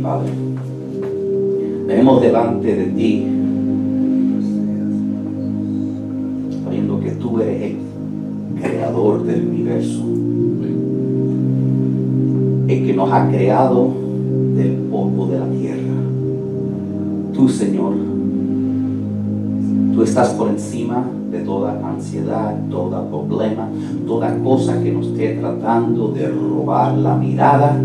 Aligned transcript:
Padre. 0.00 0.30
Venimos 1.86 2.22
delante 2.22 2.74
de 2.74 2.84
ti, 2.86 3.26
sabiendo 6.64 7.00
que 7.00 7.10
tú 7.12 7.40
eres 7.40 7.62
el 7.62 8.62
creador 8.62 9.24
del 9.24 9.48
universo, 9.48 10.04
el 12.68 12.86
que 12.86 12.94
nos 12.94 13.12
ha 13.12 13.28
creado 13.28 13.90
del 14.56 14.72
polvo 14.90 15.26
de 15.26 15.38
la 15.38 15.46
tierra. 15.46 15.94
Tú, 17.34 17.48
Señor, 17.48 17.94
tú 19.94 20.02
estás 20.02 20.30
por 20.30 20.48
encima 20.48 21.04
de 21.30 21.40
toda 21.40 21.80
ansiedad, 21.86 22.54
todo 22.70 23.26
problema, 23.26 23.68
toda 24.06 24.38
cosa 24.38 24.82
que 24.82 24.92
nos 24.92 25.06
esté 25.06 25.36
tratando 25.36 26.08
de 26.08 26.28
robar 26.28 26.96
la 26.98 27.16
mirada 27.16 27.80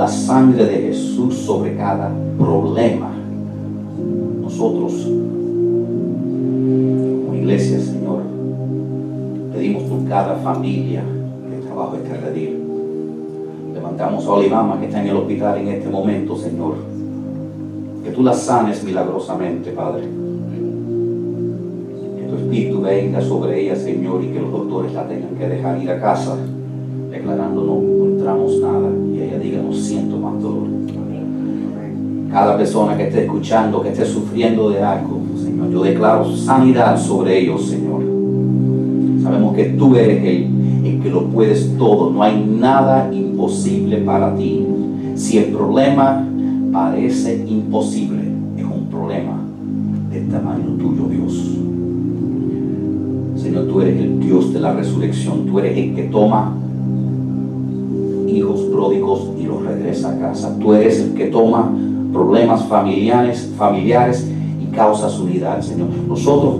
la 0.00 0.08
sangre 0.08 0.64
de 0.64 0.76
Jesús 0.86 1.34
sobre 1.34 1.76
cada 1.76 2.10
problema. 2.38 3.10
Nosotros, 4.40 4.94
como 7.26 7.34
iglesia, 7.34 7.78
Señor, 7.78 8.22
pedimos 9.52 9.82
por 9.82 10.08
cada 10.08 10.36
familia 10.36 11.02
que 11.50 11.66
trabajo 11.66 11.96
esté 11.96 12.16
redil 12.16 12.62
Levantamos 13.74 14.24
a 14.24 14.30
Olivama 14.30 14.80
que 14.80 14.86
está 14.86 15.02
en 15.02 15.08
el 15.08 15.16
hospital 15.18 15.58
en 15.58 15.68
este 15.68 15.90
momento, 15.90 16.34
Señor. 16.34 16.76
Que 18.02 18.10
tú 18.10 18.22
la 18.22 18.32
sanes 18.32 18.82
milagrosamente, 18.82 19.70
Padre. 19.72 20.04
Que 22.16 22.22
tu 22.26 22.36
espíritu 22.36 22.80
venga 22.80 23.20
sobre 23.20 23.60
ella, 23.60 23.76
Señor, 23.76 24.24
y 24.24 24.28
que 24.28 24.40
los 24.40 24.50
doctores 24.50 24.94
la 24.94 25.06
tengan 25.06 25.34
que 25.36 25.46
dejar 25.46 25.82
ir 25.82 25.90
a 25.90 26.00
casa, 26.00 26.38
declarando 27.10 27.64
no 27.64 27.80
encontramos 27.80 28.60
nada. 28.60 28.90
Y 29.12 29.20
ella 29.20 29.38
diga, 29.38 29.62
no 29.62 29.72
siento 29.72 30.16
más 30.16 30.40
dolor. 30.42 30.68
Cada 32.30 32.56
persona 32.56 32.96
que 32.96 33.08
esté 33.08 33.24
escuchando, 33.24 33.82
que 33.82 33.88
esté 33.88 34.04
sufriendo 34.04 34.70
de 34.70 34.82
algo, 34.82 35.20
Señor, 35.36 35.70
yo 35.70 35.82
declaro 35.82 36.24
sanidad 36.36 36.96
sobre 36.96 37.40
ellos, 37.40 37.66
Señor. 37.66 38.02
Sabemos 39.22 39.54
que 39.54 39.64
tú 39.64 39.96
eres 39.96 40.24
el 40.24 40.60
en 40.84 41.00
que 41.02 41.10
lo 41.10 41.26
puedes 41.26 41.76
todo. 41.76 42.10
No 42.10 42.22
hay 42.22 42.42
nada 42.42 43.12
imposible 43.12 43.98
para 43.98 44.34
ti. 44.36 44.64
Si 45.16 45.38
el 45.38 45.46
problema 45.46 46.24
parece 46.72 47.44
imposible, 47.46 48.22
es 48.56 48.64
un 48.64 48.86
problema 48.88 49.40
del 50.10 50.28
tamaño 50.28 50.66
tuyo, 50.78 51.08
Dios. 51.08 51.58
Señor, 53.36 53.66
tú 53.66 53.80
eres 53.80 54.00
el 54.00 54.20
Dios 54.20 54.52
de 54.52 54.60
la 54.60 54.72
resurrección. 54.72 55.46
Tú 55.46 55.58
eres 55.58 55.76
el 55.76 55.94
que 55.96 56.04
toma 56.04 56.54
y 59.38 59.44
los 59.44 59.62
regresa 59.62 60.10
a 60.10 60.18
casa. 60.18 60.56
Tú 60.58 60.72
eres 60.72 61.00
el 61.00 61.12
que 61.12 61.26
toma 61.26 61.70
problemas 62.12 62.64
familiares, 62.64 63.52
familiares 63.56 64.26
y 64.60 64.74
causas 64.74 65.18
unidad, 65.18 65.60
Señor. 65.60 65.88
Nosotros 66.08 66.56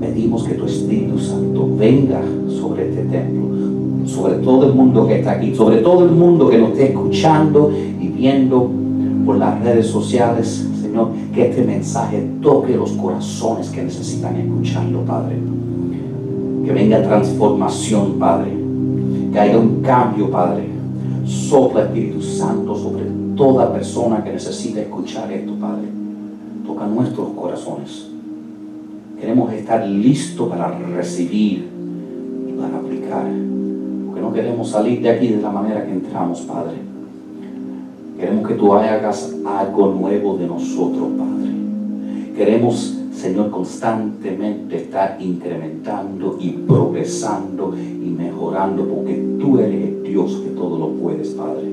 pedimos 0.00 0.44
que 0.44 0.54
tu 0.54 0.64
Espíritu 0.64 1.18
Santo 1.18 1.68
venga 1.76 2.22
sobre 2.48 2.88
este 2.88 3.02
templo, 3.02 4.06
sobre 4.06 4.36
todo 4.36 4.66
el 4.66 4.74
mundo 4.74 5.06
que 5.06 5.18
está 5.18 5.32
aquí, 5.32 5.54
sobre 5.54 5.78
todo 5.78 6.04
el 6.04 6.12
mundo 6.12 6.48
que 6.48 6.58
nos 6.58 6.70
esté 6.70 6.88
escuchando 6.88 7.70
y 8.00 8.08
viendo 8.08 8.70
por 9.26 9.36
las 9.36 9.62
redes 9.62 9.86
sociales, 9.88 10.66
Señor, 10.80 11.08
que 11.34 11.50
este 11.50 11.64
mensaje 11.64 12.26
toque 12.40 12.74
los 12.76 12.92
corazones 12.92 13.68
que 13.68 13.82
necesitan 13.82 14.36
escucharlo, 14.36 15.02
Padre. 15.02 15.36
Que 16.64 16.72
venga 16.72 17.02
transformación, 17.02 18.14
Padre. 18.18 18.52
Que 19.32 19.38
haya 19.38 19.58
un 19.58 19.80
cambio, 19.82 20.30
Padre. 20.30 20.71
Sopla 21.32 21.84
Espíritu 21.84 22.20
Santo 22.20 22.76
sobre 22.76 23.04
toda 23.36 23.72
persona 23.72 24.22
que 24.22 24.32
necesita 24.32 24.80
escuchar 24.80 25.32
esto, 25.32 25.54
Padre. 25.54 25.88
Toca 26.66 26.86
nuestros 26.86 27.30
corazones. 27.30 28.08
Queremos 29.18 29.52
estar 29.52 29.86
listos 29.86 30.48
para 30.48 30.70
recibir 30.78 31.68
y 32.48 32.52
para 32.52 32.76
aplicar. 32.76 33.26
Porque 34.06 34.20
no 34.20 34.32
queremos 34.32 34.68
salir 34.68 35.00
de 35.00 35.08
aquí 35.08 35.28
de 35.28 35.40
la 35.40 35.50
manera 35.50 35.86
que 35.86 35.92
entramos, 35.92 36.42
Padre. 36.42 36.76
Queremos 38.18 38.46
que 38.46 38.54
tú 38.54 38.74
hagas 38.74 39.34
algo 39.46 39.86
nuevo 39.88 40.36
de 40.36 40.46
nosotros, 40.46 41.08
Padre. 41.16 41.50
Queremos, 42.36 42.98
Señor, 43.14 43.50
constantemente 43.50 44.76
estar 44.76 45.16
incrementando 45.18 46.36
y 46.38 46.50
progresando 46.50 47.74
y 47.76 48.10
mejorando, 48.10 48.86
porque 48.86 49.38
tú 49.40 49.58
eres 49.58 50.01
Dios 50.12 50.42
que 50.44 50.50
todo 50.50 50.78
lo 50.78 50.88
puedes, 50.88 51.28
Padre. 51.28 51.72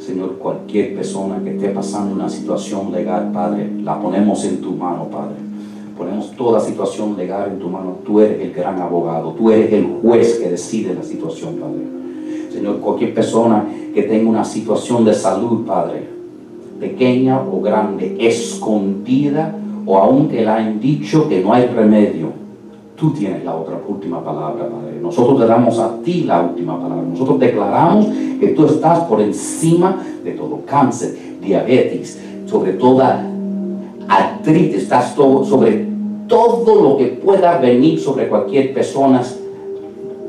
Señor, 0.00 0.38
cualquier 0.38 0.96
persona 0.96 1.40
que 1.42 1.54
esté 1.54 1.68
pasando 1.68 2.16
una 2.16 2.28
situación 2.28 2.90
legal, 2.90 3.30
Padre, 3.32 3.70
la 3.84 4.00
ponemos 4.00 4.44
en 4.44 4.60
tu 4.60 4.72
mano, 4.72 5.04
Padre. 5.08 5.36
Ponemos 5.96 6.32
toda 6.32 6.58
situación 6.58 7.16
legal 7.16 7.52
en 7.52 7.60
tu 7.60 7.68
mano. 7.68 7.98
Tú 8.04 8.20
eres 8.20 8.42
el 8.42 8.52
gran 8.52 8.80
abogado. 8.80 9.34
Tú 9.38 9.52
eres 9.52 9.72
el 9.72 9.84
juez 10.02 10.40
que 10.40 10.50
decide 10.50 10.94
la 10.94 11.04
situación, 11.04 11.58
Padre. 11.60 12.52
Señor, 12.52 12.80
cualquier 12.80 13.14
persona 13.14 13.64
que 13.94 14.02
tenga 14.02 14.28
una 14.28 14.44
situación 14.44 15.04
de 15.04 15.14
salud, 15.14 15.64
Padre, 15.64 16.08
pequeña 16.80 17.40
o 17.40 17.60
grande, 17.60 18.16
escondida, 18.18 19.56
o 19.86 19.96
aunque 19.96 20.44
la 20.44 20.56
han 20.56 20.80
dicho 20.80 21.28
que 21.28 21.40
no 21.40 21.52
hay 21.52 21.66
remedio, 21.66 22.45
Tú 22.96 23.10
tienes 23.10 23.44
la 23.44 23.54
otra 23.54 23.78
última 23.86 24.24
palabra, 24.24 24.70
Padre. 24.70 24.98
Nosotros 25.02 25.38
te 25.38 25.46
damos 25.46 25.78
a 25.78 25.98
ti 26.02 26.24
la 26.24 26.40
última 26.40 26.80
palabra. 26.80 27.04
Nosotros 27.04 27.38
declaramos 27.38 28.06
que 28.40 28.48
tú 28.48 28.64
estás 28.64 29.00
por 29.00 29.20
encima 29.20 30.02
de 30.24 30.32
todo 30.32 30.60
cáncer, 30.64 31.14
diabetes, 31.42 32.18
sobre 32.46 32.72
toda 32.72 33.22
artritis, 34.08 34.84
estás 34.84 35.14
sobre 35.14 35.86
todo 36.26 36.82
lo 36.82 36.96
que 36.96 37.06
pueda 37.06 37.58
venir 37.58 38.00
sobre 38.00 38.28
cualquier 38.28 38.72
persona. 38.72 39.22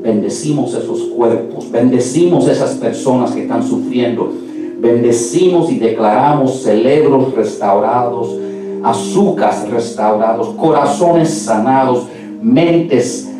Bendecimos 0.02 0.74
esos 0.74 1.00
cuerpos, 1.16 1.70
bendecimos 1.70 2.46
esas 2.48 2.74
personas 2.74 3.32
que 3.32 3.42
están 3.42 3.66
sufriendo, 3.66 4.30
bendecimos 4.78 5.72
y 5.72 5.78
declaramos 5.78 6.62
cerebros 6.62 7.34
restaurados, 7.34 8.36
azúcares 8.82 9.68
restaurados, 9.70 10.48
corazones 10.50 11.30
sanados, 11.30 12.06
mentes 12.42 13.30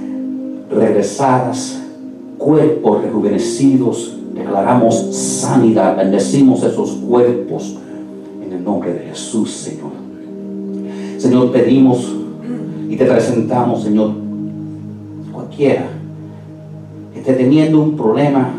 regresadas, 0.70 1.80
cuerpos 2.36 3.02
rejuvenecidos. 3.02 4.14
Declaramos 4.34 5.14
sanidad, 5.14 5.96
bendecimos 5.96 6.62
esos 6.62 6.90
cuerpos 6.92 7.76
en 8.44 8.52
el 8.52 8.64
nombre 8.64 8.92
de 8.92 9.00
Jesús, 9.00 9.50
Señor. 9.50 9.90
Señor, 11.18 11.50
pedimos 11.50 12.14
y 12.88 12.96
te 12.96 13.04
presentamos, 13.04 13.82
Señor, 13.82 14.12
cualquiera 15.32 15.88
que 17.12 17.20
esté 17.20 17.32
teniendo 17.34 17.82
un 17.82 17.96
problema 17.96 18.54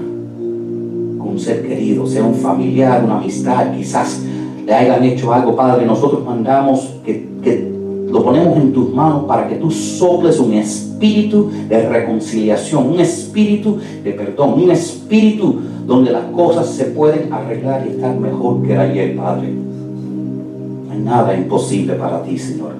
con 1.17 1.29
un 1.29 1.39
ser 1.39 1.65
querido, 1.65 2.05
sea 2.05 2.25
un 2.25 2.35
familiar, 2.35 3.03
una 3.03 3.17
amistad, 3.17 3.73
quizás 3.73 4.21
le 4.65 4.73
hayan 4.73 5.03
hecho 5.03 5.33
algo, 5.33 5.55
Padre, 5.55 5.85
nosotros 5.85 6.23
mandamos 6.25 6.95
que, 7.05 7.27
que 7.41 7.78
lo 8.11 8.23
ponemos 8.23 8.57
en 8.57 8.73
tus 8.73 8.93
manos 8.93 9.25
para 9.25 9.47
que 9.47 9.55
tú 9.55 9.69
soples 9.69 10.39
un 10.39 10.53
espíritu 10.53 11.49
de 11.67 11.87
reconciliación, 11.87 12.87
un 12.87 12.99
espíritu 12.99 13.77
de 14.03 14.11
perdón, 14.11 14.53
un 14.63 14.71
espíritu 14.71 15.59
donde 15.85 16.11
las 16.11 16.25
cosas 16.25 16.69
se 16.69 16.85
pueden 16.85 17.31
arreglar 17.31 17.85
y 17.85 17.91
estar 17.91 18.17
mejor 18.19 18.61
que 18.63 18.75
ayer, 18.75 19.15
Padre. 19.15 19.53
No 19.53 20.91
hay 20.91 20.99
nada 20.99 21.35
imposible 21.35 21.93
para 21.93 22.23
ti, 22.23 22.37
Señor. 22.37 22.73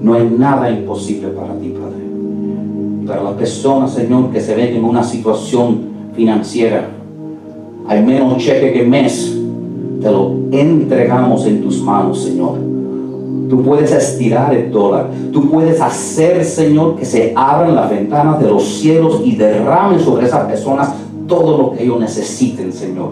No 0.00 0.14
hay 0.14 0.28
nada 0.36 0.70
imposible 0.70 1.28
para 1.28 1.54
ti, 1.58 1.68
Padre. 1.70 3.06
Para 3.06 3.22
las 3.22 3.34
personas, 3.34 3.92
Señor, 3.92 4.30
que 4.30 4.40
se 4.40 4.54
ven 4.54 4.76
en 4.76 4.84
una 4.84 5.02
situación 5.02 5.78
financiera, 6.14 6.88
hay 7.88 8.04
menos 8.04 8.36
cheque 8.38 8.72
que 8.72 8.84
mes, 8.84 9.36
te 10.00 10.10
lo 10.10 10.32
entregamos 10.50 11.46
en 11.46 11.62
tus 11.62 11.80
manos, 11.82 12.22
Señor 12.22 12.75
Tú 13.48 13.62
puedes 13.62 13.92
estirar 13.92 14.54
el 14.54 14.70
dólar. 14.70 15.10
Tú 15.32 15.50
puedes 15.50 15.80
hacer, 15.80 16.44
Señor, 16.44 16.96
que 16.96 17.04
se 17.04 17.32
abran 17.36 17.74
las 17.74 17.90
ventanas 17.90 18.40
de 18.40 18.48
los 18.48 18.64
cielos 18.64 19.20
y 19.24 19.36
derramen 19.36 20.00
sobre 20.00 20.26
esas 20.26 20.46
personas 20.46 20.94
todo 21.28 21.58
lo 21.58 21.72
que 21.72 21.84
ellos 21.84 22.00
necesiten, 22.00 22.72
Señor. 22.72 23.10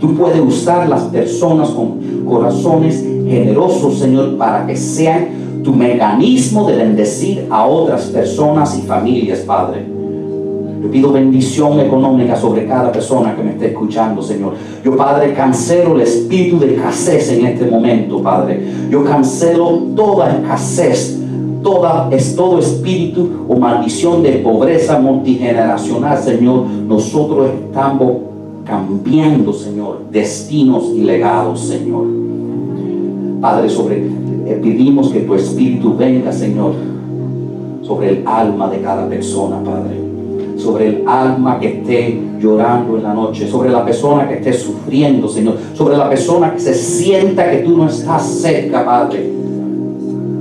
Tú 0.00 0.14
puedes 0.14 0.40
usar 0.40 0.88
las 0.88 1.02
personas 1.04 1.70
con 1.70 2.24
corazones 2.26 3.02
generosos, 3.02 3.98
Señor, 3.98 4.36
para 4.36 4.66
que 4.66 4.76
sean 4.76 5.62
tu 5.62 5.72
mecanismo 5.72 6.66
de 6.68 6.76
bendecir 6.76 7.46
a 7.50 7.66
otras 7.66 8.04
personas 8.06 8.78
y 8.78 8.82
familias, 8.82 9.40
Padre. 9.40 9.86
Yo 10.84 10.90
pido 10.90 11.12
bendición 11.12 11.80
económica 11.80 12.36
sobre 12.36 12.66
cada 12.66 12.92
persona 12.92 13.34
que 13.34 13.42
me 13.42 13.52
esté 13.52 13.68
escuchando, 13.68 14.20
Señor. 14.20 14.52
Yo, 14.84 14.94
Padre, 14.94 15.32
cancelo 15.32 15.94
el 15.94 16.02
espíritu 16.02 16.58
de 16.58 16.74
escasez 16.74 17.32
en 17.32 17.46
este 17.46 17.64
momento, 17.64 18.22
Padre. 18.22 18.62
Yo 18.90 19.02
cancelo 19.02 19.78
toda 19.96 20.30
escasez, 20.30 21.18
toda, 21.62 22.10
es 22.10 22.36
todo 22.36 22.58
espíritu 22.58 23.46
o 23.48 23.56
maldición 23.56 24.22
de 24.22 24.32
pobreza 24.32 24.98
multigeneracional, 24.98 26.18
Señor. 26.18 26.66
Nosotros 26.66 27.48
estamos 27.64 28.16
cambiando, 28.66 29.54
Señor, 29.54 30.00
destinos 30.10 30.90
y 30.94 31.00
legados, 31.00 31.60
Señor. 31.60 32.04
Padre, 33.40 33.70
sobre, 33.70 34.00
eh, 34.00 34.60
pedimos 34.62 35.08
que 35.08 35.20
tu 35.20 35.34
espíritu 35.34 35.96
venga, 35.96 36.30
Señor, 36.30 36.74
sobre 37.80 38.10
el 38.10 38.26
alma 38.26 38.68
de 38.68 38.82
cada 38.82 39.08
persona, 39.08 39.64
Padre. 39.64 40.03
Sobre 40.56 40.86
el 40.86 41.08
alma 41.08 41.58
que 41.58 41.80
esté 41.80 42.20
llorando 42.40 42.96
en 42.96 43.02
la 43.02 43.14
noche, 43.14 43.48
sobre 43.48 43.70
la 43.70 43.84
persona 43.84 44.28
que 44.28 44.34
esté 44.34 44.52
sufriendo, 44.52 45.28
Señor, 45.28 45.56
sobre 45.74 45.96
la 45.96 46.08
persona 46.08 46.52
que 46.52 46.60
se 46.60 46.74
sienta 46.74 47.50
que 47.50 47.58
tú 47.58 47.76
no 47.76 47.88
estás 47.88 48.24
cerca, 48.24 48.84
Padre. 48.84 49.30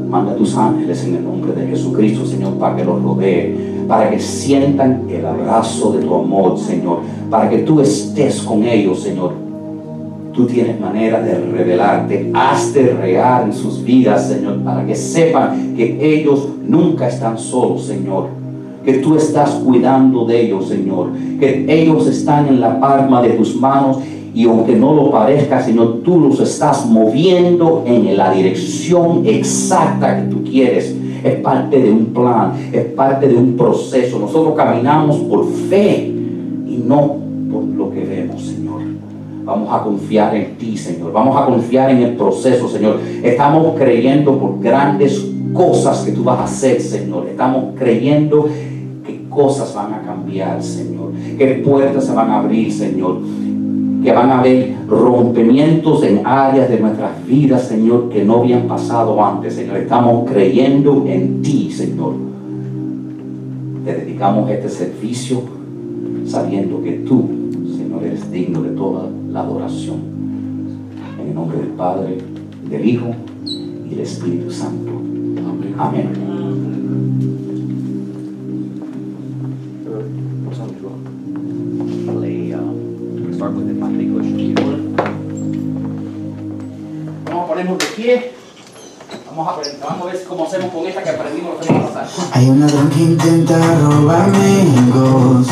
Manda 0.07 0.35
tus 0.35 0.55
ángeles 0.55 1.03
en 1.05 1.15
el 1.15 1.23
nombre 1.23 1.53
de 1.53 1.67
Jesucristo, 1.67 2.25
Señor, 2.25 2.53
para 2.53 2.75
que 2.75 2.85
los 2.85 3.01
rodee, 3.01 3.85
para 3.87 4.09
que 4.11 4.19
sientan 4.19 5.03
el 5.09 5.25
abrazo 5.25 5.93
de 5.93 6.05
tu 6.05 6.13
amor, 6.13 6.59
Señor, 6.59 6.99
para 7.29 7.49
que 7.49 7.59
tú 7.59 7.81
estés 7.81 8.41
con 8.41 8.63
ellos, 8.63 9.01
Señor. 9.01 9.33
Tú 10.33 10.45
tienes 10.45 10.79
manera 10.79 11.21
de 11.21 11.35
revelarte, 11.35 12.31
hazte 12.33 12.95
real 12.99 13.45
en 13.45 13.53
sus 13.53 13.83
vidas, 13.83 14.27
Señor, 14.29 14.59
para 14.63 14.85
que 14.85 14.95
sepan 14.95 15.75
que 15.75 15.97
ellos 15.99 16.47
nunca 16.63 17.07
están 17.07 17.37
solos, 17.37 17.85
Señor. 17.85 18.42
Que 18.83 18.93
tú 18.95 19.15
estás 19.15 19.51
cuidando 19.65 20.25
de 20.25 20.45
ellos, 20.45 20.67
Señor. 20.67 21.11
Que 21.39 21.65
ellos 21.67 22.07
están 22.07 22.47
en 22.47 22.59
la 22.59 22.79
palma 22.79 23.21
de 23.21 23.29
tus 23.31 23.55
manos 23.55 23.99
y 24.33 24.45
aunque 24.45 24.75
no 24.75 24.95
lo 24.95 25.11
parezca, 25.11 25.61
Señor, 25.61 25.99
tú 26.03 26.19
los 26.19 26.39
estás 26.39 26.87
moviendo 26.89 27.83
en 27.85 28.17
la 28.17 28.31
dirección 28.31 29.23
exacta 29.25 30.21
que 30.21 30.29
tú 30.29 30.43
quieres. 30.43 30.95
Es 31.23 31.35
parte 31.35 31.79
de 31.79 31.91
un 31.91 32.07
plan, 32.07 32.53
es 32.71 32.85
parte 32.85 33.27
de 33.27 33.35
un 33.35 33.55
proceso. 33.55 34.17
Nosotros 34.17 34.55
caminamos 34.55 35.17
por 35.17 35.47
fe 35.69 36.11
y 36.67 36.83
no 36.83 37.17
por 37.51 37.63
lo 37.63 37.91
que 37.91 38.03
vemos, 38.03 38.41
Señor. 38.41 38.81
Vamos 39.45 39.69
a 39.71 39.83
confiar 39.83 40.35
en 40.35 40.57
ti, 40.57 40.75
Señor. 40.77 41.11
Vamos 41.11 41.39
a 41.39 41.45
confiar 41.45 41.91
en 41.91 41.99
el 41.99 42.15
proceso, 42.15 42.67
Señor. 42.67 42.99
Estamos 43.21 43.75
creyendo 43.77 44.37
por 44.39 44.59
grandes 44.59 45.29
cosas 45.53 45.99
que 45.99 46.11
tú 46.11 46.23
vas 46.23 46.39
a 46.39 46.43
hacer, 46.45 46.81
Señor. 46.81 47.27
Estamos 47.29 47.75
creyendo 47.77 48.47
cosas 49.33 49.73
van 49.73 49.93
a 49.93 50.01
cambiar, 50.01 50.61
Señor. 50.61 51.11
Que 51.37 51.61
puertas 51.65 52.05
se 52.05 52.13
van 52.13 52.29
a 52.29 52.39
abrir, 52.39 52.71
Señor 52.71 53.19
que 54.03 54.11
van 54.11 54.29
a 54.29 54.39
haber 54.39 54.75
rompimientos 54.87 56.03
en 56.03 56.27
áreas 56.27 56.69
de 56.69 56.79
nuestras 56.79 57.25
vidas, 57.25 57.67
Señor, 57.67 58.09
que 58.09 58.23
no 58.23 58.41
habían 58.41 58.67
pasado 58.67 59.23
antes, 59.23 59.55
Señor. 59.55 59.77
Estamos 59.77 60.29
creyendo 60.29 61.05
en 61.07 61.41
ti, 61.41 61.71
Señor. 61.71 62.13
Te 63.85 63.93
dedicamos 63.93 64.49
este 64.51 64.69
servicio 64.69 65.41
sabiendo 66.25 66.81
que 66.83 66.91
tú, 67.07 67.29
Señor, 67.77 68.03
eres 68.03 68.29
digno 68.29 68.61
de 68.61 68.71
toda 68.71 69.09
la 69.31 69.41
adoración. 69.41 69.97
En 71.21 71.29
el 71.29 71.35
nombre 71.35 71.57
del 71.59 71.69
Padre, 71.69 72.17
del 72.69 72.85
Hijo 72.85 73.07
y 73.85 73.89
del 73.89 73.99
Espíritu 74.01 74.51
Santo. 74.51 74.91
Amén. 74.91 75.75
Amén. 75.77 76.32
Vamos 88.05 89.47
a, 89.47 89.85
vamos 89.87 90.01
a 90.01 90.11
ver 90.11 90.23
cómo 90.27 90.45
hacemos 90.45 90.73
con 90.73 90.85
esta 90.85 91.01
que 91.01 91.09
aprendimos 91.11 91.55
la 91.57 91.63
semana 91.63 91.87
pasada. 91.87 92.07
Hay 92.33 92.49
un 92.49 92.59
ladrón 92.59 92.89
que 92.89 92.99
intenta 92.99 93.57
robarme 93.77 94.61
el. 94.61 95.47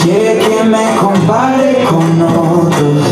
Quiere 0.00 0.38
que 0.38 0.62
me 0.62 0.96
compare 0.96 1.84
con 1.90 2.22
otros. 2.22 3.04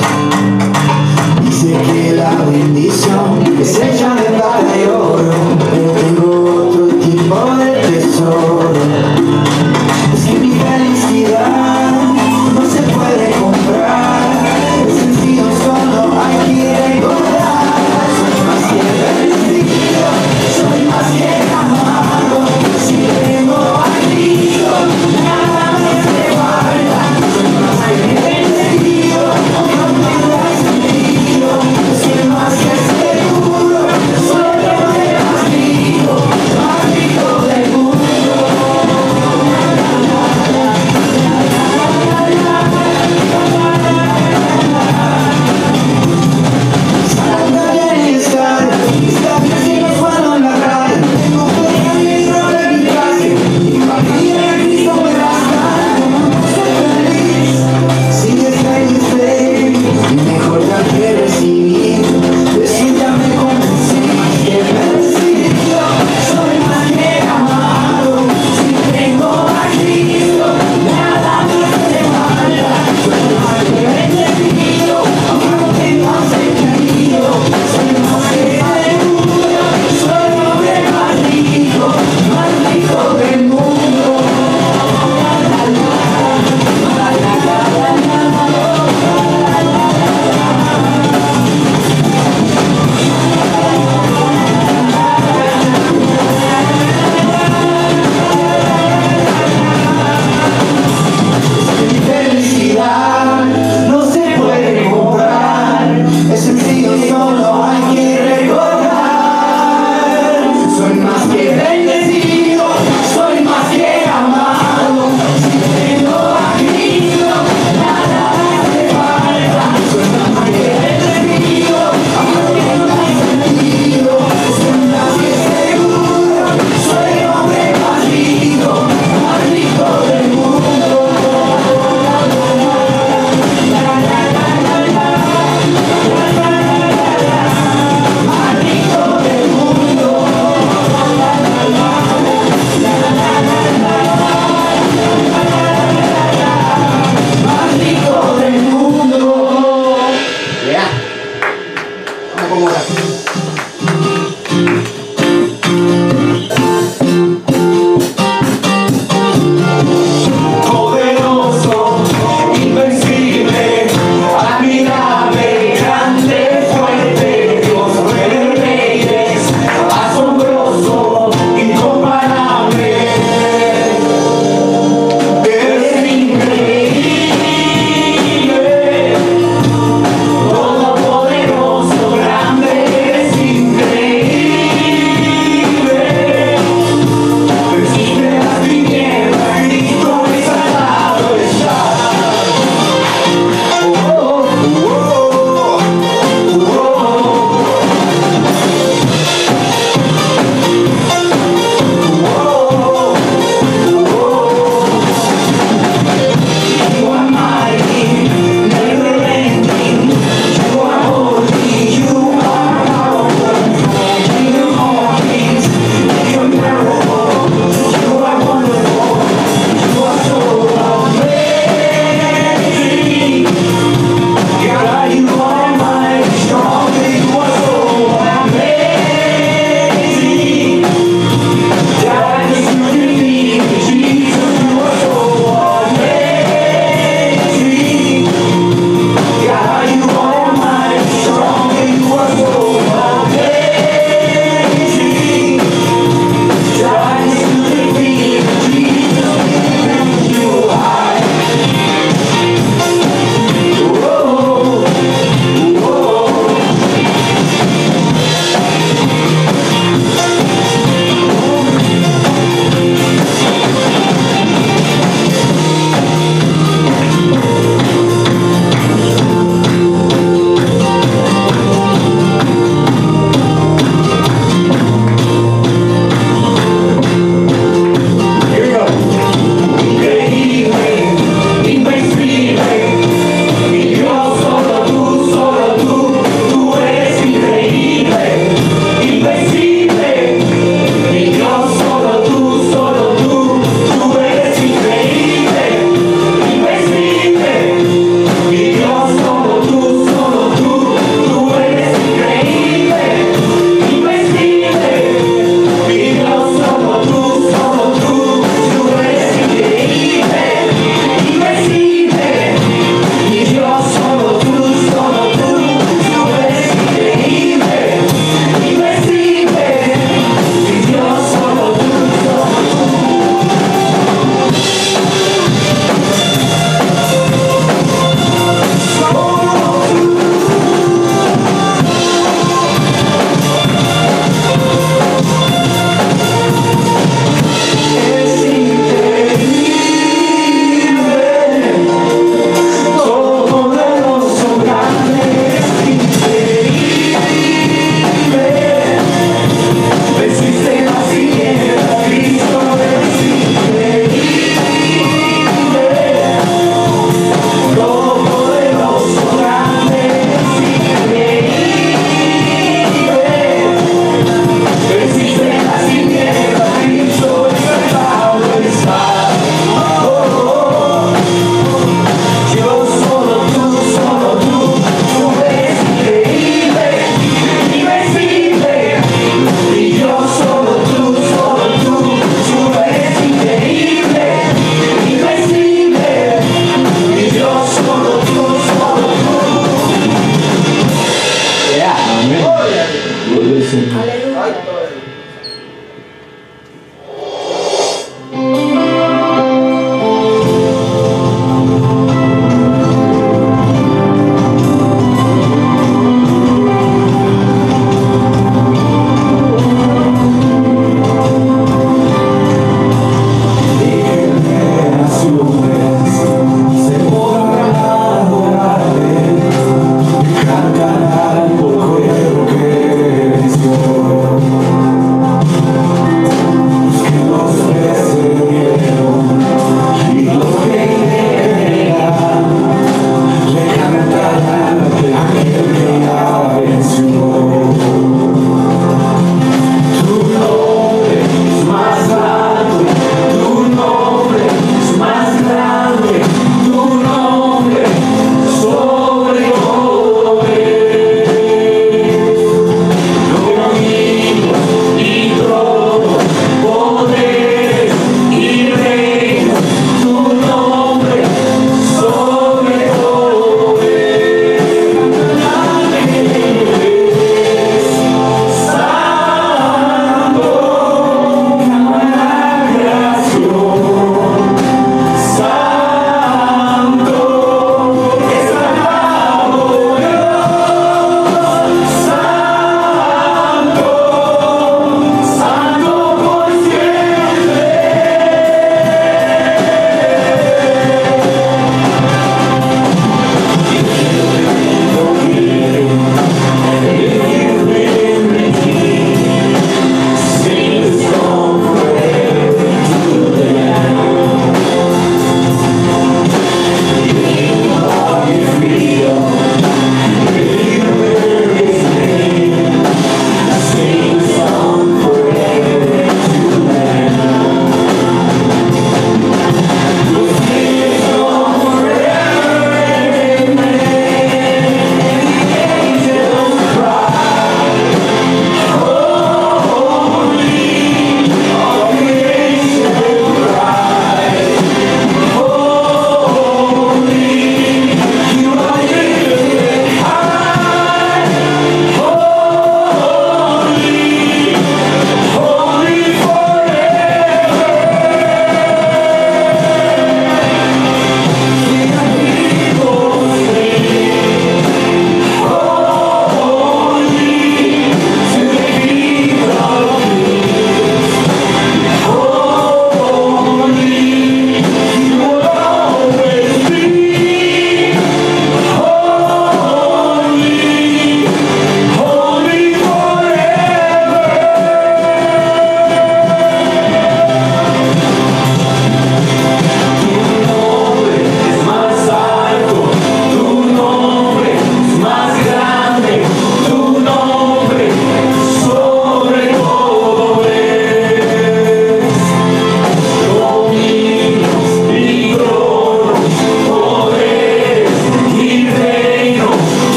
Dice 1.43 1.72
que 1.82 2.12
la 2.12 2.31
bendición 2.44 3.56
es 3.61 3.76
hecha 3.76 4.14
de 4.14 4.22
plata 4.22 4.76
y 4.76 4.85
oro. 4.85 5.33
Pero 5.59 5.92
tengo 5.92 6.68
otro 6.68 6.87
tipo 6.99 7.56
de 7.56 7.73
tesoro. 7.88 8.58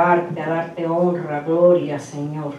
A 0.00 0.46
darte 0.46 0.86
honra, 0.86 1.40
gloria, 1.40 1.98
Señor. 1.98 2.54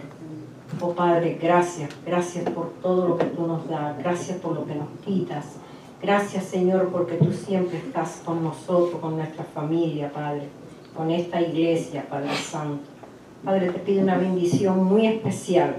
Oh 0.80 0.92
Padre, 0.92 1.38
gracias, 1.40 1.90
gracias 2.04 2.48
por 2.50 2.70
todo 2.82 3.08
lo 3.08 3.18
que 3.18 3.26
tú 3.26 3.46
nos 3.46 3.68
das, 3.68 3.98
gracias 3.98 4.38
por 4.38 4.54
lo 4.54 4.64
que 4.64 4.74
nos 4.74 4.88
quitas. 5.04 5.56
Gracias, 6.02 6.44
Señor, 6.44 6.90
porque 6.90 7.14
tú 7.14 7.32
siempre 7.32 7.78
estás 7.78 8.22
con 8.24 8.44
nosotros, 8.44 9.00
con 9.00 9.16
nuestra 9.16 9.44
familia, 9.44 10.12
Padre, 10.12 10.48
con 10.94 11.10
esta 11.10 11.40
iglesia, 11.40 12.04
Padre 12.08 12.34
Santo. 12.34 12.84
Padre, 13.44 13.70
te 13.70 13.78
pido 13.78 14.02
una 14.02 14.18
bendición 14.18 14.84
muy 14.84 15.06
especial 15.06 15.76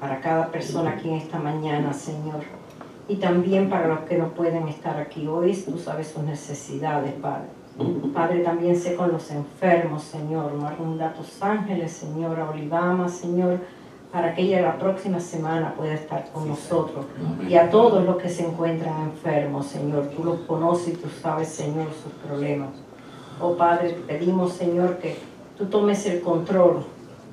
para 0.00 0.20
cada 0.20 0.48
persona 0.48 0.90
aquí 0.90 1.08
en 1.08 1.16
esta 1.16 1.38
mañana, 1.38 1.92
Señor. 1.92 2.42
Y 3.08 3.16
también 3.16 3.70
para 3.70 3.88
los 3.88 4.00
que 4.00 4.18
no 4.18 4.28
pueden 4.28 4.68
estar 4.68 4.98
aquí 4.98 5.26
hoy, 5.26 5.54
tú 5.54 5.78
sabes 5.78 6.08
sus 6.08 6.22
necesidades, 6.24 7.12
Padre. 7.14 7.57
Padre, 8.12 8.40
también 8.40 8.76
sé 8.76 8.96
con 8.96 9.12
los 9.12 9.30
enfermos, 9.30 10.02
Señor. 10.02 10.52
Manda 10.54 11.08
a 11.08 11.12
tus 11.14 11.40
ángeles, 11.40 11.92
Señor, 11.92 12.40
a 12.40 12.50
Olivama, 12.50 13.08
Señor, 13.08 13.60
para 14.10 14.34
que 14.34 14.42
ella 14.42 14.62
la 14.62 14.78
próxima 14.78 15.20
semana 15.20 15.74
pueda 15.76 15.94
estar 15.94 16.28
con 16.32 16.48
nosotros. 16.48 17.06
Y 17.48 17.54
a 17.54 17.70
todos 17.70 18.04
los 18.04 18.16
que 18.16 18.28
se 18.28 18.44
encuentran 18.44 19.10
enfermos, 19.10 19.66
Señor. 19.66 20.08
Tú 20.16 20.24
los 20.24 20.40
conoces 20.40 20.94
y 20.94 20.96
tú 20.96 21.08
sabes, 21.22 21.48
Señor, 21.48 21.86
sus 22.02 22.12
problemas. 22.26 22.70
Oh 23.40 23.54
Padre, 23.54 23.90
te 23.90 24.00
pedimos, 24.00 24.54
Señor, 24.54 24.98
que 24.98 25.16
tú 25.56 25.66
tomes 25.66 26.04
el 26.06 26.20
control 26.20 26.84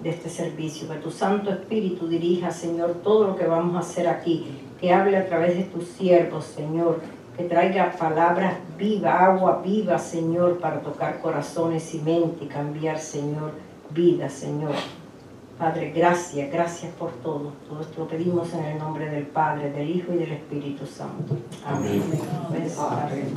de 0.03 0.10
este 0.12 0.29
servicio, 0.29 0.88
que 0.88 0.95
tu 0.95 1.10
Santo 1.10 1.49
Espíritu 1.49 2.08
dirija, 2.08 2.51
Señor, 2.51 2.97
todo 3.03 3.25
lo 3.25 3.36
que 3.36 3.47
vamos 3.47 3.75
a 3.75 3.79
hacer 3.79 4.08
aquí, 4.08 4.45
que 4.79 4.93
hable 4.93 5.17
a 5.17 5.25
través 5.25 5.58
de 5.58 5.63
tus 5.63 5.88
siervos, 5.88 6.45
Señor, 6.45 6.99
que 7.38 7.43
traiga 7.43 7.91
palabras 7.91 8.56
vivas, 8.78 9.21
agua 9.21 9.62
viva, 9.63 9.98
Señor, 9.98 10.60
para 10.60 10.80
tocar 10.80 11.19
corazones 11.19 11.93
y 11.93 12.00
mente 12.00 12.45
y 12.45 12.48
cambiar, 12.48 12.98
Señor, 12.98 13.52
vida, 13.89 14.30
Señor. 14.30 14.74
Padre, 15.58 15.91
gracias, 15.95 16.52
gracias 16.52 16.91
por 16.93 17.12
todo. 17.12 17.54
Todo 17.69 17.82
esto 17.82 18.02
lo 18.02 18.08
pedimos 18.08 18.54
en 18.54 18.65
el 18.65 18.78
nombre 18.78 19.10
del 19.10 19.26
Padre, 19.26 19.71
del 19.71 19.89
Hijo 19.89 20.13
y 20.13 20.17
del 20.17 20.34
Espíritu 20.34 20.86
Santo. 20.86 21.38
Amén. 21.65 22.04
Orar. 22.78 23.10
Gracias, 23.10 23.34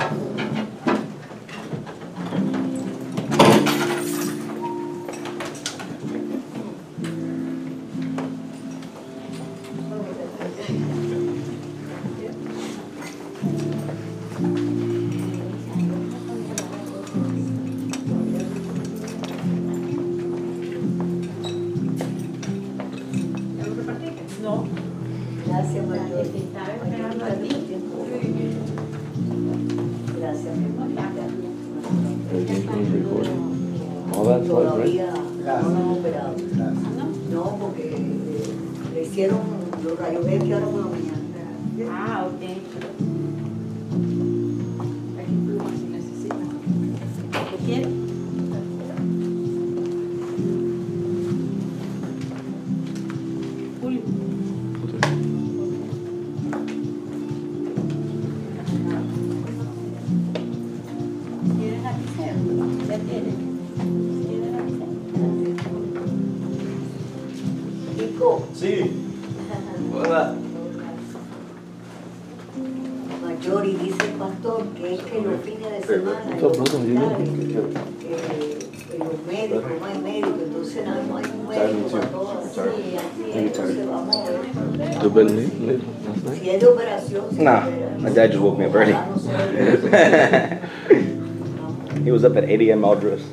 a.m. 92.69 92.85
all 92.85 92.95
dressed 92.95 93.25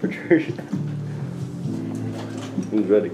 for 0.00 0.08
church. 0.08 0.44
he 2.70 2.76
was 2.76 2.86
ready. 2.86 3.10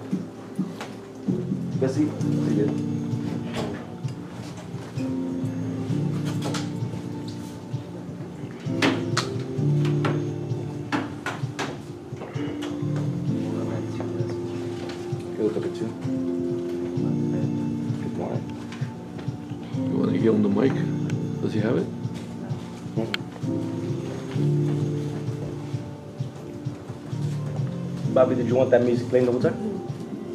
Playing 29.08 29.26
the 29.26 29.32
whole 29.32 29.40
time? 29.40 29.56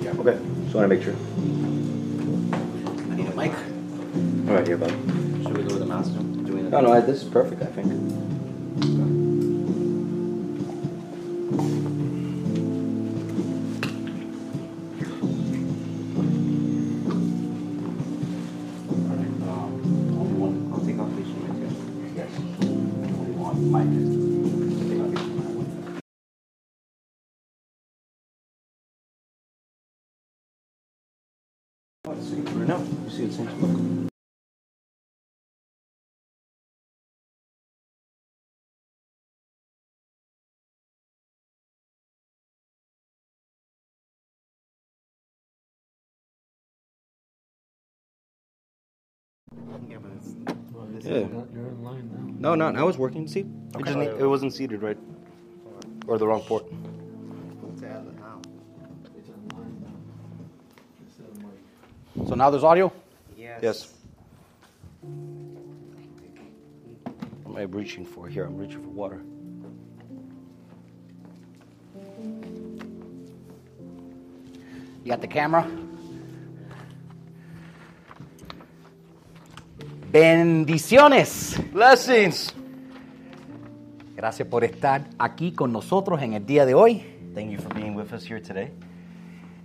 Yeah. 0.01 0.11
Okay, 0.11 0.37
just 0.63 0.75
want 0.75 0.85
to 0.85 0.95
make 0.95 1.03
sure. 1.03 1.15
I 3.11 3.15
need 3.15 3.27
a 3.27 3.35
mic. 3.35 3.51
All 4.49 4.55
right, 4.55 4.67
here, 4.67 4.77
Bobby. 4.77 4.93
Should 5.43 5.57
we 5.57 5.63
go 5.63 5.69
with 5.75 5.79
the 5.79 5.85
master? 5.85 6.19
Do 6.19 6.55
we 6.55 6.61
No, 6.63 6.81
no, 6.81 6.91
I- 6.91 7.01
this 7.01 7.23
is 7.23 7.29
perfect, 7.29 7.61
I 7.61 7.65
think. 7.67 7.87
Um, 7.91 9.22
Yeah, 49.89 49.97
but 50.01 50.11
it's, 50.17 51.05
Yeah. 51.05 51.11
You're 51.13 51.67
in 51.67 51.83
line 51.83 52.09
now. 52.39 52.55
No, 52.55 52.55
no, 52.55 52.71
now 52.71 52.87
it's 52.87 52.97
working. 52.97 53.27
See, 53.27 53.41
it 53.41 53.85
just 53.85 53.97
need, 53.97 54.09
it 54.09 54.27
wasn't 54.27 54.53
seated 54.53 54.81
right, 54.81 54.97
or 56.07 56.17
the 56.17 56.27
wrong 56.27 56.41
port. 56.41 56.65
it's 57.73 57.83
at 57.83 58.05
the 58.05 58.11
now. 58.13 58.41
It's 59.17 59.29
in 59.29 59.47
line 59.55 59.75
now. 59.81 59.93
Instead 61.05 61.27
of 61.27 61.37
mic. 61.37 62.27
So 62.27 62.35
now 62.35 62.49
there's 62.49 62.63
audio? 62.63 62.91
Yes. 63.37 63.59
Yes. 63.61 63.93
What 67.43 67.51
am 67.51 67.57
I 67.57 67.63
reaching 67.63 68.05
for 68.05 68.27
here? 68.27 68.45
I'm 68.45 68.57
reaching 68.57 68.81
for 68.81 68.89
water. 68.89 69.21
You 75.03 75.09
got 75.09 75.21
the 75.21 75.27
camera? 75.27 75.69
Bendiciones. 80.13 81.59
Blessings. 81.73 82.53
Gracias 84.15 84.47
por 84.47 84.63
estar 84.63 85.05
aquí 85.17 85.51
con 85.53 85.73
nosotros 85.73 86.21
en 86.21 86.33
el 86.33 86.45
día 86.45 86.67
de 86.67 86.75
hoy. 86.75 87.03
Thank 87.33 87.49
you 87.49 87.57
for 87.57 87.73
being 87.73 87.95
with 87.95 88.13
us 88.13 88.23
here 88.23 88.39
today. 88.39 88.71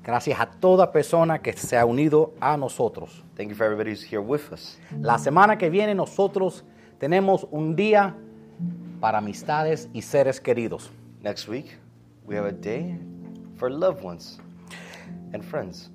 Gracias 0.03 0.41
a 0.41 0.47
toda 0.47 0.91
persona 0.91 1.41
que 1.41 1.53
se 1.53 1.77
ha 1.77 1.85
unido 1.85 2.33
a 2.41 2.57
nosotros. 2.57 3.23
Thank 3.37 3.51
you 3.51 3.55
for 3.55 3.67
everybody 3.67 3.91
who's 3.91 4.03
here 4.03 4.23
with 4.23 4.51
us. 4.51 4.79
La 5.03 5.19
semana 5.19 5.59
que 5.59 5.69
viene 5.69 5.95
nosotros 5.95 6.65
tenemos 6.99 7.47
un 7.51 7.77
día 7.77 8.15
para 9.01 9.19
amistades 9.19 9.91
y 9.93 10.01
seres 10.01 10.41
queridos. 10.41 10.91
Next 11.21 11.47
week, 11.47 11.79
we 12.25 12.39
have 12.39 12.49
a 12.49 12.53
day 12.53 12.99
for 13.59 13.71
loved 13.71 14.03
ones 14.03 14.41
and 15.35 15.45
friends. 15.45 15.91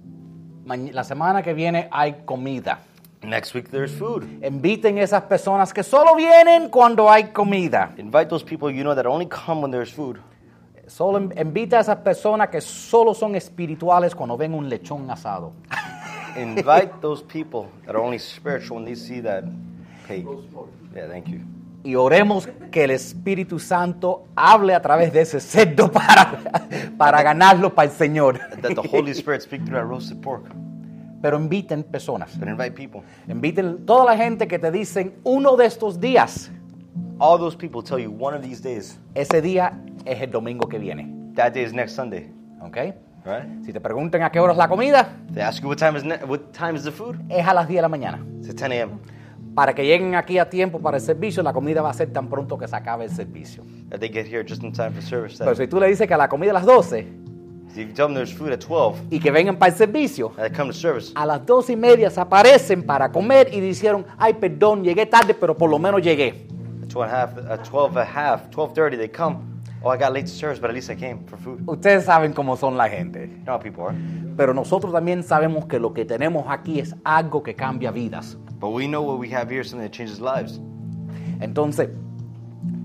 La 0.68 1.04
semana 1.04 1.42
que 1.42 1.56
viene 1.56 1.90
hay 1.92 2.22
comida. 2.24 2.82
Next 3.24 3.54
week, 3.54 3.70
there's 3.70 3.92
food. 3.92 4.24
Inviten 4.44 4.98
esas 4.98 5.24
personas 5.24 5.74
que 5.74 5.82
solo 5.84 6.16
vienen 6.16 6.70
cuando 6.70 7.10
hay 7.10 7.32
comida. 7.32 7.94
Invite 7.98 8.30
those 8.30 8.44
people 8.44 8.70
you 8.70 8.84
know 8.84 8.94
that 8.94 9.06
only 9.06 9.26
come 9.28 9.62
when 9.62 9.72
there's 9.72 9.92
food. 9.92 10.20
Solo 10.88 11.18
in- 11.18 11.34
invita 11.38 11.78
a 11.78 11.82
esas 11.82 11.98
personas 12.04 12.50
que 12.50 12.60
solo 12.60 13.14
son 13.14 13.36
espirituales 13.36 14.14
cuando 14.14 14.36
ven 14.36 14.54
un 14.54 14.68
lechón 14.70 15.10
asado. 15.10 15.54
Invite 16.36 17.00
those 17.00 17.24
people 17.24 17.68
that 17.86 17.96
are 17.96 18.02
only 18.04 18.18
spiritual 18.20 18.78
when 18.78 18.86
they 18.86 18.96
see 18.96 19.22
that 19.22 19.46
pig. 20.08 20.26
Yeah, 20.94 21.08
thank 21.08 21.28
you. 21.30 21.40
Y 21.86 21.96
oremos 21.96 22.48
que 22.72 22.86
el 22.86 22.92
Espíritu 22.92 23.60
Santo 23.60 24.26
hable 24.36 24.74
a 24.74 24.82
través 24.82 25.14
de 25.14 25.22
ese 25.22 25.40
cerdo 25.40 25.92
para, 25.92 26.40
para 26.98 27.22
ganarlo 27.22 27.74
para 27.74 27.90
el 27.90 27.96
Señor. 27.96 28.40
That 28.62 28.74
the 28.76 28.82
Holy 28.82 29.12
Spirit 29.12 29.42
speak 29.44 29.64
through 29.66 29.76
that 29.78 29.86
roasted 29.86 30.22
pork. 30.22 30.44
Pero 31.24 31.38
inviten 31.40 31.84
personas. 31.84 32.38
But 32.38 32.50
invite 32.50 32.72
people. 32.76 33.02
Inviten 33.30 33.86
toda 33.86 34.04
la 34.04 34.18
gente 34.18 34.46
que 34.46 34.60
te 34.60 34.70
dicen 34.72 35.14
uno 35.24 35.56
de 35.56 35.66
estos 35.66 35.98
días. 36.02 36.52
All 37.18 37.40
those 37.40 37.56
people 37.56 37.82
tell 37.82 37.98
you 37.98 38.12
one 38.20 38.36
of 38.36 38.44
these 38.44 38.62
days. 38.62 39.00
Ese 39.16 39.42
día 39.42 39.72
es 40.04 40.22
el 40.22 40.30
domingo 40.32 40.68
que 40.68 40.78
viene. 40.78 41.10
That 41.36 41.54
day 41.54 41.64
is 41.64 41.72
next 41.74 41.96
Sunday, 41.96 42.30
¿Ok? 42.62 42.76
right? 43.24 43.64
Si 43.64 43.72
te 43.72 43.80
preguntan 43.80 44.22
a 44.24 44.30
qué 44.32 44.40
hora 44.42 44.52
es 44.52 44.58
la 44.58 44.68
comida, 44.68 45.16
They 45.34 45.42
ask 45.42 45.64
you 45.64 45.70
what 45.70 45.78
time 45.78 45.98
is 45.98 46.04
ne- 46.04 46.20
what 46.28 46.42
time 46.52 46.76
is 46.76 46.84
the 46.84 46.92
food. 46.92 47.16
es 47.30 47.48
a 47.48 47.54
las 47.54 47.70
10 47.70 47.78
de 47.78 47.82
la 47.84 47.88
mañana. 47.88 48.20
It's 48.40 48.50
at 48.50 48.56
10 48.58 48.72
a.m. 48.74 48.92
Para 49.56 49.74
que 49.74 49.86
lleguen 49.86 50.16
aquí 50.16 50.40
a 50.40 50.50
tiempo 50.50 50.80
para 50.82 50.98
el 50.98 51.02
servicio, 51.04 51.42
la 51.42 51.54
comida 51.54 51.82
va 51.82 51.92
a 51.92 51.94
ser 51.94 52.12
tan 52.12 52.28
pronto 52.28 52.58
que 52.58 52.68
se 52.68 52.76
acabe 52.76 53.06
el 53.06 53.12
servicio. 53.12 53.64
That 53.90 54.00
they 54.00 54.10
get 54.10 54.26
here 54.28 54.44
just 54.46 54.62
in 54.62 54.74
time 54.74 54.92
for 54.92 55.02
service. 55.02 55.38
Pero 55.42 55.56
si 55.56 55.68
tú 55.68 55.80
le 55.80 55.88
dices 55.88 56.06
que 56.06 56.14
a 56.14 56.18
la 56.18 56.28
comida 56.28 56.52
a 56.52 56.56
las 56.56 56.66
12 56.66 57.08
if 57.78 57.88
you 57.90 57.94
tell 57.94 58.08
them 58.08 58.16
there's 58.16 58.32
food 58.32 58.52
at 58.52 58.60
12 58.60 59.08
y 59.12 59.20
que 59.20 59.32
vengan 59.32 59.58
para 59.58 59.72
el 59.72 59.78
servicio, 59.78 60.32
and 60.38 60.48
they 60.48 60.50
come 60.50 60.70
to 60.70 60.74
service, 60.74 61.12
a 61.16 61.26
las 61.26 61.46
12 61.46 61.74
y 61.74 61.76
media 61.76 62.10
se 62.10 62.20
aparecen 62.22 62.84
para 62.84 63.12
comer 63.12 63.50
y 63.54 63.60
dijeron, 63.60 64.06
ay, 64.18 64.34
perdón, 64.34 64.84
llegué 64.84 65.06
tarde, 65.06 65.34
pero 65.34 65.56
por 65.58 65.70
lo 65.70 65.80
menos 65.80 66.02
llegué. 66.02 66.48
at 66.84 66.90
12 66.90 67.04
and 67.04 67.12
a 67.12 67.16
half, 67.16 67.38
at 67.50 67.64
12 67.64 67.98
and 67.98 67.98
a 67.98 68.06
half, 68.06 68.50
12:30 68.52 68.98
they 68.98 69.08
come. 69.10 69.38
Oh, 69.86 69.90
I 69.90 69.98
got 69.98 70.14
late 70.14 70.28
to 70.28 70.32
service, 70.32 70.60
but 70.62 70.70
at 70.70 70.76
least 70.76 70.90
I 70.90 70.96
came 70.96 71.26
for 71.26 71.38
food. 71.38 71.60
You 71.60 71.74
Ustedes 71.74 72.06
saben 72.06 72.34
cómo 72.34 72.56
son 72.58 72.78
la 72.78 72.88
gente. 72.88 73.28
know 73.46 73.54
how 73.54 73.60
people 73.60 73.84
are. 73.84 73.96
Pero 74.38 74.54
nosotros 74.54 74.94
también 74.94 75.24
sabemos 75.24 75.66
que 75.66 75.78
lo 75.78 75.94
que 75.94 76.06
tenemos 76.06 76.46
aquí 76.48 76.80
es 76.80 76.96
algo 77.04 77.44
que 77.44 77.54
cambia 77.54 77.92
vidas. 77.92 78.38
But 78.62 78.70
we 78.70 78.88
know 78.88 79.02
what 79.02 79.20
we 79.20 79.30
have 79.34 79.50
here 79.50 79.60
is 79.62 79.70
something 79.70 79.86
that 79.86 79.92
changes 79.92 80.22
lives. 80.22 80.62
Entonces, 81.42 81.90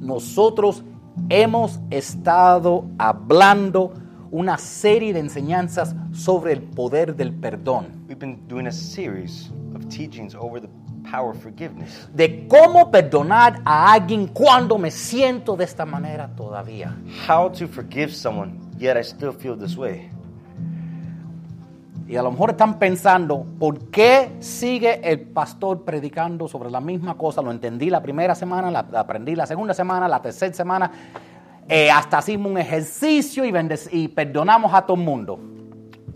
nosotros 0.01 0.83
hemos 1.29 1.79
estado 1.91 2.85
hablando 2.99 3.93
una 4.31 4.59
serie 4.59 5.13
de 5.13 5.21
enseñanzas 5.21 5.95
sobre 6.13 6.53
el 6.53 6.63
poder 6.63 7.17
del 7.17 7.33
perdón, 7.33 7.87
We've 8.09 8.19
been 8.19 8.47
doing 8.49 8.67
a 8.67 8.73
series 8.73 9.51
of 9.75 9.87
teachings 9.89 10.35
over 10.35 10.61
the 10.61 10.69
power 11.11 11.31
of 11.31 11.43
forgiveness. 11.43 12.09
de 12.15 12.47
cómo 12.49 12.91
perdonar 12.91 13.61
a 13.65 13.93
alguien 13.93 14.27
cuando 14.27 14.77
me 14.79 14.91
siento 14.91 15.57
de 15.57 15.65
esta 15.65 15.87
manera 15.87 16.29
todavía. 16.37 16.95
How 17.29 17.51
to 17.53 17.67
forgive 17.67 18.11
someone, 18.13 18.53
yet 18.79 18.97
I 18.97 19.03
still 19.03 19.33
feel 19.33 19.57
this 19.59 19.77
way. 19.77 20.11
Y 22.07 22.17
a 22.17 22.23
lo 22.23 22.31
mejor 22.31 22.51
están 22.51 22.79
pensando, 22.79 23.45
¿por 23.59 23.91
qué 23.91 24.33
sigue 24.41 24.99
el 25.11 25.21
pastor 25.21 25.85
predicando 25.85 26.49
sobre 26.49 26.71
la 26.71 26.81
misma 26.81 27.19
cosa? 27.19 27.43
Lo 27.43 27.51
entendí 27.51 27.91
la 27.91 28.03
primera 28.03 28.35
semana, 28.35 28.71
la, 28.71 28.87
la 28.91 29.01
aprendí 29.01 29.35
la 29.37 29.47
segunda 29.47 29.75
semana, 29.75 30.09
la 30.09 30.23
tercera 30.23 30.55
semana, 30.55 30.91
eh, 31.69 31.91
hasta 31.91 32.19
hicimos 32.21 32.51
un 32.51 32.59
ejercicio 32.59 33.45
y, 33.45 33.53
y 33.93 34.09
perdonamos 34.09 34.73
a 34.73 34.83
todo 34.83 34.97
el 34.97 35.05
mundo. 35.05 35.39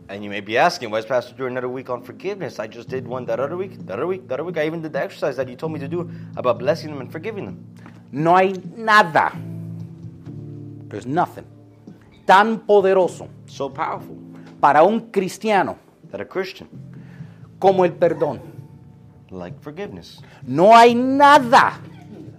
And 0.09 0.23
you 0.23 0.29
may 0.29 0.41
be 0.43 0.59
asking, 0.59 0.91
why 0.91 0.99
is 0.99 1.07
Pastor 1.07 1.35
doing 1.35 1.53
another 1.53 1.69
week 1.69 1.89
on 1.89 2.03
forgiveness? 2.03 2.59
I 2.59 2.67
just 2.67 2.89
did 2.89 3.07
one 3.07 3.25
that 3.27 3.41
other 3.41 3.57
week, 3.57 3.79
that 3.87 3.95
other 3.99 4.07
week, 4.07 4.29
that 4.29 4.35
other 4.35 4.45
week. 4.45 4.59
I 4.59 4.67
even 4.67 4.83
did 4.83 4.93
the 4.93 5.03
exercise 5.03 5.37
that 5.37 5.49
you 5.49 5.57
told 5.57 5.73
me 5.73 5.79
to 5.79 5.89
do 5.89 6.11
about 6.37 6.59
blessing 6.59 6.91
them 6.91 7.01
and 7.01 7.11
forgiving 7.11 7.47
them. 7.47 7.65
No 8.11 8.37
hay 8.37 8.53
nada, 8.77 9.33
there's 10.89 11.07
nothing, 11.07 11.47
tan 12.27 12.59
poderoso 12.61 13.29
So 13.47 13.71
powerful 13.71 14.17
para 14.61 14.85
un 14.85 15.11
cristiano 15.11 15.79
that 16.11 16.21
a 16.21 16.27
Christian, 16.27 16.69
como 17.59 17.85
el 17.85 17.93
perdón. 17.93 18.41
like 19.31 19.59
forgiveness, 19.63 20.21
No 20.47 20.75
hay 20.77 20.95
nada. 20.95 21.81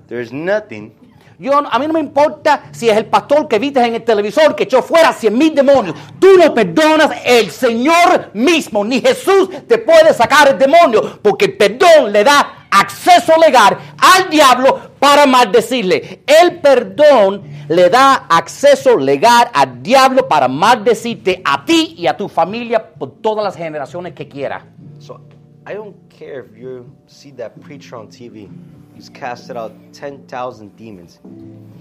there's 0.07 0.32
nothing 0.32 0.91
Yo, 1.39 1.57
a 1.57 1.79
mí 1.79 1.88
no 1.88 1.93
me 1.93 1.99
importa 1.99 2.63
si 2.71 2.89
es 2.89 2.97
el 2.97 3.05
pastor 3.05 3.47
que 3.47 3.59
viste 3.59 3.84
en 3.84 3.95
el 3.95 4.03
televisor 4.03 4.55
que 4.55 4.63
echó 4.63 4.81
fuera 4.81 5.11
cien 5.13 5.38
mil 5.38 5.53
demonios. 5.53 5.95
Tú 6.19 6.27
no 6.38 6.53
perdonas 6.53 7.11
el 7.25 7.49
Señor 7.51 8.31
mismo, 8.34 8.84
ni 8.86 9.01
Jesús 9.01 9.49
te 9.67 9.77
puede 9.77 10.13
sacar 10.13 10.49
el 10.49 10.57
demonio, 10.57 11.19
porque 11.21 11.45
el 11.45 11.57
perdón 11.57 12.11
le 12.11 12.23
da 12.23 12.67
acceso 12.71 13.34
legal 13.39 13.77
al 13.97 14.29
diablo 14.29 14.91
para 14.99 15.25
maldecirle. 15.25 16.23
El 16.25 16.59
perdón 16.59 17.43
le 17.69 17.89
da 17.89 18.25
acceso 18.29 18.97
legal 18.97 19.49
al 19.53 19.81
diablo 19.81 20.27
para 20.27 20.47
maldecirte 20.47 21.41
a 21.45 21.63
ti 21.65 21.95
y 21.97 22.07
a 22.07 22.17
tu 22.17 22.27
familia 22.27 22.93
por 22.93 23.21
todas 23.21 23.43
las 23.43 23.55
generaciones 23.55 24.13
que 24.13 24.27
quiera. 24.27 24.65
So 24.99 25.21
I 25.65 25.75
don't 25.75 25.95
care 26.09 26.45
if 26.45 26.57
you 26.57 26.86
see 27.07 27.31
that 27.34 27.53
preacher 27.61 27.95
on 27.95 28.09
TV. 28.09 28.49
He's 28.96 29.10
casted 29.10 29.58
out 29.58 29.74
10,000 29.94 30.76
demons. 30.76 31.20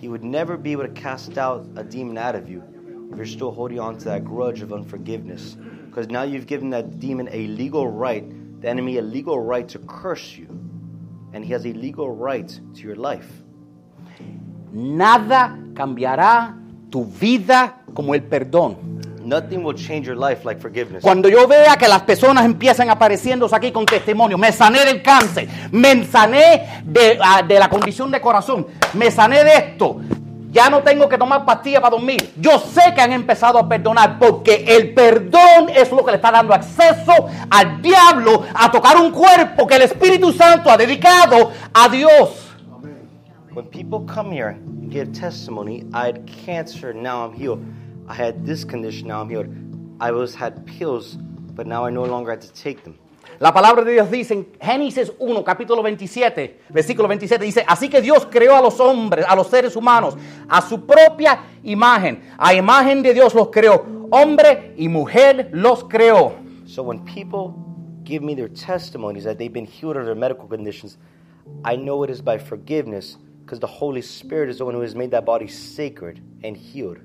He 0.01 0.09
would 0.09 0.25
never 0.25 0.57
be 0.57 0.73
able 0.73 0.85
to 0.85 0.93
cast 0.93 1.39
out 1.39 1.67
a 1.77 1.85
demon 1.85 2.19
out 2.19 2.35
of 2.35 2.49
you 2.49 2.63
if 3.11 3.17
you're 3.17 3.27
still 3.27 3.51
holding 3.51 3.79
on 3.79 3.99
to 3.99 4.05
that 4.07 4.25
grudge 4.25 4.63
of 4.63 4.73
unforgiveness. 4.73 5.57
Because 5.87 6.09
now 6.09 6.23
you've 6.23 6.47
given 6.47 6.71
that 6.71 6.99
demon 6.99 7.29
a 7.31 7.47
legal 7.49 7.87
right, 7.87 8.25
the 8.61 8.69
enemy 8.69 8.99
a 8.99 9.03
legal 9.03 9.39
right 9.39 9.69
to 9.69 9.79
curse 9.81 10.37
you. 10.37 10.49
And 11.35 11.45
he 11.45 11.53
has 11.53 11.67
a 11.67 11.73
legal 11.73 12.11
right 12.11 12.49
to 12.75 12.81
your 12.81 12.97
life. 12.97 13.31
Nada 14.73 15.59
cambiará 15.75 16.59
tu 16.91 17.05
vida 17.05 17.83
como 17.95 18.15
el 18.15 18.23
perdón. 18.23 19.01
Nothing 19.25 19.62
will 19.62 19.75
change 19.75 20.07
your 20.07 20.16
life 20.16 20.45
like 20.45 20.61
forgiveness. 20.61 21.03
Cuando 21.03 21.29
yo 21.29 21.47
vea 21.47 21.77
que 21.77 21.87
las 21.87 22.03
personas 22.03 22.45
empiezan 22.45 22.91
apareciéndose 22.91 23.55
aquí 23.55 23.70
con 23.70 23.87
testimonio, 23.87 24.37
me 24.37 24.51
sané 24.53 24.85
del 24.85 25.03
cáncer, 25.03 25.49
me 25.70 26.05
sané 26.05 26.83
de, 26.85 27.18
ah, 27.20 27.43
de 27.43 27.59
la 27.59 27.68
condición 27.68 28.11
de 28.11 28.20
corazón, 28.20 28.66
me 28.95 29.11
sané 29.11 29.45
de 29.45 29.55
esto, 29.55 30.01
ya 30.51 30.68
no 30.68 30.83
tengo 30.83 31.09
que 31.09 31.16
tomar 31.16 31.45
pastillas 31.45 31.81
para 31.81 31.97
dormir. 31.97 32.33
Yo 32.37 32.59
sé 32.59 32.93
que 32.95 33.01
han 33.01 33.12
empezado 33.12 33.59
a 33.59 33.68
perdonar 33.68 34.18
porque 34.18 34.64
el 34.68 34.93
perdón 34.93 35.70
es 35.75 35.91
lo 35.91 36.05
que 36.05 36.11
le 36.11 36.16
está 36.16 36.31
dando 36.31 36.53
acceso 36.53 37.29
al 37.49 37.81
diablo 37.81 38.43
a 38.55 38.70
tocar 38.70 38.99
un 38.99 39.11
cuerpo 39.12 39.66
que 39.66 39.77
el 39.77 39.83
Espíritu 39.83 40.33
Santo 40.33 40.70
ha 40.70 40.77
dedicado 40.77 41.53
a 41.73 41.89
Dios. 41.89 42.51
When 43.55 43.66
people 43.66 44.01
come 44.07 44.31
here 44.31 44.49
and 44.49 44.91
give 44.91 45.12
testimony, 45.12 45.85
I 45.93 46.07
had 46.07 46.27
cancer, 46.45 46.95
now 46.95 47.25
I'm 47.25 47.35
healed. 47.35 47.62
I 48.09 48.14
had 48.14 48.44
this 48.44 48.64
condition, 48.64 49.09
now 49.09 49.20
I'm 49.20 49.28
healed. 49.28 49.48
I 50.00 50.11
was 50.11 50.34
had 50.34 50.66
pills, 50.66 51.16
but 51.55 51.66
now 51.66 51.84
I 51.84 51.90
no 51.90 52.05
longer 52.05 52.30
have 52.30 52.40
to 52.40 52.53
take 52.53 52.82
them. 52.84 52.98
La 53.38 53.53
palabra 53.53 53.84
de 53.84 53.92
Dios 53.92 54.11
dice 54.11 54.34
en 54.34 54.46
Génesis 54.61 55.12
1, 55.18 55.42
capítulo 55.44 55.82
27, 55.82 56.61
versículo 56.70 57.09
27, 57.09 57.44
dice, 57.44 57.64
así 57.66 57.88
que 57.88 58.00
Dios 58.00 58.26
creó 58.30 58.57
a 58.57 58.61
los 58.61 58.78
hombres, 58.78 59.24
a 59.28 59.34
los 59.34 59.48
seres 59.48 59.74
humanos, 59.74 60.16
a 60.48 60.61
su 60.62 60.86
propia 60.86 61.40
imagen. 61.64 62.22
A 62.38 62.55
imagen 62.55 63.03
de 63.03 63.12
Dios 63.12 63.34
los 63.34 63.48
creó. 63.48 63.84
Hombre 64.11 64.74
y 64.76 64.88
mujer 64.88 65.50
los 65.53 65.84
creó. 65.84 66.34
So 66.66 66.82
when 66.82 67.05
people 67.05 67.55
give 68.05 68.22
me 68.22 68.34
their 68.34 68.48
testimonies 68.48 69.24
that 69.24 69.38
they've 69.38 69.53
been 69.53 69.66
healed 69.66 69.96
of 69.96 70.05
their 70.05 70.14
medical 70.14 70.46
conditions, 70.46 70.98
I 71.64 71.76
know 71.76 72.05
it 72.05 72.11
is 72.11 72.22
by 72.22 72.38
forgiveness 72.38 73.16
because 73.44 73.59
the 73.59 73.66
Holy 73.66 74.03
Spirit 74.03 74.50
is 74.50 74.59
the 74.59 74.64
one 74.64 74.74
who 74.74 74.82
has 74.82 74.94
made 74.94 75.11
that 75.11 75.24
body 75.24 75.48
sacred 75.48 76.20
and 76.44 76.57
healed. 76.57 76.98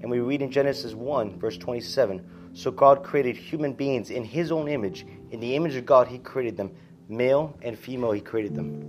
And 0.00 0.10
we 0.10 0.20
read 0.20 0.42
in 0.42 0.50
Genesis 0.50 0.94
1, 0.94 1.38
verse 1.38 1.58
27 1.58 2.22
So 2.54 2.70
God 2.70 3.02
created 3.02 3.36
human 3.36 3.72
beings 3.72 4.10
in 4.10 4.24
his 4.24 4.50
own 4.50 4.68
image. 4.68 5.06
In 5.30 5.40
the 5.40 5.54
image 5.54 5.76
of 5.76 5.86
God, 5.86 6.08
he 6.08 6.18
created 6.18 6.56
them. 6.56 6.70
Male 7.08 7.56
and 7.62 7.78
female, 7.78 8.12
he 8.12 8.20
created 8.20 8.54
them. 8.54 8.82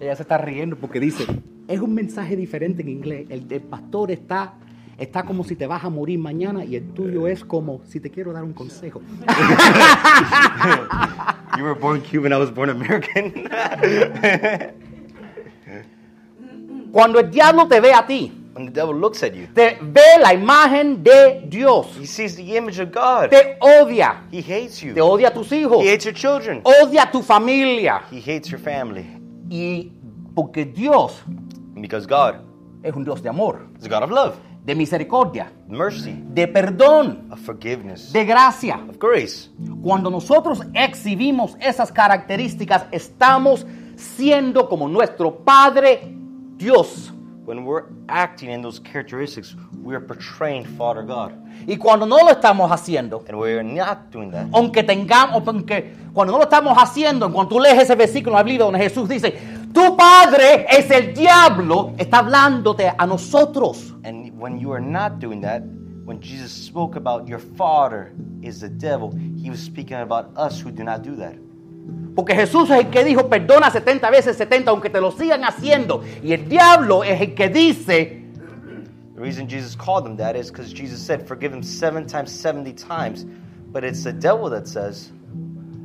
Ella 0.00 0.14
se 0.14 0.24
está 0.24 0.38
riendo 0.38 0.76
porque 0.76 1.00
dice, 1.00 1.24
es 1.68 1.80
un 1.80 1.94
mensaje 1.94 2.36
diferente 2.36 2.82
en 2.82 2.88
inglés. 2.88 3.26
El 3.30 3.48
del 3.48 3.62
pastor 3.62 4.10
está, 4.10 4.54
está 4.98 5.24
como 5.24 5.44
si 5.44 5.56
te 5.56 5.66
vas 5.66 5.84
a 5.84 5.90
morir 5.90 6.18
mañana 6.18 6.64
y 6.64 6.76
el 6.76 6.92
tuyo 6.92 7.26
es 7.26 7.44
como 7.44 7.80
si 7.84 8.00
te 8.00 8.10
quiero 8.10 8.32
dar 8.32 8.44
un 8.44 8.52
consejo. 8.52 9.00
You 11.56 11.64
were 11.64 11.74
born 11.74 12.02
Cuban, 12.02 12.34
I 12.34 12.36
was 12.36 12.50
born 12.50 12.68
American. 12.68 13.32
Cuando 16.92 17.20
el 17.20 17.30
diablo 17.30 17.66
te 17.66 17.80
ve 17.80 17.94
a 17.94 18.06
ti 18.06 18.30
When 18.56 18.64
the 18.64 18.72
devil 18.72 18.94
looks 18.94 19.22
at 19.22 19.34
you, 19.34 19.48
te 19.54 19.76
ve 19.82 20.18
la 20.18 20.32
imagen 20.32 21.02
de 21.02 21.44
Dios, 21.46 21.88
he 22.00 22.06
sees 22.06 22.36
the 22.36 22.56
image 22.56 22.78
of 22.80 22.90
God. 22.90 23.28
te 23.28 23.58
odia, 23.60 24.22
He 24.32 24.40
hates 24.40 24.80
you. 24.82 24.94
te 24.94 25.00
odia 25.02 25.28
a 25.28 25.30
tus 25.34 25.50
hijos, 25.52 25.82
He 25.84 25.90
hates 25.90 26.06
your 26.06 26.14
children. 26.14 26.62
odia 26.64 27.02
a 27.02 27.10
tu 27.10 27.20
familia. 27.22 28.00
He 28.10 28.18
hates 28.18 28.48
your 28.48 28.58
family. 28.58 29.04
Y 29.50 29.92
porque 30.34 30.64
Dios 30.64 31.22
because 31.74 32.06
God 32.06 32.36
es 32.82 32.94
un 32.96 33.04
Dios 33.04 33.20
de 33.22 33.28
amor, 33.28 33.66
is 33.78 33.84
a 33.84 33.88
God 33.90 34.04
of 34.04 34.10
love, 34.10 34.36
de 34.64 34.74
misericordia, 34.74 35.52
mercy, 35.68 36.14
de 36.32 36.48
perdón, 36.48 37.30
of 37.30 37.38
forgiveness, 37.40 38.10
de 38.10 38.24
gracia. 38.24 38.80
of 38.88 38.98
grace. 38.98 39.50
Cuando 39.82 40.08
nosotros 40.08 40.62
exhibimos 40.72 41.56
esas 41.60 41.92
características, 41.92 42.86
estamos 42.90 43.66
siendo 43.96 44.66
como 44.66 44.88
nuestro 44.88 45.44
Padre 45.44 46.00
Dios. 46.56 47.12
When 47.46 47.64
we're 47.64 47.84
acting 48.08 48.50
in 48.50 48.60
those 48.60 48.80
characteristics, 48.80 49.54
we 49.82 49.94
are 49.94 50.00
portraying 50.00 50.64
Father 50.76 51.02
God. 51.02 51.32
Y 51.68 51.76
cuando 51.76 52.04
no 52.04 52.16
lo 52.18 52.32
estamos 52.32 52.70
haciendo, 52.72 53.24
And 53.28 53.38
we 53.38 53.52
are 53.52 53.62
not 53.62 54.10
doing 54.10 54.32
that. 54.32 54.48
aunque 54.52 54.82
tengamos, 54.82 55.46
aunque 55.46 55.94
cuando 56.12 56.32
no 56.32 56.38
lo 56.38 56.44
estamos 56.44 56.76
haciendo, 56.76 57.32
cuando 57.32 57.54
tú 57.54 57.60
lees 57.60 57.78
ese 57.82 57.94
versículo 57.94 58.32
en 58.32 58.38
la 58.38 58.42
Biblia 58.42 58.64
donde 58.64 58.80
Jesús 58.80 59.08
dice, 59.08 59.32
tu 59.72 59.96
padre 59.96 60.66
es 60.68 60.90
el 60.90 61.14
diablo, 61.14 61.92
está 61.98 62.18
hablándote 62.18 62.92
a 62.98 63.06
nosotros. 63.06 63.94
And 64.02 64.32
when 64.40 64.58
you 64.58 64.72
are 64.72 64.82
not 64.82 65.20
doing 65.20 65.40
that, 65.42 65.62
when 66.04 66.20
Jesus 66.20 66.50
spoke 66.52 66.96
about 66.96 67.28
your 67.28 67.38
father 67.38 68.12
is 68.42 68.60
the 68.60 68.68
devil, 68.68 69.12
he 69.40 69.50
was 69.50 69.60
speaking 69.60 69.98
about 69.98 70.36
us 70.36 70.60
who 70.60 70.72
do 70.72 70.82
not 70.82 71.02
do 71.02 71.14
that. 71.16 71.36
Porque 72.16 72.34
Jesús 72.34 72.70
es 72.70 72.78
el 72.78 72.86
que 72.88 73.04
dijo, 73.04 73.28
perdona 73.28 73.70
70 73.70 74.10
veces 74.10 74.36
70, 74.38 74.70
aunque 74.70 74.90
te 74.90 75.00
lo 75.00 75.12
sigan 75.12 75.44
haciendo. 75.44 76.02
Y 76.22 76.32
el 76.32 76.48
diablo 76.48 77.04
es 77.04 77.20
el 77.20 77.34
que 77.34 77.48
dice, 77.50 78.22
The 79.14 79.20
reason 79.22 79.46
Jesus 79.48 79.76
called 79.76 80.04
them 80.04 80.16
that 80.16 80.34
is 80.34 80.50
because 80.50 80.72
Jesus 80.74 80.98
said, 81.00 81.26
Forgive 81.26 81.50
them 81.52 81.62
seven 81.62 82.06
times, 82.06 82.30
70 82.32 82.72
times. 82.74 83.24
But 83.72 83.84
it's 83.84 84.02
the 84.02 84.12
devil 84.12 84.48
that 84.50 84.66
says, 84.66 85.12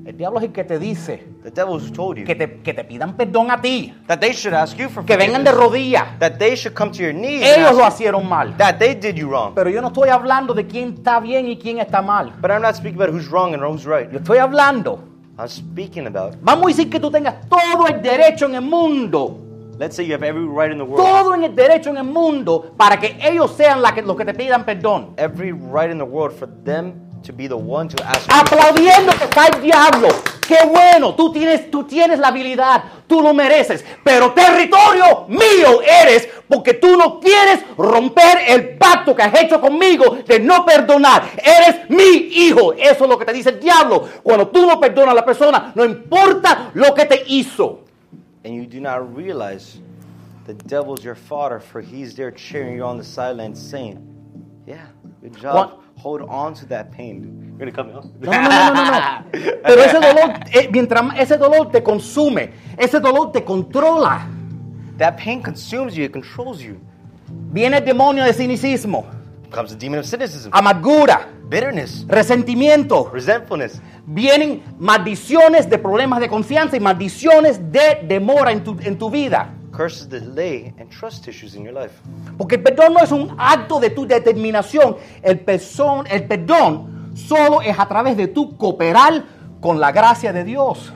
el 0.05 0.17
diablo 0.17 0.39
es 0.39 0.45
el 0.45 0.51
que 0.51 0.63
te 0.63 0.79
dice 0.79 1.23
the 1.43 1.51
devil 1.51 1.79
who 1.79 1.89
told 1.91 2.17
you 2.17 2.25
que 2.25 2.35
te, 2.35 2.61
que 2.61 2.73
te 2.73 2.83
pidan 2.83 3.15
perdón 3.15 3.51
a 3.51 3.61
ti, 3.61 3.93
that 4.07 4.19
they 4.19 4.33
should 4.33 4.53
ask 4.53 4.77
you 4.77 4.89
for 4.89 5.05
que 5.05 5.15
vengan 5.17 5.43
de 5.43 5.51
rodillas. 5.51 6.17
that 6.19 6.37
they 6.39 6.55
should 6.55 6.73
come 6.73 6.91
to 6.91 7.03
your 7.03 7.13
knees 7.13 7.43
Ellos 7.43 7.75
lo 7.75 7.85
hicieron 7.85 8.27
mal. 8.27 8.55
that 8.57 8.79
they 8.79 8.95
did 8.95 9.15
you 9.15 9.29
wrong. 9.29 9.53
Pero 9.53 9.69
yo 9.69 9.81
no 9.81 9.89
estoy 9.89 10.09
hablando 10.09 10.53
de 10.53 10.65
quién 10.65 10.93
está 10.95 11.19
bien 11.19 11.47
y 11.47 11.57
quién 11.57 11.79
está 11.79 12.01
mal. 12.01 12.33
But 12.41 12.51
I'm 12.51 12.61
not 12.61 12.75
speaking 12.75 13.01
about 13.01 13.13
who's 13.13 13.27
wrong 13.27 13.53
and 13.53 13.61
who's 13.63 13.85
right. 13.85 14.09
Yo 14.11 14.19
estoy 14.19 14.37
hablando. 14.37 15.10
I'm 15.41 15.47
speaking 15.49 16.05
about, 16.05 16.35
Vamos 16.41 16.65
a 16.65 16.67
decir 16.67 16.89
que 16.89 16.99
tú 16.99 17.09
tengas 17.09 17.35
todo 17.49 17.87
el 17.87 17.99
derecho 18.01 18.45
en 18.45 18.53
el 18.55 18.61
mundo. 18.61 19.37
let's 19.79 19.95
say 19.95 20.05
you 20.05 20.13
have 20.13 20.23
every 20.23 20.45
right 20.45 20.71
in 20.71 20.77
the 20.77 20.83
world, 20.83 21.03
Todo 21.03 21.33
en 21.33 21.43
el 21.43 21.55
derecho 21.55 21.89
en 21.89 21.97
el 21.97 22.03
mundo 22.03 22.73
para 22.77 22.99
que 22.99 23.17
ellos 23.19 23.51
sean 23.57 23.81
la 23.81 23.91
que- 23.95 24.03
los 24.03 24.15
que 24.15 24.23
te 24.25 24.33
pidan 24.35 24.63
perdón. 24.63 25.15
every 25.17 25.51
right 25.51 25.89
in 25.89 25.97
the 25.97 26.03
world 26.05 26.31
for 26.37 26.47
them 26.63 26.93
to 27.23 27.33
be 27.33 27.47
the 27.47 27.55
one 27.55 27.89
to 27.89 28.03
ask. 28.03 28.29
Aplaudiendo 28.31 29.11
que 29.17 29.23
está 29.23 29.47
el 29.47 29.61
diablo. 29.61 30.09
Qué 30.51 30.67
bueno, 30.67 31.15
tú 31.15 31.31
tienes, 31.31 31.71
tú 31.71 31.85
tienes 31.85 32.19
la 32.19 32.27
habilidad, 32.27 32.83
tú 33.07 33.21
lo 33.21 33.33
mereces. 33.33 33.85
Pero 34.03 34.33
territorio 34.33 35.25
mío 35.29 35.81
eres 35.81 36.27
porque 36.45 36.73
tú 36.73 36.97
no 36.97 37.21
quieres 37.21 37.63
romper 37.77 38.39
el 38.49 38.77
pacto 38.77 39.15
que 39.15 39.23
has 39.23 39.41
hecho 39.41 39.61
conmigo 39.61 40.17
de 40.27 40.41
no 40.41 40.65
perdonar. 40.65 41.23
Eres 41.37 41.89
mi 41.89 42.03
hijo. 42.03 42.73
Eso 42.73 43.05
es 43.05 43.09
lo 43.09 43.17
que 43.17 43.23
te 43.23 43.31
dice 43.31 43.51
el 43.51 43.61
diablo. 43.61 44.09
Cuando 44.21 44.49
tú 44.49 44.65
no 44.65 44.77
perdonas 44.77 45.13
a 45.13 45.15
la 45.15 45.23
persona, 45.23 45.71
no 45.73 45.85
importa 45.85 46.71
lo 46.73 46.93
que 46.93 47.05
te 47.05 47.23
hizo. 47.27 47.85
and 48.43 48.53
you 48.53 48.65
do 48.65 48.81
not 48.81 49.15
realize 49.15 49.79
the 50.47 50.53
devil's 50.53 51.01
your 51.01 51.15
father, 51.15 51.61
for 51.61 51.79
he's 51.79 52.15
there 52.15 52.31
cheering 52.31 52.75
you 52.75 52.83
on 52.83 52.97
the 52.97 53.03
sidelines, 53.05 53.61
saying, 53.61 53.99
"Yeah, 54.65 54.87
good 55.21 55.37
job. 55.37 55.55
What? 55.55 55.90
Hold 56.03 56.23
on 56.27 56.53
to 56.55 56.65
that 56.67 56.91
pain. 56.91 57.55
You're 57.57 57.71
gonna 57.71 57.71
come 57.71 57.95
out." 57.95 58.05
No, 58.19 58.31
no, 58.31 58.41
no, 58.41 58.73
no, 58.73 58.73
no, 58.73 58.91
no. 58.91 59.25
Pero 59.63 59.81
ese 59.83 59.99
dolor, 59.99 60.33
eh, 60.53 60.69
mientras 60.71 61.19
ese 61.19 61.37
dolor 61.37 61.69
te 61.71 61.81
consume, 61.83 62.51
ese 62.77 62.99
dolor 62.99 63.31
te 63.31 63.43
controla. 63.43 64.27
that 64.97 65.17
pain 65.17 65.41
consumes 65.41 65.95
you. 65.95 66.03
It 66.05 66.11
controls 66.11 66.61
you. 66.61 66.77
Viene 67.51 67.77
el 67.77 67.85
demonio 67.85 68.23
de 68.23 68.33
cinicismo, 68.33 69.05
Comes 69.51 69.71
the 69.71 69.77
demon 69.77 69.99
of 69.99 70.05
cynicism, 70.05 70.49
amargura, 70.53 71.27
bitterness, 71.49 72.05
resentimiento. 72.07 73.09
resentfulness. 73.11 73.81
Vienen 74.05 74.63
maldiciones 74.79 75.69
de 75.69 75.77
problemas 75.77 76.19
de 76.19 76.27
confianza 76.29 76.75
y 76.77 76.79
maldiciones 76.79 77.59
de 77.71 78.01
demora 78.07 78.51
en 78.51 78.63
tu, 78.63 78.77
en 78.81 78.97
tu 78.97 79.09
vida. 79.09 79.49
Curses, 79.71 80.05
delay, 80.07 80.73
and 80.77 80.89
trust 80.91 81.27
issues 81.27 81.55
in 81.55 81.63
your 81.63 81.73
life. 81.73 81.93
Porque 82.37 82.55
el 82.57 82.61
perdón 82.63 82.93
no 82.93 82.99
es 82.99 83.11
un 83.11 83.35
acto 83.39 83.79
de 83.79 83.89
tu 83.89 84.05
determinación. 84.05 84.97
El, 85.23 85.39
person- 85.45 86.05
el 86.09 86.27
perdón 86.27 87.11
solo 87.15 87.61
es 87.61 87.77
a 87.79 87.87
través 87.87 88.17
de 88.17 88.27
tu 88.27 88.57
cooperar 88.57 89.23
con 89.61 89.79
la 89.79 89.91
gracia 89.91 90.33
de 90.33 90.43
Dios. 90.43 90.91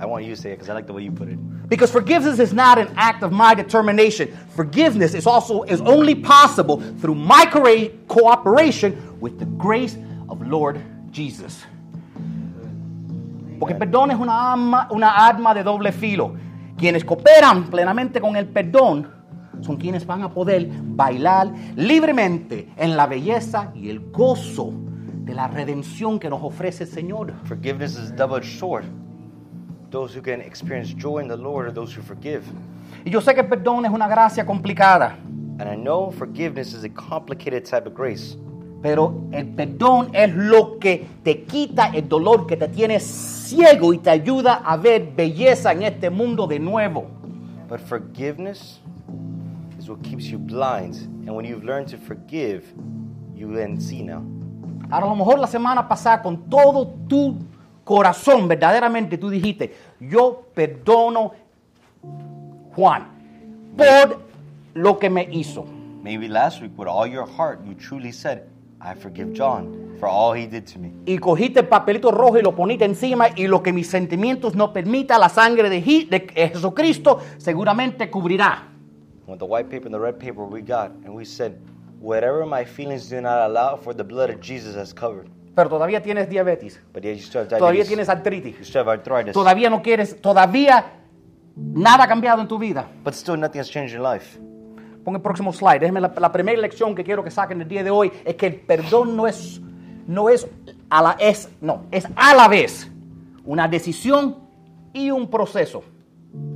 I 0.00 0.06
want 0.06 0.24
you 0.24 0.30
to 0.34 0.40
say 0.40 0.52
it 0.52 0.58
because 0.58 0.70
I 0.70 0.74
like 0.74 0.86
the 0.86 0.92
way 0.92 1.02
you 1.02 1.10
put 1.12 1.28
it. 1.28 1.38
Because 1.68 1.90
forgiveness 1.90 2.38
is 2.38 2.54
not 2.54 2.78
an 2.78 2.88
act 2.96 3.22
of 3.22 3.32
my 3.32 3.52
determination. 3.54 4.28
Forgiveness 4.56 5.12
is 5.12 5.26
also 5.26 5.64
is 5.64 5.80
only 5.82 6.14
possible 6.14 6.80
through 7.00 7.16
my 7.16 7.44
cooperation 8.06 8.96
with 9.20 9.38
the 9.38 9.44
grace 9.44 9.96
of 10.30 10.40
Lord 10.46 10.80
Jesus. 11.10 11.64
Porque 13.58 13.72
el 13.74 13.78
perdón 13.78 14.10
es 14.12 14.16
una 14.18 14.52
arma, 14.52 14.88
una 14.92 15.08
arma 15.08 15.52
de 15.52 15.62
doble 15.64 15.92
filo. 15.92 16.36
Quienes 16.78 17.04
cooperan 17.04 17.64
plenamente 17.64 18.20
con 18.20 18.36
el 18.36 18.46
perdón 18.46 19.10
son 19.60 19.76
quienes 19.76 20.06
van 20.06 20.22
a 20.22 20.30
poder 20.30 20.68
bailar 20.70 21.52
libremente 21.74 22.68
en 22.76 22.96
la 22.96 23.06
belleza 23.06 23.72
y 23.74 23.90
el 23.90 23.98
gozo 24.12 24.72
de 25.24 25.34
la 25.34 25.48
redención 25.48 26.20
que 26.20 26.30
nos 26.30 26.40
ofrece 26.40 26.84
el 26.84 26.90
Señor. 26.90 27.34
Forgiveness 27.44 27.98
is 27.98 28.12
a 28.12 28.14
double-edged 28.14 28.58
sword. 28.58 28.84
Those 29.90 30.16
who 30.16 30.22
can 30.22 30.40
experience 30.40 30.94
joy 30.94 31.20
in 31.20 31.28
the 31.28 31.36
Lord 31.36 31.66
are 31.66 31.74
those 31.74 31.98
who 31.98 32.02
forgive. 32.02 32.44
Y 33.04 33.10
yo 33.10 33.20
sé 33.20 33.34
que 33.34 33.40
el 33.40 33.48
perdón 33.48 33.84
es 33.84 33.90
una 33.90 34.06
gracia 34.06 34.46
complicada. 34.46 35.18
And 35.58 35.68
I 35.68 35.74
know 35.74 36.12
forgiveness 36.12 36.74
is 36.74 36.84
a 36.84 36.88
complicated 36.88 37.64
type 37.64 37.88
of 37.88 37.94
grace. 37.94 38.36
Pero 38.80 39.22
el 39.32 39.48
perdón 39.48 40.10
es 40.12 40.34
lo 40.34 40.78
que 40.78 41.06
te 41.24 41.42
quita 41.42 41.88
el 41.88 42.08
dolor 42.08 42.46
que 42.46 42.56
te 42.56 42.68
tiene 42.68 43.00
ciego 43.00 43.92
y 43.92 43.98
te 43.98 44.10
ayuda 44.10 44.62
a 44.64 44.76
ver 44.76 45.12
belleza 45.16 45.72
en 45.72 45.82
este 45.82 46.10
mundo 46.10 46.46
de 46.46 46.60
nuevo. 46.60 47.06
But 47.68 47.80
forgiveness 47.80 48.80
is 49.78 49.88
what 49.88 50.00
keeps 50.02 50.26
you 50.26 50.38
blind. 50.38 50.94
And 51.26 51.30
when 51.30 51.44
you've 51.44 51.64
learned 51.64 51.88
to 51.88 51.98
forgive, 51.98 52.62
you 53.34 53.52
then 53.52 53.80
see 53.80 54.02
now. 54.02 54.22
Ahora, 54.90 55.06
a 55.06 55.08
lo 55.10 55.16
mejor 55.16 55.38
la 55.38 55.46
semana 55.46 55.86
pasada, 55.86 56.22
con 56.22 56.48
todo 56.48 56.86
tu 57.08 57.36
corazón, 57.84 58.48
verdaderamente 58.48 59.18
tú 59.18 59.28
dijiste: 59.28 59.74
Yo 60.00 60.44
perdono 60.54 61.32
Juan 62.74 63.08
por 63.76 64.20
lo 64.74 64.98
que 64.98 65.10
me 65.10 65.28
hizo. 65.30 65.66
Maybe 66.02 66.28
last 66.28 66.62
week, 66.62 66.72
with 66.78 66.88
all 66.88 67.06
your 67.06 67.26
heart, 67.26 67.60
you 67.66 67.74
truly 67.74 68.12
said, 68.12 68.44
I 68.80 68.94
forgive 68.94 69.32
John 69.32 69.96
for 69.98 70.08
all 70.08 70.32
he 70.34 70.46
did 70.46 70.64
to 70.72 70.78
me. 70.78 70.92
Y 71.06 71.18
cogiste 71.18 71.60
el 71.60 71.66
papelito 71.68 72.10
rojo 72.12 72.38
y 72.38 72.42
lo 72.42 72.54
poniste 72.54 72.84
encima, 72.84 73.26
y 73.34 73.46
lo 73.48 73.62
que 73.62 73.72
mis 73.72 73.88
sentimientos 73.90 74.54
no 74.54 74.72
permita, 74.72 75.18
la 75.18 75.28
sangre 75.28 75.68
de, 75.68 75.82
Ji- 75.82 76.04
de 76.08 76.20
Jesucristo 76.52 77.18
seguramente 77.38 78.08
cubrirá. 78.10 78.68
With 79.26 79.38
the 79.40 79.44
white 79.44 79.68
paper 79.68 79.86
and 79.86 79.94
the 79.94 79.98
red 80.00 80.18
paper 80.18 80.44
we 80.44 80.62
got, 80.62 80.90
and 81.04 81.14
we 81.14 81.24
said, 81.24 81.58
whatever 82.00 82.46
my 82.46 82.64
feelings 82.64 83.08
do 83.10 83.20
not 83.20 83.40
allow 83.50 83.76
for, 83.76 83.92
the 83.92 84.04
blood 84.04 84.30
of 84.30 84.40
Jesus 84.40 84.74
has 84.76 84.94
covered. 84.94 85.28
Pero 85.56 85.68
todavía 85.68 86.00
tienes 86.00 86.28
diabetes, 86.30 86.80
But 86.94 87.02
yet 87.02 87.16
you 87.16 87.22
still 87.22 87.40
have 87.40 87.48
todavía 87.48 87.82
diabetes. 87.82 87.88
tienes 87.88 88.08
artritis. 88.08 88.56
You 88.58 88.64
still 88.64 88.82
have 88.84 88.88
arthritis. 88.90 89.32
Todavía 89.34 89.68
no 89.70 89.82
quieres, 89.82 90.20
todavía 90.22 90.92
nada 91.56 92.04
ha 92.04 92.06
cambiado 92.08 92.40
en 92.40 92.46
tu 92.48 92.58
vida. 92.58 92.86
But 93.04 93.14
still 93.14 93.36
nothing 93.36 93.58
has 93.58 93.68
changed 93.68 93.92
in 93.92 94.00
your 94.00 94.08
life. 94.14 94.38
Pon 95.08 95.14
el 95.14 95.22
próximo 95.22 95.54
slide. 95.54 95.80
Déjeme 95.80 96.02
la, 96.02 96.12
la 96.18 96.30
primera 96.30 96.60
lección 96.60 96.94
que 96.94 97.02
quiero 97.02 97.24
que 97.24 97.30
saquen 97.30 97.62
el 97.62 97.66
día 97.66 97.82
de 97.82 97.88
hoy 97.88 98.12
es 98.26 98.34
que 98.34 98.46
el 98.46 98.56
perdón 98.56 99.16
no 99.16 99.26
es, 99.26 99.58
no 100.06 100.28
es 100.28 100.46
a 100.90 101.00
la 101.00 101.12
es, 101.18 101.48
no, 101.62 101.86
es 101.90 102.06
a 102.14 102.34
la 102.34 102.46
vez 102.46 102.90
una 103.46 103.66
decisión 103.66 104.36
y 104.92 105.10
un 105.10 105.30
proceso. 105.30 105.82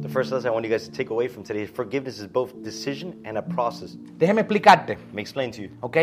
The 0.03 0.09
first 0.11 0.33
lesson 0.33 0.51
I 0.51 0.55
want 0.55 0.67
you 0.67 0.71
guys 0.71 0.87
to 0.87 0.95
take 0.95 1.11
away 1.11 1.29
from 1.29 1.45
today 1.45 1.63
is 1.63 1.71
forgiveness 1.71 2.19
is 2.19 2.31
both 2.31 2.53
decision 2.63 3.15
and 3.25 3.39
a 3.39 3.43
process. 3.43 3.97
Déjeme 4.19 4.43
explicarte, 4.43 4.99
Let 4.99 5.15
me 5.15 5.23
explain 5.23 5.51
to 5.53 5.63
you. 5.63 5.71
¿ok? 5.81 5.97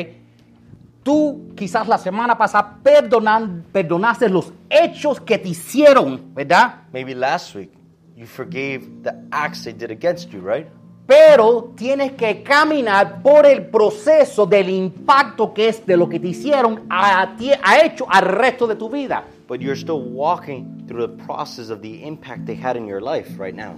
Tú 1.03 1.51
quizás 1.55 1.87
la 1.87 1.99
semana 1.99 2.35
pasada 2.35 2.79
perdonan, 2.81 3.63
perdonaste 3.71 4.27
los 4.27 4.51
hechos 4.67 5.21
que 5.21 5.37
te 5.37 5.49
hicieron, 5.49 6.33
¿verdad? 6.33 6.81
Maybe 6.91 7.13
last 7.13 7.53
week 7.53 7.69
you 8.15 8.25
forgave 8.25 9.03
the 9.03 9.13
acts 9.31 9.65
they 9.65 9.71
did 9.71 9.91
against 9.91 10.31
you, 10.31 10.41
right? 10.41 10.65
Pero 11.09 11.73
tienes 11.75 12.11
que 12.11 12.43
caminar 12.43 13.23
por 13.23 13.43
el 13.47 13.65
proceso 13.65 14.45
del 14.45 14.69
impacto 14.69 15.51
que 15.51 15.69
es 15.69 15.83
de 15.83 15.97
lo 15.97 16.07
que 16.07 16.19
te 16.19 16.27
hicieron 16.27 16.85
a 16.87 17.35
ti- 17.35 17.49
ha 17.63 17.83
hecho 17.83 18.05
al 18.07 18.25
resto 18.25 18.67
de 18.67 18.75
tu 18.75 18.87
vida. 18.91 19.23
But 19.47 19.59
you're 19.59 19.75
still 19.75 20.01
walking 20.13 20.85
through 20.87 21.01
the 21.07 21.23
process 21.25 21.71
of 21.71 21.81
the 21.81 22.05
impact 22.05 22.45
they 22.45 22.55
had 22.55 22.75
in 22.77 22.85
your 22.85 23.01
life 23.01 23.39
right 23.39 23.55
now. 23.55 23.73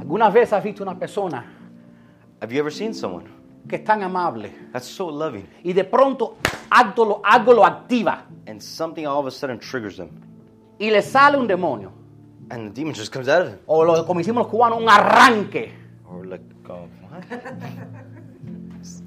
¿Alguna 0.00 0.30
vez 0.30 0.52
has 0.54 0.64
visto 0.64 0.82
una 0.82 0.98
persona 0.98 1.44
Have 2.40 2.50
you 2.54 2.60
ever 2.60 2.72
seen 2.72 2.94
someone 2.94 3.26
que 3.68 3.76
es 3.76 3.84
tan 3.84 4.02
amable 4.02 4.50
that's 4.72 4.86
so 4.86 5.10
loving 5.10 5.46
y 5.62 5.74
de 5.74 5.84
pronto 5.84 6.36
algo 6.70 7.04
lo, 7.04 7.20
algo 7.22 7.52
lo 7.52 7.66
activa 7.66 8.24
and 8.46 8.62
something 8.62 9.04
all 9.04 9.18
of 9.20 9.26
a 9.26 9.30
sudden 9.30 9.58
triggers 9.58 9.98
them 9.98 10.08
y 10.78 10.88
le 10.88 11.02
sale 11.02 11.36
un 11.36 11.46
demonio? 11.46 11.92
And 12.50 12.68
the 12.68 12.74
demon 12.74 12.94
just 12.94 13.12
comes 13.12 13.28
out 13.28 13.42
of 13.42 13.48
them? 13.48 13.58
O 13.66 13.84
lo, 13.84 14.04
como 14.06 14.20
hicimos 14.20 14.44
los 14.44 14.48
cubanos, 14.48 14.80
un 14.80 14.88
arranque. 14.88 15.72
Or 16.10 16.26
like, 16.26 16.44
oh, 16.68 16.88
what? 17.02 17.24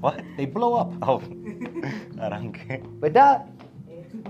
what? 0.00 0.24
They 0.36 0.46
blow 0.46 0.74
up. 0.74 0.92
Oh, 1.02 1.20
arranque. 2.20 2.82
¿Verdad? 3.00 3.46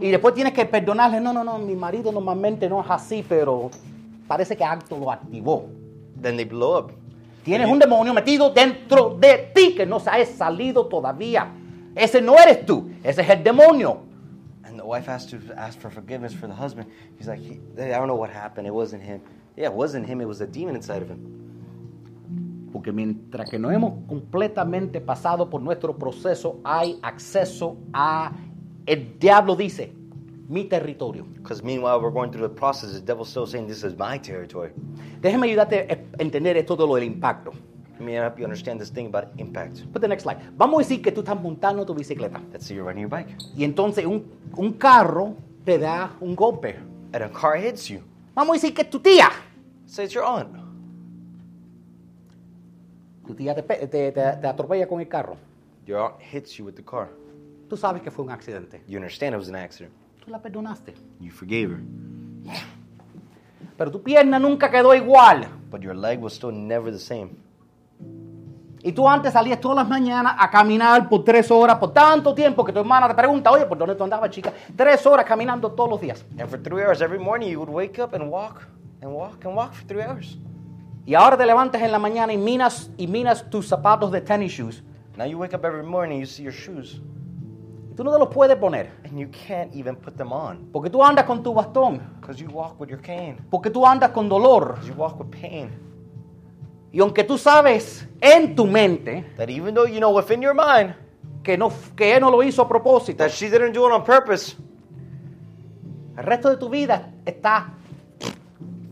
Y 0.01 0.11
después 0.11 0.35
tienes 0.35 0.53
que 0.53 0.65
perdonarle. 0.65 1.21
No, 1.21 1.33
no, 1.33 1.45
no, 1.45 1.59
mi 1.59 1.75
marido 1.75 2.13
normalmente 2.13 2.69
no 2.69 2.81
es 2.81 2.91
así, 2.91 3.25
pero 3.29 3.71
parece 4.27 4.57
que 4.57 4.65
acto 4.65 4.97
lo 4.97 5.11
activó. 5.11 5.69
Then 6.21 6.37
they 6.37 6.45
blow 6.45 6.79
up. 6.79 6.93
Tienes 7.45 7.69
un 7.69 7.79
demonio 7.79 8.15
metido 8.15 8.51
dentro 8.51 9.17
de 9.19 9.51
ti 9.55 9.75
que 9.75 9.85
no 9.85 9.99
se 9.99 10.11
ha 10.11 10.25
salido 10.25 10.87
todavía. 10.87 11.49
Ese 11.95 12.23
no 12.23 12.39
eres 12.39 12.65
tú, 12.65 12.91
ese 13.03 13.23
es 13.23 13.29
el 13.29 13.43
demonio. 13.43 14.12
Wife 14.93 15.07
has 15.07 15.25
to 15.33 15.41
ask 15.57 15.79
for 15.79 15.89
forgiveness 15.89 16.35
for 16.35 16.47
the 16.47 16.55
husband. 16.55 16.87
He's 17.17 17.27
like, 17.27 17.41
he, 17.41 17.59
I 17.79 17.97
don't 17.99 18.09
know 18.09 18.15
what 18.15 18.29
happened. 18.29 18.67
It 18.67 18.75
wasn't 18.75 19.03
him. 19.03 19.23
Yeah, 19.57 19.69
it 19.69 19.73
wasn't 19.73 20.07
him. 20.07 20.21
It 20.21 20.29
was 20.29 20.43
a 20.43 20.47
demon 20.47 20.77
inside 20.77 21.01
of 21.01 21.09
him. 21.09 22.69
Porque 22.71 22.93
mientras 22.93 23.49
que 23.49 23.59
no 23.59 23.71
hemos 23.71 24.07
completamente 24.07 25.01
pasado 25.01 25.49
por 25.49 25.63
nuestro 25.63 25.95
proceso, 25.97 26.61
hay 26.63 26.99
acceso 27.03 27.79
a, 27.95 28.33
el 28.87 29.19
diablo 29.19 29.57
dice, 29.57 29.95
mi 30.51 30.65
territorio. 30.65 31.25
Because 31.37 31.63
meanwhile, 31.63 31.99
we're 31.99 32.11
going 32.11 32.31
through 32.31 32.47
the 32.47 32.55
process. 32.55 32.93
The 32.93 33.01
devil's 33.01 33.31
still 33.31 33.47
saying, 33.47 33.69
this 33.69 33.85
is 33.85 33.97
my 33.97 34.19
territory. 34.19 34.73
Déjeme 35.23 35.47
ayudarte 35.47 35.89
a 35.91 36.23
entender 36.23 36.59
esto 36.59 36.77
de 36.77 36.87
lo 36.87 36.97
del 36.97 37.05
impacto. 37.05 37.53
Me 38.03 38.15
help 38.15 38.37
you 38.39 38.45
understand 38.45 38.81
this 38.81 38.91
thing 38.91 39.07
about 39.07 39.29
impact. 39.39 39.85
Put 39.93 40.03
the 40.03 40.09
next 40.09 40.25
slide. 40.25 40.39
Vamos 40.57 40.81
a 40.81 40.83
decir 40.89 41.01
que 41.03 41.13
tú 41.13 41.21
estás 41.21 41.41
montando 41.41 41.87
tu 41.87 41.95
bicicleta 41.95 42.41
Let's 42.53 42.67
say 42.67 42.75
you're 42.75 42.85
riding 42.87 43.03
your 43.03 43.11
bike. 43.11 43.29
y 43.57 43.63
entonces 43.65 44.05
un, 44.07 44.25
un 44.57 44.73
carro 44.73 45.37
te 45.65 45.79
da 45.79 46.17
un 46.21 46.35
golpe. 46.35 46.77
And 47.13 47.23
a 47.23 47.29
car 47.31 47.57
hits 47.57 47.89
you. 47.89 48.01
Vamos 48.35 48.55
a 48.55 48.61
decir 48.61 48.75
que 48.75 48.85
tu 48.85 48.99
tía. 49.01 49.29
Say 49.87 50.05
it's 50.07 50.15
your 50.15 50.25
aunt. 50.25 50.49
Tu 53.27 53.35
tía 53.35 53.55
te, 53.55 53.63
te- 53.63 53.87
te- 53.87 54.13
te 54.13 54.47
atropella 54.47 54.87
con 54.89 55.01
el 55.01 55.09
carro. 55.09 55.37
Your 55.87 55.99
aunt 56.01 56.15
hits 56.33 56.57
you 56.57 56.65
with 56.65 56.75
the 56.75 56.83
car. 56.85 57.09
Tú 57.69 57.77
sabes 57.77 58.03
que 58.03 58.11
fue 58.11 58.25
un 58.25 58.31
accidente. 58.31 58.83
You 58.89 58.97
understand 58.99 59.35
it 59.35 59.39
was 59.39 59.49
an 59.49 59.55
accident. 59.57 59.93
Tú 60.25 60.31
la 60.31 60.41
perdonaste. 60.41 60.95
You 61.21 61.31
forgave 61.31 61.71
her. 61.73 61.81
Pero 63.77 63.91
tu 63.91 64.03
pierna 64.03 64.39
nunca 64.39 64.71
quedó 64.71 64.95
igual. 64.95 65.47
But 65.71 65.83
your 65.83 65.95
leg 65.95 66.21
was 66.21 66.35
still 66.35 66.53
never 66.53 66.93
the 66.93 66.99
same. 66.99 67.31
Y 68.85 68.91
tú 68.93 69.09
antes 69.09 69.33
salías 69.33 69.61
todas 69.61 69.77
las 69.77 69.89
mañanas 69.89 70.35
a 70.39 70.51
caminar 70.51 71.09
por 71.09 71.23
tres 71.25 71.51
horas, 71.51 71.79
por 71.79 71.93
tanto 71.93 72.35
tiempo 72.35 72.65
que 72.65 72.73
tu 72.73 72.81
hermana 72.81 73.07
te 73.09 73.15
pregunta, 73.15 73.51
oye, 73.53 73.65
¿por 73.67 73.79
dónde 73.79 73.95
tú 73.95 74.03
andabas, 74.05 74.31
chica? 74.31 74.53
Tres 74.77 75.07
horas 75.07 75.25
caminando 75.25 75.71
todos 75.71 75.89
los 75.91 76.01
días. 76.01 76.25
And 76.39 76.49
for 76.49 76.61
three 76.61 76.83
hours 76.83 77.01
every 77.01 77.19
morning, 77.21 77.49
you 77.51 77.59
would 77.61 77.71
wake 77.73 78.01
up 78.03 78.13
and 78.15 78.29
walk 78.31 78.67
and 79.01 79.13
walk 79.15 79.45
and 79.45 79.55
walk 79.55 79.73
for 79.73 79.87
three 79.87 80.03
hours. 80.03 80.37
Y 81.07 81.15
ahora 81.15 81.37
te 81.37 81.47
levantas 81.47 81.81
en 81.83 81.93
la 81.93 81.99
mañana 81.99 82.33
y 82.33 82.37
miras, 82.39 82.91
y 82.97 83.07
miras 83.07 83.49
tus 83.51 83.69
zapatos 83.69 84.11
de 84.11 84.21
tennis 84.21 84.53
shoes. 84.53 84.83
Now 85.17 85.27
you 85.27 85.39
wake 85.39 85.55
up 85.55 85.65
every 85.65 85.85
morning, 85.85 86.19
you 86.21 86.27
see 86.27 86.43
your 86.43 86.53
shoes, 86.55 87.01
Y 87.91 87.95
tú 87.95 88.03
no 88.03 88.11
te 88.13 88.19
los 88.19 88.29
puedes 88.29 88.57
poner. 88.57 88.91
and 89.05 89.19
you 89.19 89.29
can't 89.47 89.73
even 89.75 89.95
put 89.95 90.17
them 90.17 90.33
on 90.33 90.71
Porque 90.73 90.89
tú 90.91 91.05
andas 91.05 91.25
con 91.27 91.43
tu 91.43 91.53
bastón. 91.55 92.01
because 92.21 92.41
you 92.43 92.49
walk 92.51 92.81
with 92.81 92.89
your 92.89 93.01
cane, 93.01 93.37
Porque 93.51 93.71
tú 93.71 93.87
andas 93.87 94.11
con 94.11 94.29
dolor. 94.29 94.75
because 94.75 94.89
you 94.89 94.95
walk 94.95 95.19
with 95.21 95.31
pain. 95.31 95.71
Y 96.93 97.01
aunque 97.01 97.25
tú 97.25 97.39
sabes 97.39 98.07
en 98.21 98.55
tu 98.55 98.67
mente 98.67 99.25
That 99.39 99.49
even 99.49 99.75
though 99.75 99.87
you 99.87 99.99
know 99.99 100.11
within 100.15 100.43
your 100.43 100.55
mind 100.55 100.95
que, 101.43 101.57
no, 101.57 101.73
que 101.97 102.15
él 102.15 102.21
no 102.21 102.31
lo 102.31 102.43
hizo 102.43 102.63
a 102.63 102.69
propósito, 102.69 103.19
that 103.19 103.31
she 103.31 103.49
didn't 103.49 103.73
do 103.73 103.85
it 103.87 103.93
on 103.93 104.05
purpose, 104.05 104.55
el 106.17 106.25
resto 106.25 106.51
de 106.51 106.57
tu 106.57 106.69
vida 106.69 107.11
está... 107.25 107.71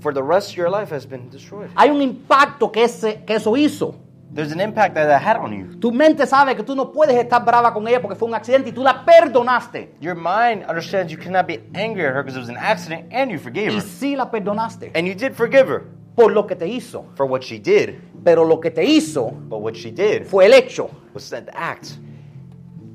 for 0.01 0.13
the 0.15 0.23
rest 0.23 0.51
of 0.51 0.57
your 0.57 0.71
life 0.71 0.91
has 0.91 1.05
been 1.07 1.29
destroyed. 1.31 1.71
Hay 1.77 1.91
un 1.91 2.01
impacto 2.01 2.73
que, 2.73 2.85
ese, 2.85 3.23
que 3.27 3.37
eso 3.37 3.55
hizo. 3.57 3.95
There's 4.33 4.53
an 4.53 4.61
impact 4.61 4.95
that 4.95 5.07
that 5.07 5.21
had 5.23 5.37
on 5.37 5.53
you. 5.53 5.79
Tu 5.79 5.91
mente 5.93 6.25
sabe 6.27 6.57
que 6.57 6.63
tú 6.63 6.75
no 6.75 6.91
puedes 6.93 7.17
estar 7.17 7.45
brava 7.45 7.73
con 7.75 7.87
ella 7.87 8.01
porque 8.01 8.17
fue 8.17 8.29
un 8.29 8.35
accidente 8.35 8.71
y 8.71 8.73
tú 8.73 8.83
la 8.83 9.05
perdonaste. 9.05 9.91
Your 10.01 10.15
mind 10.15 10.65
understands 10.69 11.13
you 11.13 11.19
cannot 11.19 11.47
be 11.47 11.61
angry 11.75 12.07
at 12.07 12.15
her 12.15 12.23
because 12.23 12.37
it 12.37 12.41
was 12.41 12.49
an 12.49 12.57
accident 12.57 13.13
and 13.13 13.31
you 13.31 13.39
forgave 13.39 13.73
Y 13.73 13.77
her. 13.79 13.83
sí 13.83 14.17
la 14.17 14.31
perdonaste 14.31 14.93
And 14.95 15.07
you 15.07 15.15
did 15.15 15.35
forgive 15.35 15.69
her 15.69 15.83
por 16.23 16.33
lo 16.33 16.47
que 16.47 16.57
te 16.57 16.67
hizo. 16.67 17.05
for 17.15 17.27
what 17.27 17.41
she 17.43 17.59
did, 17.59 17.95
Pero 18.25 18.45
lo 18.45 18.61
que 18.61 18.71
te 18.71 18.85
hizo 18.85 19.31
but 19.31 19.61
what 19.61 19.75
she 19.75 19.91
did 19.91 20.25
fue 20.25 20.47
el 20.47 20.53
hecho. 20.55 20.89
was 21.15 21.31
that 21.31 21.49
act. 21.55 21.93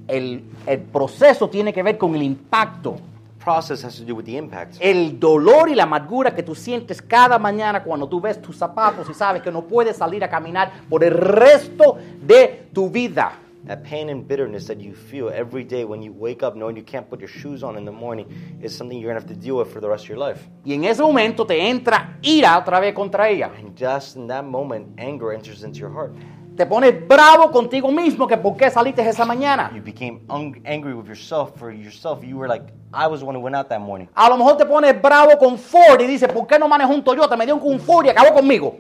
El, 0.07 0.43
el 0.67 0.80
proceso 0.82 1.49
tiene 1.49 1.73
que 1.73 1.82
ver 1.82 1.97
con 1.97 2.13
el 2.15 2.21
impacto. 2.23 2.95
Process 3.43 3.84
has 3.84 3.95
to 3.97 4.03
do 4.03 4.15
with 4.15 4.26
the 4.26 4.38
impact. 4.38 4.78
El 4.80 5.19
dolor 5.19 5.69
y 5.69 5.76
la 5.76 5.84
amargura 5.84 6.34
que 6.34 6.41
tú 6.43 6.55
sientes 6.55 6.99
cada 7.01 7.38
mañana 7.38 7.84
cuando 7.84 8.07
tú 8.07 8.19
ves 8.19 8.41
tus 8.41 8.55
zapatos 8.57 9.07
y 9.09 9.13
sabes 9.13 9.41
que 9.43 9.51
no 9.51 9.63
puedes 9.63 9.97
salir 9.97 10.23
a 10.23 10.30
caminar 10.30 10.71
por 10.89 11.03
el 11.03 11.11
resto 11.11 11.97
de 12.21 12.67
tu 12.73 12.89
vida. 12.89 13.34
That 13.68 13.84
pain 13.84 14.09
and 14.09 14.28
bitterness 14.28 14.68
that 14.68 14.80
you 14.80 14.93
feel 14.93 15.30
every 15.30 15.63
day 15.63 15.86
when 15.86 16.01
you 16.03 16.13
wake 16.13 16.43
up 16.43 16.55
knowing 16.55 16.78
you 16.78 16.84
can't 16.84 17.09
put 17.09 17.20
your 17.20 17.28
shoes 17.30 17.63
on 17.63 17.78
in 17.78 17.84
the 17.86 17.91
morning 17.91 18.28
is 18.61 18.76
something 18.78 18.95
you're 18.99 19.11
going 19.11 19.20
to 19.20 19.28
have 19.28 19.36
to 19.36 19.39
deal 19.43 19.57
with 19.57 19.74
for 19.74 19.82
the 19.82 19.89
rest 19.89 20.03
of 20.03 20.09
your 20.09 20.20
life. 20.20 20.47
Y 20.63 20.74
en 20.74 20.84
ese 20.84 20.99
momento 21.01 21.45
te 21.47 21.59
entra 21.68 22.18
ira 22.22 22.57
otra 22.59 22.80
vez 22.80 22.93
contra 22.93 23.28
ella. 23.30 23.51
And 23.57 23.76
just 23.76 24.18
in 24.18 24.28
that 24.28 24.43
moment, 24.45 24.99
anger 24.99 25.34
enters 25.34 25.63
into 25.63 25.80
your 25.80 25.89
heart. 25.91 26.13
Te 26.55 26.66
pones 26.68 26.93
bravo 27.07 27.51
contigo 27.51 27.91
mismo 27.91 28.28
que 28.28 28.38
por 28.38 28.55
qué 28.55 28.70
saliste 28.70 29.01
esa 29.01 29.26
mañana. 29.26 29.72
You 29.76 29.82
became 29.82 30.22
un- 30.30 30.61
angry 30.63 30.93
with 30.93 31.07
yourself 31.07 31.57
for 31.57 31.72
yourself. 31.72 32.24
You 32.24 32.38
were 32.38 32.47
like, 32.47 32.72
I 32.93 33.07
was 33.07 33.22
the 33.22 33.26
one 33.26 33.36
who 33.36 33.41
went 33.41 33.55
out 33.55 33.68
that 33.70 33.82
morning. 33.82 34.07
A 34.16 34.30
lo 34.30 34.38
mejor 34.38 34.57
te 34.57 34.66
pones 34.66 35.01
bravo 35.01 35.38
con 35.39 35.57
Ford 35.57 35.99
y 35.99 36.05
dices, 36.05 36.32
¿por 36.32 36.45
qué 36.45 36.59
no 36.59 36.68
manejó 36.70 36.93
un 36.93 37.03
Toyota? 37.03 37.36
Me 37.36 37.45
dio 37.45 37.55
un 37.55 37.80
Ford 37.80 38.05
y 38.05 38.09
acabó 38.09 38.32
conmigo. 38.34 38.78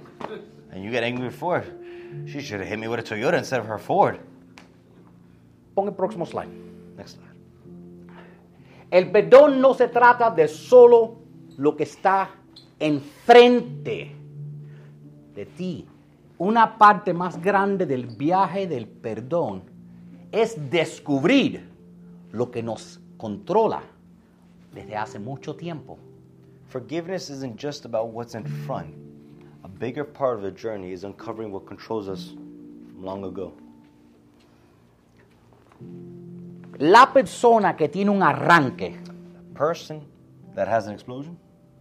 And 0.71 0.83
you 0.83 0.91
get 0.91 1.03
angry 1.03 1.25
with 1.25 1.35
Ford. 1.35 1.63
She 2.27 2.39
should 2.39 2.61
have 2.61 2.69
hit 2.69 2.77
me 2.79 2.87
with 2.87 2.99
a 2.99 3.03
Toyota 3.03 3.33
instead 3.37 3.59
of 3.59 3.65
her 3.65 3.79
Ford. 3.79 4.19
Pon 5.75 5.87
el 5.87 5.93
próximo 5.93 6.25
slide. 6.25 6.49
Next 6.97 7.17
slide. 7.17 7.35
El 8.89 9.11
perdón 9.11 9.59
no 9.61 9.73
se 9.73 9.89
trata 9.89 10.31
de 10.31 10.47
solo 10.47 11.17
lo 11.57 11.75
que 11.75 11.83
está 11.83 12.29
enfrente 12.79 14.15
de 15.35 15.45
ti. 15.45 15.85
Una 16.37 16.77
parte 16.77 17.13
más 17.13 17.41
grande 17.41 17.85
del 17.85 18.07
viaje 18.07 18.67
del 18.67 18.87
perdón 18.87 19.63
es 20.31 20.69
descubrir 20.69 21.69
lo 22.31 22.51
que 22.51 22.61
nos 22.61 22.99
controla 23.17 23.83
desde 24.73 24.95
hace 24.95 25.19
mucho 25.19 25.55
tiempo. 25.55 25.97
Forgiveness 26.67 27.29
isn't 27.29 27.57
just 27.57 27.85
about 27.85 28.13
what's 28.13 28.35
in 28.35 28.45
front. 28.65 28.93
A 29.63 29.67
bigger 29.67 30.03
part 30.03 30.37
of 30.37 30.43
the 30.43 30.51
journey 30.51 30.91
is 30.91 31.03
uncovering 31.03 31.51
what 31.51 31.65
controls 31.65 32.09
us 32.09 32.31
from 32.31 33.03
long 33.03 33.23
ago. 33.23 33.53
La 36.77 37.11
persona 37.13 37.75
que 37.75 37.87
tiene 37.87 38.11
un 38.11 38.21
arranque, 38.21 38.97
Person 39.53 40.01
that 40.55 40.67
has 40.67 40.87
an 40.87 40.93
explosion 40.93 41.37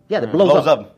yeah, 0.09 0.20
that 0.20 0.30
blows 0.30 0.53
blows 0.53 0.66
up, 0.66 0.80
up. 0.80 0.95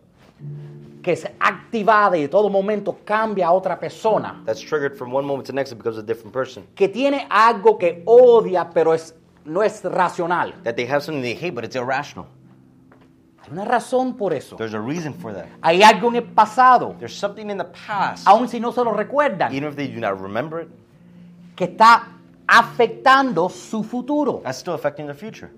que 1.02 1.12
es 1.12 1.26
activada 1.40 2.16
y 2.18 2.22
de 2.22 2.28
todo 2.28 2.50
momento 2.50 2.98
cambia 3.04 3.46
a 3.46 3.52
otra 3.52 3.78
persona, 3.78 4.42
That's 4.44 4.60
triggered 4.60 4.96
from 4.96 5.12
one 5.12 5.26
moment 5.26 5.46
to 5.46 5.52
the 5.52 5.56
next. 5.56 5.72
It 5.72 5.76
becomes 5.78 5.96
a 5.96 6.02
different 6.02 6.32
person. 6.34 6.66
que 6.74 6.88
tiene 6.88 7.26
algo 7.30 7.78
que 7.78 8.02
odia 8.04 8.68
pero 8.68 8.92
es, 8.92 9.14
no 9.46 9.62
es 9.62 9.82
racional. 9.82 10.54
That 10.64 10.76
they 10.76 10.86
have 10.86 11.02
something 11.02 11.22
they 11.22 11.34
hate, 11.34 11.54
but 11.54 11.64
it's 11.64 11.76
irrational. 11.76 12.26
Hay 13.38 13.52
una 13.52 13.64
razón 13.64 14.16
por 14.18 14.34
eso. 14.34 14.56
There's 14.56 14.74
a 14.74 14.80
reason 14.80 15.14
for 15.14 15.32
that. 15.32 15.46
Hay 15.62 15.80
algo 15.82 16.08
en 16.08 16.16
el 16.16 16.24
pasado, 16.24 16.96
There's 16.98 17.16
something 17.16 17.48
in 17.48 17.56
the 17.56 17.64
past, 17.86 18.26
aun 18.26 18.48
si 18.48 18.58
no 18.60 18.72
se 18.72 18.82
lo 18.82 18.92
recuerdan, 18.92 19.54
even 19.54 19.68
if 19.68 19.76
they 19.76 19.86
do 19.86 20.00
not 20.00 20.20
remember 20.20 20.60
it, 20.62 20.68
que 21.54 21.66
está 21.68 22.08
afectando 22.46 23.48
su 23.48 23.82
futuro. 23.82 24.40
that's 24.44 24.58
still 24.58 24.74
affecting 24.74 25.06
their 25.06 25.16
future. 25.16 25.50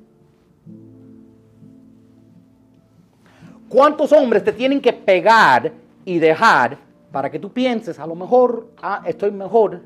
¿Cuántos 3.69 4.13
hombres 4.13 4.43
te 4.45 4.53
tienen 4.53 4.81
que 4.81 4.93
pegar 4.93 5.73
y 6.05 6.19
dejar 6.19 6.79
para 7.13 7.31
que 7.31 7.39
tú 7.39 7.53
pienses, 7.53 7.99
a 7.99 8.07
lo 8.07 8.15
mejor 8.15 8.69
ah, 8.81 9.03
estoy 9.05 9.31
mejor 9.31 9.83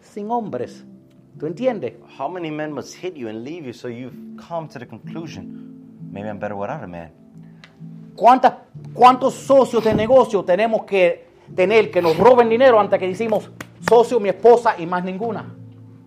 sin 0.00 0.30
hombres? 0.30 0.84
¿Tú 1.38 1.46
entiendes? 1.46 1.94
How 2.18 2.28
many 2.28 2.50
men 2.50 2.72
must 2.72 2.96
hit 2.96 3.14
you 3.14 3.28
and 3.28 3.44
leave 3.44 3.64
you 3.64 3.72
so 3.72 3.88
you've 3.88 4.16
come 4.36 4.68
to 4.68 4.80
the 4.80 4.86
conclusion, 4.86 6.00
maybe 6.10 6.28
I'm 6.28 6.40
better 6.40 6.56
without 6.56 6.82
a 6.82 6.88
man? 6.88 7.12
¿Cuántas, 8.16 8.54
¿Cuántos 8.92 9.34
socios 9.34 9.84
de 9.84 9.94
negocio 9.94 10.44
tenemos 10.44 10.82
que 10.84 11.28
tener 11.54 11.90
que 11.90 12.02
nos 12.02 12.16
roben 12.18 12.48
dinero 12.48 12.80
antes 12.80 12.98
que 12.98 13.06
decimos 13.06 13.48
socio, 13.88 14.18
mi 14.18 14.28
esposa 14.28 14.74
y 14.76 14.86
más 14.86 15.04
ninguna? 15.04 15.59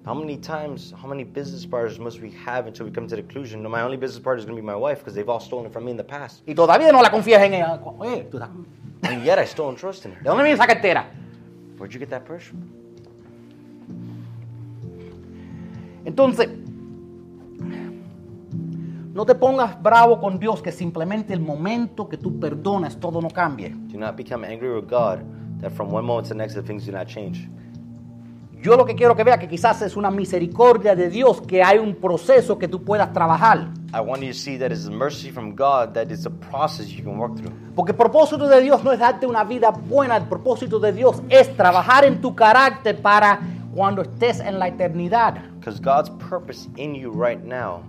How 0.05 0.13
many 0.13 0.35
times, 0.35 0.93
how 1.01 1.07
many 1.07 1.23
business 1.23 1.65
partners 1.65 1.97
must 1.97 2.19
we 2.19 2.31
have 2.31 2.67
until 2.67 2.85
we 2.85 2.91
come 2.91 3.07
to 3.07 3.15
the 3.15 3.21
conclusion, 3.21 3.63
no, 3.63 3.69
my 3.69 3.81
only 3.81 3.95
business 3.95 4.21
partner 4.21 4.39
is 4.39 4.45
going 4.45 4.57
to 4.57 4.61
be 4.61 4.65
my 4.65 4.75
wife 4.75 4.99
because 4.99 5.15
they've 5.15 5.29
all 5.29 5.39
stolen 5.39 5.71
from 5.71 5.85
me 5.85 5.91
in 5.91 5.97
the 5.97 6.03
past? 6.03 6.43
Y 6.45 6.53
todavía 6.53 6.91
no 6.91 7.01
la 7.01 7.09
confías 7.09 7.41
en 7.41 7.53
ella. 7.53 7.79
Oye, 7.99 8.27
tú 8.29 8.37
And 9.03 9.23
yet 9.23 9.39
I 9.39 9.45
still 9.45 9.65
don't 9.65 9.77
trust 9.77 10.05
in 10.05 10.11
her. 10.11 10.21
¿De 10.21 10.29
dónde 10.29 10.43
viene 10.43 10.55
esa 10.55 10.67
cartera? 10.67 11.05
Where'd 11.77 11.93
you 11.93 11.99
get 11.99 12.09
that 12.09 12.25
purse 12.25 12.43
from? 12.43 12.61
Entonces, 16.05 16.49
no 19.13 19.25
te 19.25 19.35
pongas 19.35 19.81
bravo 19.81 20.19
con 20.19 20.37
Dios 20.37 20.61
que 20.61 20.73
simplemente 20.73 21.33
el 21.33 21.39
momento 21.39 22.09
que 22.09 22.17
tú 22.17 22.39
perdonas 22.41 22.99
todo 22.99 23.21
no 23.21 23.29
cambie. 23.29 23.69
Do 23.69 23.97
not 23.97 24.17
become 24.17 24.43
angry 24.43 24.69
with 24.69 24.89
God 24.89 25.23
that 25.61 25.71
from 25.71 25.93
one 25.93 26.03
moment 26.03 26.27
to 26.27 26.33
the 26.33 26.37
next 26.37 26.55
the 26.55 26.61
things 26.61 26.85
do 26.85 26.91
not 26.91 27.07
change. 27.07 27.47
Yo 28.63 28.77
lo 28.77 28.85
que 28.85 28.95
quiero 28.95 29.13
que 29.13 29.25
vea 29.25 29.37
que 29.37 29.49
quizás 29.49 29.81
es 29.81 29.97
una 29.97 30.09
misericordia 30.09 30.95
de 30.95 31.09
Dios 31.09 31.41
que 31.41 31.61
hay 31.61 31.79
un 31.79 31.95
proceso 31.95 32.57
que 32.57 32.69
tú 32.69 32.81
puedas 32.81 33.11
trabajar. 33.11 33.67
I 33.93 33.99
want 33.99 34.21
you 34.21 34.29
to 34.29 34.33
see 34.33 34.57
that 34.57 34.71
it's 34.71 34.87
mercy 34.87 35.31
from 35.31 35.53
God 35.53 35.93
that 35.95 36.09
is 36.09 36.25
a 36.25 36.29
process 36.29 36.87
you 36.87 37.03
can 37.03 37.17
work 37.17 37.35
through. 37.35 37.51
Porque 37.75 37.91
el 37.91 37.97
propósito 37.97 38.47
de 38.47 38.61
Dios 38.61 38.81
no 38.81 38.93
es 38.93 38.99
darte 38.99 39.27
una 39.27 39.43
vida 39.43 39.71
buena, 39.71 40.15
el 40.15 40.29
propósito 40.29 40.79
de 40.79 40.93
Dios 40.93 41.21
es 41.27 41.53
trabajar 41.57 42.05
en 42.05 42.21
tu 42.21 42.33
carácter 42.33 43.01
para 43.01 43.41
cuando 43.75 44.01
estés 44.01 44.39
en 44.39 44.57
la 44.57 44.69
eternidad. 44.69 45.43
Because 45.59 45.81
God's 45.81 46.09
purpose 46.29 46.69
in 46.77 46.95
you 46.95 47.11
right 47.11 47.43
now 47.43 47.83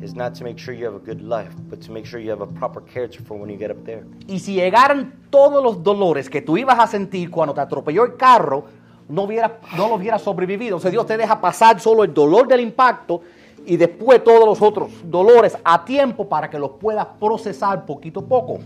is 0.00 0.14
not 0.14 0.34
to 0.38 0.44
make 0.44 0.60
sure 0.60 0.72
you 0.72 0.86
have 0.86 0.94
a 0.94 1.04
good 1.04 1.22
life, 1.22 1.50
but 1.68 1.80
to 1.80 1.90
make 1.90 2.06
sure 2.06 2.20
you 2.20 2.30
have 2.30 2.40
a 2.40 2.46
proper 2.46 2.80
character 2.80 3.20
for 3.20 3.36
when 3.36 3.50
you 3.50 3.58
get 3.58 3.72
up 3.72 3.84
there. 3.84 4.04
Y 4.28 4.38
si 4.38 4.54
llegaran 4.54 5.12
todos 5.28 5.60
los 5.60 5.82
dolores 5.82 6.30
que 6.30 6.40
tú 6.40 6.56
ibas 6.56 6.78
a 6.78 6.86
sentir 6.86 7.32
cuando 7.32 7.52
te 7.52 7.60
atropelló 7.60 8.04
el 8.04 8.16
carro, 8.16 8.78
no, 9.10 9.24
hubiera, 9.24 9.58
no 9.76 9.88
lo 9.88 9.96
hubieras 9.96 10.22
sobrevivido. 10.22 10.76
O 10.76 10.80
sea, 10.80 10.90
Dios 10.90 11.06
te 11.06 11.16
deja 11.16 11.40
pasar 11.40 11.80
solo 11.80 12.04
el 12.04 12.14
dolor 12.14 12.48
del 12.48 12.60
impacto 12.60 13.22
y 13.66 13.76
después 13.76 14.22
todos 14.24 14.46
los 14.46 14.62
otros 14.62 14.90
dolores 15.04 15.56
a 15.64 15.84
tiempo 15.84 16.28
para 16.28 16.48
que 16.48 16.58
los 16.58 16.72
puedas 16.72 17.06
procesar 17.18 17.84
poquito 17.84 18.20
a 18.20 18.24
poco. 18.24 18.60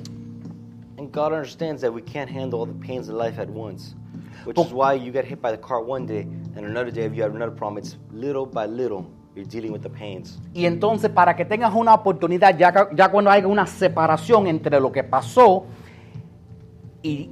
And 0.98 1.10
God 1.12 1.32
understands 1.32 1.82
that 1.82 1.92
we 1.92 2.02
can't 2.02 2.30
handle 2.30 2.60
all 2.60 2.66
the 2.66 2.86
pains 2.86 3.08
of 3.08 3.16
life 3.16 3.40
at 3.40 3.48
once. 3.48 3.94
Which 4.44 4.58
is 4.58 4.72
why 4.72 4.94
you 4.94 5.10
get 5.10 5.24
hit 5.24 5.40
by 5.40 5.50
the 5.50 5.58
car 5.58 5.82
one 5.82 6.06
day, 6.06 6.26
and 6.54 6.66
another 6.66 6.90
day, 6.90 7.04
if 7.04 7.14
you 7.14 7.22
have 7.22 7.34
another 7.34 7.54
problem, 7.54 7.78
it's 7.78 7.96
little 8.12 8.44
by 8.44 8.66
little 8.66 9.06
you're 9.34 9.46
dealing 9.46 9.72
with 9.72 9.82
the 9.82 9.90
pains. 9.90 10.38
Y 10.52 10.66
entonces 10.66 11.10
para 11.10 11.34
que 11.34 11.44
tengas 11.44 11.74
una 11.74 11.94
oportunidad, 11.94 12.56
ya, 12.56 12.90
ya 12.94 13.08
cuando 13.10 13.30
haya 13.30 13.46
una 13.46 13.66
separación 13.66 14.46
entre 14.46 14.78
lo 14.78 14.92
que 14.92 15.02
pasó 15.02 15.64
y, 17.02 17.30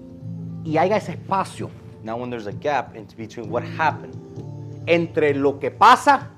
y 0.64 0.78
haya 0.78 0.96
ese 0.96 1.12
espacio 1.12 1.70
Now, 2.02 2.16
when 2.16 2.30
there's 2.30 2.46
a 2.48 2.52
gap 2.52 2.96
in 2.96 3.06
between 3.16 3.48
what 3.50 3.62
happened, 3.62 4.14
entre 4.86 5.34
lo 5.34 5.58
que 5.58 5.70
pasa 5.70 6.28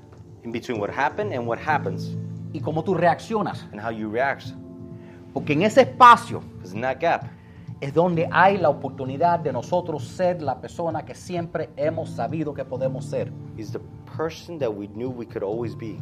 in 0.42 0.52
between 0.52 0.78
what 0.78 0.90
happened 0.90 1.32
and 1.32 1.46
what 1.46 1.58
happens, 1.58 2.14
y 2.52 2.60
cómo 2.60 2.84
tú 2.84 2.94
reaccionas. 2.94 3.64
and 3.72 3.80
how 3.80 3.90
you 3.90 4.08
react, 4.10 4.52
Porque 5.32 5.52
en 5.54 5.62
ese 5.62 5.80
espacio 5.82 6.42
in 6.72 6.80
that 6.82 7.00
gap, 7.00 7.24
es 7.80 7.92
donde 7.92 8.28
hay 8.30 8.56
la 8.58 8.68
oportunidad 8.68 9.40
de 9.40 9.52
nosotros 9.52 10.04
ser 10.04 10.40
la 10.42 10.60
persona 10.60 11.04
que 11.04 11.14
siempre 11.14 11.70
hemos 11.76 12.10
sabido 12.10 12.52
que 12.54 12.64
podemos 12.64 13.04
ser. 13.06 13.32
is 13.56 13.72
the 13.72 13.80
person 14.16 14.58
that 14.58 14.70
we 14.72 14.86
knew 14.88 15.08
we 15.10 15.24
could 15.26 15.42
always 15.42 15.74
be. 15.74 15.98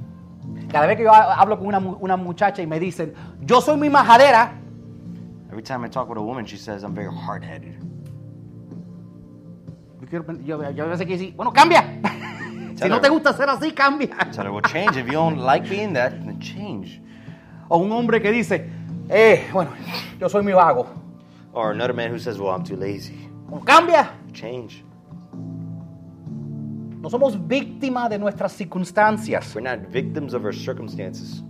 Cada 0.71 0.87
vez 0.89 0.97
que 0.97 1.05
yo 1.05 1.11
ha- 1.13 1.35
hablo 1.41 1.57
con 1.57 1.69
una, 1.69 1.79
una 1.79 2.17
muchacha 2.17 2.61
y 2.63 2.67
me 2.67 2.81
dicen, 2.81 3.15
yo 3.43 3.61
soy 3.61 3.77
muy 3.77 3.89
majadera, 3.89 4.59
Every 5.51 5.63
time 5.63 5.85
I 5.85 5.89
talk 5.89 6.09
with 6.09 6.17
a 6.19 6.23
woman, 6.23 6.47
she 6.47 6.57
says 6.57 6.83
I'm 6.83 6.95
very 6.95 7.11
hard-headed. 7.15 7.77
Yo, 10.45 10.71
yo, 10.73 10.85
a 10.85 10.89
veces 10.89 11.07
quiero 11.07 11.21
decir, 11.21 11.35
bueno, 11.35 11.53
cambia. 11.53 12.01
si 12.75 12.89
no 12.89 13.01
te 13.01 13.09
gusta 13.09 13.33
ser 13.33 13.49
así, 13.49 13.73
cambia. 13.73 14.17
Well, 14.37 14.61
change. 14.63 14.99
If 14.99 15.07
you 15.07 15.13
don't 15.13 15.39
like 15.39 15.69
being 15.69 15.95
that, 15.95 16.13
then 16.13 16.39
change. 16.39 17.01
O 17.69 17.79
un 17.79 17.91
hombre 17.93 18.21
que 18.21 18.31
dice, 18.31 18.69
eh, 19.09 19.49
bueno, 19.53 19.71
yo 20.21 20.29
soy 20.29 20.43
muy 20.43 20.53
vago. 20.53 20.87
Or 21.55 21.71
another 21.71 21.95
man 21.95 22.11
who 22.11 22.19
says, 22.19 22.39
well, 22.39 22.51
I'm 22.51 22.65
too 22.65 22.77
lazy. 22.77 23.29
Bueno, 23.47 23.65
cambia. 23.65 24.11
Change. 24.33 24.85
No 27.01 27.09
somos 27.09 27.37
víctimas 27.49 28.11
de 28.11 28.19
nuestras 28.19 28.53
circunstancias. 28.53 29.55
We're 29.55 29.63
not 29.63 29.89
victims 29.91 30.35
of 30.35 30.45
our 30.45 30.55
circumstances. 30.55 31.43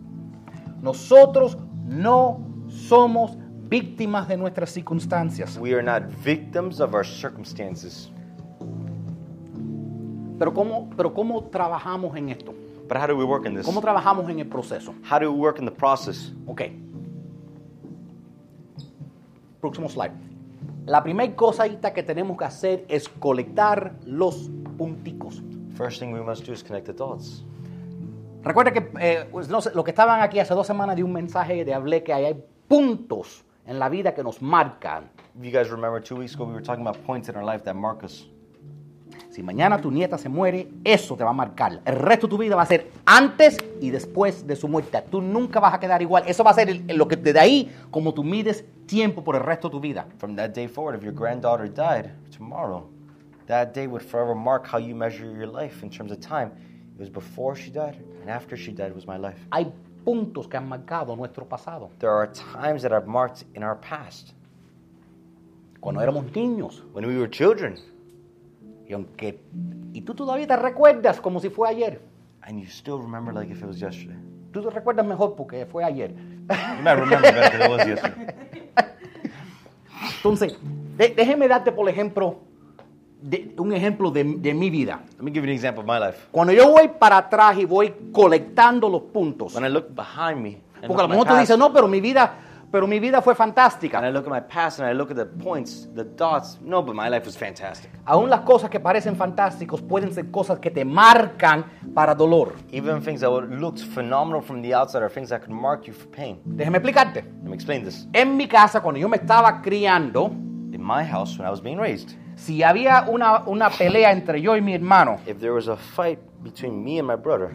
Nosotros 0.80 1.56
no 1.84 2.40
somos 2.68 3.36
víctimas 3.68 4.28
de 4.28 4.36
nuestras 4.36 4.70
circunstancias. 4.70 5.58
We 5.58 5.74
are 5.74 5.82
not 5.82 6.04
victims 6.24 6.80
of 6.80 6.94
our 6.94 7.04
circumstances. 7.04 8.11
Pero 10.42 10.52
¿cómo, 10.52 10.90
pero 10.96 11.14
¿cómo 11.14 11.44
trabajamos 11.44 12.16
en 12.16 12.30
esto? 12.30 12.52
But 12.88 12.96
how 12.96 13.06
do 13.06 13.16
we 13.16 13.22
work 13.22 13.46
in 13.46 13.54
this? 13.54 13.64
¿Cómo 13.64 13.80
trabajamos 13.80 14.28
en 14.28 14.40
el 14.40 14.48
proceso? 14.48 14.92
How 15.08 15.20
do 15.20 15.30
we 15.30 15.38
work 15.38 15.60
in 15.60 15.66
the 15.66 15.70
process? 15.70 16.32
Ok. 16.48 16.62
Próximo 19.60 19.88
slide. 19.88 20.10
La 20.86 21.00
primera 21.00 21.32
cosita 21.36 21.92
que 21.94 22.02
tenemos 22.02 22.36
que 22.36 22.44
hacer 22.44 22.84
es 22.88 23.08
colectar 23.08 23.94
los 24.04 24.50
punticos. 24.76 25.40
First 25.76 26.00
thing 26.00 26.12
we 26.12 26.20
must 26.20 26.44
do 26.44 26.52
is 26.52 26.64
connect 26.64 26.86
the 26.86 26.92
dots. 26.92 27.44
Recuerda 28.42 28.72
que 28.72 28.90
eh, 28.98 29.28
pues, 29.30 29.48
no 29.48 29.60
sé, 29.60 29.70
lo 29.76 29.84
que 29.84 29.92
estaban 29.92 30.22
aquí 30.22 30.40
hace 30.40 30.54
dos 30.54 30.66
semanas 30.66 30.96
de 30.96 31.04
un 31.04 31.12
mensaje 31.12 31.64
de 31.64 31.72
hablé 31.72 32.02
que 32.02 32.12
hay 32.12 32.44
puntos 32.66 33.44
en 33.64 33.78
la 33.78 33.88
vida 33.88 34.12
que 34.12 34.24
nos 34.24 34.42
marcan. 34.42 35.08
You 35.40 35.52
guys 35.52 35.70
remember 35.70 36.02
two 36.02 36.16
weeks 36.16 36.34
ago, 36.34 36.46
we 36.46 36.52
were 36.52 36.64
talking 36.64 36.84
about 36.84 37.00
points 37.06 37.28
in 37.28 37.36
our 37.36 37.44
life 37.44 37.62
that 37.62 37.76
mark 37.76 38.02
us. 38.02 38.26
Si 39.32 39.42
mañana 39.42 39.80
tu 39.80 39.90
nieta 39.90 40.18
se 40.18 40.28
muere, 40.28 40.68
eso 40.84 41.16
te 41.16 41.24
va 41.24 41.30
a 41.30 41.32
marcar. 41.32 41.80
El 41.86 41.96
resto 41.96 42.26
de 42.26 42.30
tu 42.32 42.36
vida 42.36 42.54
va 42.54 42.62
a 42.62 42.66
ser 42.66 42.90
antes 43.06 43.56
y 43.80 43.88
después 43.88 44.46
de 44.46 44.54
su 44.56 44.68
muerte. 44.68 45.02
Tú 45.10 45.22
nunca 45.22 45.58
vas 45.58 45.72
a 45.72 45.80
quedar 45.80 46.02
igual. 46.02 46.24
Eso 46.26 46.44
va 46.44 46.50
a 46.50 46.54
ser 46.54 46.68
el- 46.68 46.86
lo 46.98 47.08
que 47.08 47.16
desde 47.16 47.40
ahí, 47.40 47.74
como 47.90 48.12
tú 48.12 48.22
mides 48.22 48.62
tiempo 48.84 49.24
por 49.24 49.34
el 49.34 49.42
resto 49.42 49.68
de 49.68 49.72
tu 49.72 49.80
vida. 49.80 50.06
From 50.18 50.36
that 50.36 50.50
day 50.50 50.68
forward, 50.68 50.96
if 50.98 51.02
your 51.02 51.14
granddaughter 51.14 51.66
died 51.66 52.10
tomorrow, 52.36 52.90
that 53.46 53.72
day 53.72 53.86
would 53.86 54.02
forever 54.02 54.34
mark 54.34 54.66
how 54.70 54.78
you 54.78 54.94
measure 54.94 55.24
your 55.24 55.48
life 55.48 55.82
in 55.82 55.88
terms 55.88 56.12
of 56.12 56.18
time. 56.20 56.50
It 56.94 57.00
was 57.00 57.08
before 57.10 57.56
she 57.56 57.70
died, 57.70 57.96
and 58.20 58.28
after 58.28 58.54
she 58.54 58.70
died 58.70 58.94
was 58.94 59.06
my 59.06 59.16
life. 59.16 59.38
Hay 59.50 59.72
puntos 60.04 60.46
que 60.46 60.58
han 60.58 60.68
marcado 60.68 61.16
nuestro 61.16 61.46
pasado. 61.48 61.88
There 62.00 62.10
are 62.10 62.30
times 62.30 62.82
that 62.82 62.92
I've 62.92 63.06
marked 63.08 63.44
in 63.56 63.62
our 63.62 63.78
past. 63.80 64.34
Cuando 65.80 66.02
éramos 66.02 66.26
niños. 66.34 66.84
When 66.92 67.06
we 67.06 67.16
were 67.16 67.30
children, 67.30 67.76
Y 68.88 68.92
aunque 68.92 69.40
y 69.92 70.00
tú 70.02 70.14
todavía 70.14 70.46
te 70.46 70.56
recuerdas 70.56 71.20
como 71.20 71.40
si 71.40 71.48
fue 71.50 71.68
ayer. 71.68 72.00
and 72.44 72.58
you 72.60 72.66
still 72.68 72.98
remember 72.98 73.32
like 73.32 73.50
if 73.52 73.60
it 73.62 73.66
was 73.68 73.78
yesterday. 73.78 74.16
Tú 74.52 74.62
te 74.62 74.70
recuerdas 74.70 75.06
mejor 75.06 75.34
porque 75.36 75.64
fue 75.66 75.84
ayer. 75.84 76.10
You 76.12 76.82
might 76.82 76.98
remember 76.98 77.32
better 77.32 77.58
than 77.58 77.62
it 77.62 77.70
was 77.70 77.86
yesterday. 77.86 78.26
Entonces, 80.16 80.56
de- 80.96 81.14
déjeme 81.14 81.48
darte 81.48 81.72
por 81.72 81.88
ejemplo 81.88 82.38
de- 83.20 83.54
un 83.58 83.72
ejemplo 83.72 84.10
de, 84.10 84.24
de 84.24 84.54
mi 84.54 84.70
vida. 84.70 85.00
Let 85.18 85.22
me 85.24 85.30
give 85.30 85.46
you 85.46 85.50
an 85.52 85.56
example 85.56 85.82
of 85.82 85.86
my 85.88 86.04
life. 86.04 86.26
Cuando 86.32 86.52
yo 86.52 86.70
voy 86.70 86.88
para 86.98 87.18
atrás 87.18 87.56
y 87.58 87.64
voy 87.64 87.92
colectando 88.12 88.88
los 88.88 89.02
puntos. 89.02 89.54
When 89.54 89.64
I 89.64 89.68
look 89.68 89.86
behind 89.94 90.40
me, 90.42 90.58
Porque 90.86 91.00
a 91.00 91.06
lo 91.06 91.08
mejor 91.08 91.28
tú 91.28 91.36
dices, 91.36 91.56
no, 91.56 91.72
pero 91.72 91.86
mi 91.86 92.00
vida, 92.00 92.34
pero 92.72 92.86
mi 92.86 92.98
vida 92.98 93.20
fue 93.20 93.34
and 93.34 93.40
I 93.40 93.44
fantástica. 93.44 94.00
look 94.10 94.24
at 94.26 94.30
my 94.30 94.40
past 94.40 94.80
and 94.80 94.88
I 94.88 94.94
look 94.94 95.10
at 95.10 95.16
the 95.16 95.26
points, 95.26 95.86
the 95.94 96.04
dots, 96.04 96.58
no, 96.62 96.82
but 96.82 96.94
my 96.94 97.10
life 97.10 97.26
was 97.26 97.36
fantastic. 97.36 97.90
Aún 98.06 98.30
las 98.30 98.40
cosas 98.40 98.70
que 98.70 98.80
parecen 98.80 99.14
fantásticos 99.14 99.82
pueden 99.82 100.14
ser 100.14 100.30
cosas 100.30 100.58
que 100.58 100.70
te 100.70 100.82
marcan 100.82 101.66
para 101.94 102.14
dolor. 102.14 102.54
Even 102.72 103.02
things 103.02 103.20
that 103.20 103.30
looked 103.30 103.80
phenomenal 103.80 104.40
from 104.40 104.62
the 104.62 104.72
outside 104.74 105.02
are 105.02 105.10
things 105.10 105.28
that 105.28 105.42
could 105.42 105.52
mark 105.54 105.86
you 105.86 105.92
for 105.92 106.08
pain. 106.08 106.40
Déjeme 106.46 106.78
explicarte. 106.78 107.22
Let 107.42 107.50
me 107.50 107.54
explain 107.54 107.84
this. 107.84 108.08
En 108.14 108.36
mi 108.38 108.48
casa, 108.48 108.80
cuando 108.80 108.98
yo 108.98 109.08
me 109.08 109.18
estaba 109.18 109.60
criando, 109.60 110.30
In 110.72 110.82
my 110.82 111.04
house, 111.04 111.36
when 111.38 111.46
I 111.46 111.50
was 111.50 111.60
being 111.60 111.76
raised, 111.78 112.16
si 112.34 112.62
había 112.62 113.04
una, 113.06 113.42
una 113.46 113.68
pelea 113.68 114.10
entre 114.10 114.40
yo 114.40 114.56
y 114.56 114.62
mi 114.62 114.72
hermano, 114.72 115.20
if 115.26 115.38
there 115.38 115.52
was 115.52 115.68
a 115.68 115.76
fight 115.76 116.18
between 116.42 116.82
me 116.82 116.98
and 116.98 117.06
my 117.06 117.16
brother, 117.16 117.50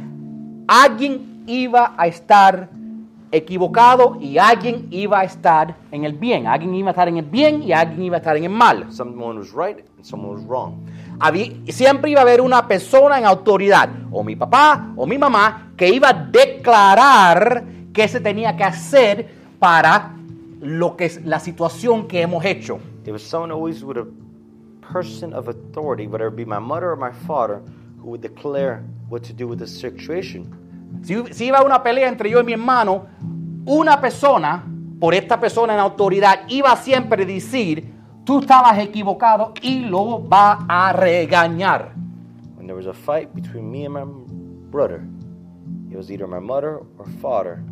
alguien 0.68 1.44
iba 1.48 1.96
a 1.98 2.06
estar 2.06 2.70
equivocado 3.32 4.18
y 4.22 4.38
alguien 4.38 4.88
iba 4.92 5.20
a 5.20 5.24
estar 5.24 5.76
en 5.92 6.06
el 6.06 6.14
bien. 6.14 6.48
Alguien 6.48 6.74
iba 6.76 6.90
a 6.90 6.92
estar 6.92 7.08
en 7.08 7.18
el 7.18 7.26
bien 7.26 7.62
y 7.64 7.74
alguien 7.74 8.04
iba 8.04 8.16
a 8.18 8.20
estar 8.20 8.38
en 8.38 8.46
el 8.46 8.50
mal. 8.50 8.92
someone 8.92 9.38
was 9.38 9.52
right 9.54 9.80
and 9.98 10.06
someone 10.06 10.34
was 10.36 10.44
wrong. 10.46 10.74
Había- 11.20 11.52
siempre 11.70 12.12
iba 12.12 12.20
a 12.22 12.24
haber 12.24 12.42
una 12.42 12.68
persona 12.68 13.18
en 13.18 13.26
autoridad, 13.26 13.90
o 14.12 14.24
mi 14.24 14.36
papá 14.36 14.94
o 14.96 15.06
mi 15.06 15.18
mamá, 15.18 15.74
que 15.76 15.90
iba 15.90 16.10
a 16.10 16.14
declarar 16.14 17.64
qué 17.94 18.08
se 18.08 18.20
tenía 18.20 18.56
que 18.56 18.64
hacer 18.64 19.28
para 19.60 20.14
lo 20.62 20.96
que 20.96 21.06
es 21.06 21.26
la 21.26 21.40
situación 21.40 22.08
que 22.08 22.22
hemos 22.22 22.46
hecho. 22.46 22.80
There 23.04 23.14
was 23.14 23.24
someone 23.24 23.52
always 23.54 23.84
with 23.84 23.98
a 23.98 24.06
person 24.94 25.34
of 25.34 25.48
authority, 25.48 26.08
whether 26.08 26.28
it 26.28 26.36
be 26.36 26.46
my 26.46 26.60
mother 26.60 26.90
or 26.92 26.96
my 26.98 27.12
father, 27.12 27.62
who 28.00 28.10
would 28.12 28.22
declare 28.22 28.84
what 29.10 29.22
to 29.24 29.34
do 29.34 29.48
with 29.48 29.60
the 29.60 29.68
situation. 29.68 30.46
Si, 31.04 31.16
si 31.32 31.46
iba 31.46 31.60
a 31.60 31.64
una 31.64 31.82
pelea 31.82 32.08
entre 32.08 32.30
yo 32.30 32.40
y 32.40 32.44
mi 32.44 32.54
hermano, 32.54 33.06
una 33.66 34.00
persona, 34.00 34.64
por 35.00 35.14
esta 35.14 35.40
persona 35.40 35.74
en 35.74 35.80
autoridad, 35.80 36.42
iba 36.48 36.76
siempre 36.76 37.24
a 37.24 37.26
decir, 37.26 37.94
tú 38.24 38.40
estabas 38.40 38.78
equivocado 38.80 39.54
y 39.62 39.82
lo 39.82 40.28
va 40.28 40.66
a 40.68 40.94
regañar. 40.94 41.94
When 42.56 42.68
there 42.68 42.76
was 42.76 42.88
a 42.88 42.94
fight 42.94 43.34
between 43.34 43.70
me 43.70 43.86
and 43.86 43.94
my 43.94 44.06
brother, 44.72 45.02
it 45.92 45.98
was 45.98 46.12
either 46.12 46.28
my 46.28 46.40
mother 46.40 46.80
or 46.98 47.06
father, 47.22 47.64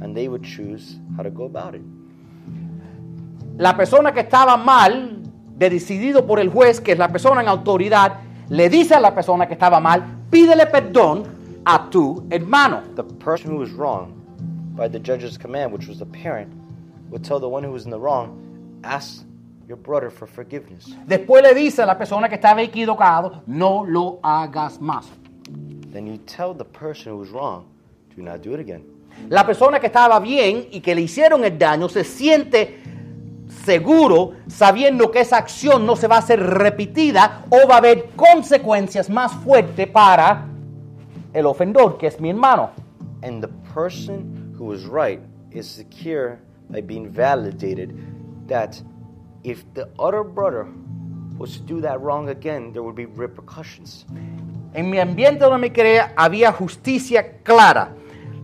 and 0.00 0.14
they 0.14 0.28
would 0.28 0.42
choose 0.42 0.98
how 1.16 1.22
to 1.22 1.30
go 1.30 1.44
about 1.44 1.74
it. 1.74 1.82
la 3.60 3.76
persona 3.76 4.12
que 4.12 4.20
estaba 4.20 4.56
mal, 4.56 5.18
de 5.58 5.68
decidido 5.68 6.26
por 6.26 6.40
el 6.40 6.48
juez, 6.48 6.80
que 6.80 6.92
es 6.92 6.98
la 6.98 7.08
persona 7.08 7.42
en 7.42 7.48
autoridad, 7.48 8.20
le 8.48 8.70
dice 8.70 8.94
a 8.94 9.00
la 9.00 9.14
persona 9.14 9.46
que 9.46 9.52
estaba 9.52 9.80
mal, 9.80 10.02
pídele 10.30 10.64
perdón 10.64 11.24
a 11.66 11.88
tu 11.90 12.26
hermano. 12.30 12.82
The 12.94 13.04
person 13.04 13.50
who 13.50 13.56
was 13.56 13.70
wrong, 13.72 14.14
by 14.76 14.88
the 14.88 14.98
judge's 14.98 15.36
command, 15.36 15.72
which 15.72 15.86
was 15.86 15.98
the 15.98 16.06
parent, 16.06 16.52
would 17.10 17.24
tell 17.24 17.40
the 17.40 17.48
one 17.48 17.62
who 17.62 17.72
was 17.72 17.84
in 17.84 17.90
the 17.90 17.98
wrong, 17.98 18.80
ask 18.84 19.24
your 19.68 19.76
brother 19.76 20.10
for 20.10 20.26
forgiveness. 20.26 20.94
Después 21.06 21.42
le 21.42 21.54
dice 21.54 21.80
a 21.80 21.86
la 21.86 21.96
persona 21.96 22.28
que 22.28 22.36
estaba 22.36 22.62
equivocado, 22.62 23.42
no 23.46 23.84
lo 23.86 24.20
hagas 24.22 24.78
más. 24.78 25.06
Then 25.92 26.06
you 26.06 26.18
tell 26.18 26.54
the 26.54 26.64
person 26.64 27.12
who 27.12 27.18
was 27.18 27.30
wrong, 27.30 27.66
do 28.14 28.22
not 28.22 28.42
do 28.42 28.54
it 28.54 28.60
again. 28.60 28.84
La 29.28 29.44
persona 29.44 29.80
que 29.80 29.88
estaba 29.88 30.18
bien 30.20 30.68
y 30.70 30.80
que 30.80 30.94
le 30.94 31.02
hicieron 31.02 31.44
el 31.44 31.58
daño 31.58 31.88
se 31.88 32.04
siente 32.04 32.80
seguro 33.64 34.32
sabiendo 34.46 35.10
que 35.10 35.20
esa 35.20 35.36
acción 35.36 35.84
no 35.84 35.96
se 35.96 36.06
va 36.06 36.16
a 36.16 36.18
hacer 36.20 36.40
repetida 36.40 37.44
o 37.50 37.68
va 37.68 37.74
a 37.74 37.78
haber 37.78 38.10
consecuencias 38.16 39.10
más 39.10 39.32
fuertes 39.32 39.88
para 39.88 40.49
el 41.34 41.46
ofendor, 41.46 41.98
que 41.98 42.06
es 42.06 42.20
mi 42.20 42.30
hermano. 42.30 42.70
And 43.22 43.42
the 43.42 43.50
person 43.74 44.54
who 44.56 44.64
was 44.64 44.84
right 44.86 45.20
is 45.50 45.68
secure 45.68 46.38
by 46.68 46.80
being 46.80 47.08
validated 47.08 47.96
that 48.48 48.80
if 49.44 49.64
the 49.74 49.88
other 49.98 50.22
brother 50.22 50.66
was 51.38 51.56
to 51.56 51.62
do 51.62 51.80
that 51.80 52.00
wrong 52.00 52.28
again, 52.28 52.72
there 52.72 52.82
would 52.82 52.96
be 52.96 53.06
repercussions. 53.06 54.06
En 54.74 54.90
mi 54.90 54.98
ambiente 54.98 55.44
donde 55.44 55.58
me 55.58 55.72
crié 55.72 56.12
había 56.16 56.52
justicia 56.52 57.42
clara. 57.42 57.94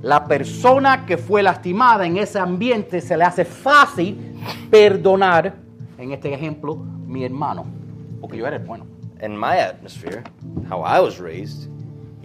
La 0.03 0.25
persona 0.25 1.07
que 1.07 1.17
fue 1.17 1.43
lastimada 1.43 2.07
en 2.07 2.17
ese 2.17 2.39
ambiente 2.39 3.01
se 3.01 3.17
le 3.17 3.25
hace 3.25 3.45
fácil 3.45 4.37
perdonar, 4.71 5.55
en 5.99 6.13
este 6.13 6.33
ejemplo, 6.33 6.77
mi 6.77 7.25
hermano, 7.25 7.65
porque 8.21 8.37
yo 8.37 8.47
era 8.47 8.57
el 8.57 8.65
bueno. 8.65 8.87
In 9.23 9.37
my 9.37 9.59
atmosphere, 9.59 10.23
how 10.69 10.83
I 10.83 11.01
was 11.01 11.19
raised, 11.19 11.71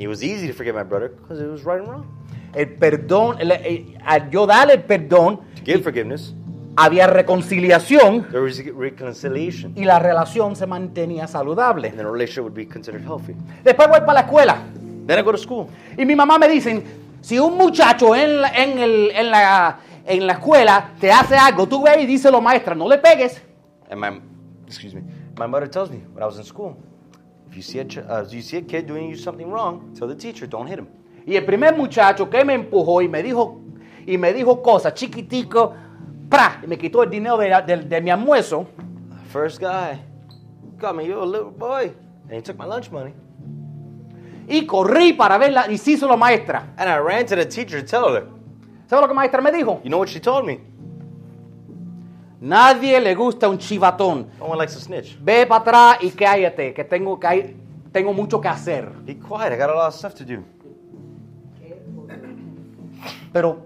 it 0.04 0.08
was 0.08 0.24
easy 0.24 0.48
to 0.48 0.54
forgive 0.54 0.76
my 0.76 0.84
brother 0.84 1.10
because 1.10 1.40
it 1.42 1.48
was 1.50 1.64
right 1.64 1.80
and 1.80 1.88
wrong. 1.90 2.06
El 2.54 2.68
perdón, 2.78 3.38
el- 3.40 3.52
el- 3.52 3.98
al 4.06 4.30
yo 4.30 4.46
darle 4.46 4.74
el 4.74 4.84
perdón, 4.84 5.38
To 5.58 5.64
give 5.64 5.84
forgiveness, 5.84 6.34
había 6.76 7.08
reconciliación 7.08 8.24
there 8.30 8.42
was 8.42 8.58
reconciliation, 8.76 9.74
y 9.76 9.86
la 9.86 10.00
relación 10.00 10.56
se 10.56 10.66
mantenía 10.68 11.28
saludable. 11.28 11.88
and 11.90 11.98
the 11.98 12.04
relationship 12.06 12.44
would 12.44 12.54
be 12.56 12.66
considered 12.68 13.04
healthy. 13.04 13.36
Después 13.64 13.88
voy 13.88 14.00
para 14.02 14.14
la 14.14 14.20
escuela 14.22 14.58
Then 15.08 15.20
I 15.20 15.22
go 15.24 15.32
to 15.32 15.38
school. 15.38 15.68
y 15.98 16.06
mi 16.06 16.16
mamá 16.16 16.38
me 16.38 16.48
dice, 16.48 16.84
si 17.22 17.38
un 17.40 17.58
muchacho 17.58 18.16
en 18.16 18.42
la, 18.42 18.50
en 18.50 18.80
el- 18.80 19.12
en 19.12 19.32
la, 19.32 19.80
en 20.06 20.26
la 20.28 20.34
escuela 20.34 20.92
te 21.00 21.12
hace 21.12 21.36
algo, 21.36 21.68
tú 21.68 21.84
ve 21.84 22.02
y 22.02 22.06
díselo 22.06 22.42
maestra, 22.42 22.74
no 22.76 22.88
le 22.88 22.98
pegues. 22.98 23.42
And 23.90 24.00
my, 24.00 24.22
excuse 24.68 24.94
me, 24.96 25.02
my 25.38 25.48
mother 25.48 25.68
tells 25.70 25.90
me 25.90 25.98
when 26.14 26.24
I 26.24 26.26
was 26.26 26.38
in 26.38 26.44
school, 26.44 26.76
if 27.52 27.56
you 27.58 27.62
see 27.62 27.80
a, 27.80 27.84
uh, 27.84 28.26
you 28.32 28.42
see 28.42 28.58
a 28.58 28.62
kid 28.62 28.88
doing 28.88 29.10
you 29.10 29.16
something 29.16 29.52
wrong, 29.52 29.94
tell 29.94 30.08
the 30.08 30.16
teacher, 30.16 30.48
don't 30.48 30.68
hit 30.68 30.80
him. 30.80 30.88
Y 31.28 31.36
el 31.36 31.44
primer 31.46 31.76
muchacho 31.78 32.30
que 32.30 32.44
me 32.44 32.54
empujó 32.56 33.02
y 33.04 33.08
me 33.08 33.22
dijo, 33.22 33.62
y 34.08 34.18
me 34.18 34.34
dijo 34.34 34.62
cosas 34.64 34.94
chiquitico, 34.96 35.74
¡pra! 36.30 36.60
y 36.64 36.68
me 36.68 36.78
quitó 36.78 37.04
el 37.04 37.10
dinero 37.10 37.38
de, 37.38 37.50
la- 37.50 37.62
de- 37.62 37.78
de 37.84 38.02
mi 38.02 38.10
almuerzo, 38.10 38.66
The 39.10 39.30
first 39.30 39.60
guy 39.62 40.00
got 40.80 40.96
me, 40.96 41.06
you're 41.06 41.22
a 41.22 41.26
little 41.26 41.52
boy, 41.52 41.92
and 42.28 42.34
he 42.34 42.42
took 42.42 42.58
my 42.58 42.66
lunch 42.66 42.90
money. 42.90 43.14
y 44.48 44.66
corrí 44.66 45.14
para 45.14 45.38
verla 45.38 45.70
y 45.70 45.78
sí 45.78 45.94
hizo 45.94 46.08
la 46.08 46.18
maestra. 46.18 46.74
And 46.78 46.90
I 46.90 46.98
ran 46.98 47.26
to 47.28 47.36
the 47.36 47.46
teacher 47.46 47.80
to 47.82 47.86
tell 47.86 48.14
her. 48.14 48.28
¿Sabes 48.88 49.02
lo 49.02 49.08
que 49.08 49.14
la 49.14 49.22
maestra 49.22 49.42
me 49.42 49.52
dijo? 49.52 49.80
You 49.84 49.90
know 49.90 50.00
what 50.00 50.10
she 50.10 50.20
told 50.20 50.46
me? 50.46 50.60
Nadie 52.42 53.00
le 53.00 53.14
gusta 53.16 53.48
un 53.48 53.58
chivatón. 53.60 54.28
No 54.40 54.46
one 54.46 54.58
likes 54.58 54.76
a 54.76 54.80
snitch. 54.80 55.18
Ve 55.22 55.46
para 55.46 55.62
atrás 55.62 55.98
y 56.04 56.10
cállate, 56.12 56.74
que 56.74 56.84
tengo, 56.84 57.20
que 57.20 57.28
hay- 57.28 57.56
tengo 57.92 58.14
mucho 58.14 58.42
que 58.42 58.48
hacer. 58.48 58.90
Be 59.06 59.16
quiet. 59.18 59.54
I 59.54 59.58
got 59.58 59.70
a 59.70 59.74
lot 59.76 59.88
of 59.90 59.94
stuff 59.96 60.16
to 60.16 60.26
do. 60.26 60.44
Pero, 63.32 63.66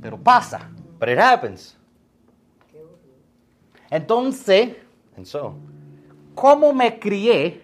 pero 0.00 0.16
pasa. 0.18 0.68
But 1.00 1.08
it 1.08 1.18
happens. 1.18 1.76
Entonces, 3.90 4.76
And 5.16 5.24
so, 5.26 5.54
cómo 6.34 6.72
me 6.74 6.98
crié 6.98 7.62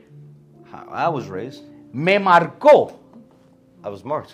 how 0.72 0.86
I 0.94 1.08
was 1.12 1.26
raised, 1.28 1.64
me 1.92 2.18
marcó. 2.20 2.92
I 3.84 3.88
was 3.88 4.04
marked. 4.04 4.30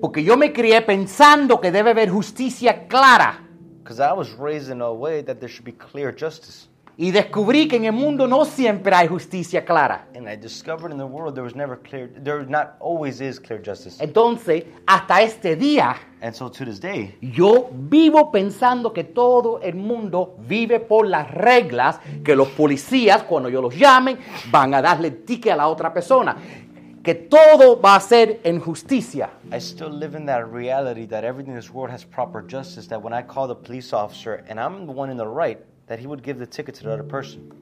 Porque 0.00 0.22
yo 0.24 0.36
me 0.36 0.52
crié 0.52 0.80
pensando 0.82 1.60
que 1.60 1.70
debe 1.70 1.90
haber 1.90 2.08
justicia 2.10 2.86
clara. 2.88 3.40
Because 3.84 4.00
I 4.00 4.14
was 4.14 4.32
raised 4.32 4.70
in 4.70 4.80
a 4.80 4.90
way 4.90 5.20
that 5.20 5.40
there 5.40 5.48
should 5.48 5.66
be 5.66 5.72
clear 5.72 6.10
justice. 6.10 6.68
Y 6.96 7.10
descubrí 7.10 7.68
que 7.68 7.76
en 7.76 7.84
el 7.84 7.92
mundo 7.92 8.26
no 8.26 8.46
siempre 8.46 8.94
hay 8.94 9.08
justicia 9.08 9.64
clara. 9.64 10.06
And 10.14 10.26
I 10.26 10.36
discovered 10.36 10.90
in 10.90 10.96
the 10.96 11.04
world 11.04 11.34
there 11.34 11.44
was 11.44 11.54
never 11.54 11.76
clear, 11.76 12.08
there 12.22 12.46
not 12.46 12.76
always 12.80 13.20
is 13.20 13.38
clear 13.38 13.60
justice. 13.60 14.02
Entonces, 14.02 14.64
hasta 14.86 15.20
este 15.20 15.56
día, 15.56 15.96
And 16.24 16.34
so 16.34 16.48
to 16.48 16.64
this 16.64 16.80
day, 16.80 17.18
yo 17.20 17.68
vivo 17.70 18.32
pensando 18.32 18.94
que 18.94 19.04
todo 19.04 19.60
el 19.60 19.74
mundo 19.74 20.36
vive 20.38 20.80
por 20.80 21.06
las 21.06 21.30
reglas 21.30 22.00
que 22.24 22.34
los 22.34 22.48
policías, 22.48 23.24
cuando 23.24 23.50
yo 23.50 23.60
los 23.60 23.76
llamen, 23.76 24.16
van 24.50 24.72
a 24.72 24.80
darle 24.80 25.10
ticket 25.10 25.52
a 25.52 25.56
la 25.56 25.68
otra 25.68 25.92
persona. 25.92 26.34
Que 27.04 27.14
todo 27.14 27.78
va 27.80 27.96
a 27.96 28.00
ser 28.00 28.40
en 28.44 28.58
justicia. 28.60 29.30
I 29.52 29.58
still 29.60 29.90
live 29.90 30.16
in 30.16 30.24
that 30.26 30.50
reality 30.50 31.06
that 31.08 31.22
everything 31.22 31.50
in 31.52 31.56
this 31.56 31.70
world 31.70 31.90
has 31.90 32.02
proper 32.04 32.42
justice. 32.42 32.88
That 32.88 33.02
when 33.02 33.12
I 33.12 33.22
call 33.22 33.46
the 33.46 33.54
police 33.54 33.92
officer 33.92 34.42
and 34.48 34.58
I'm 34.58 34.86
the 34.86 34.92
one 34.92 35.10
in 35.10 35.18
the 35.18 35.26
right, 35.26 35.58
that 35.86 35.98
he 35.98 36.06
would 36.06 36.22
give 36.22 36.38
the 36.38 36.46
ticket 36.46 36.74
to 36.76 36.84
the 36.84 36.92
other 36.92 37.04
person. 37.04 37.52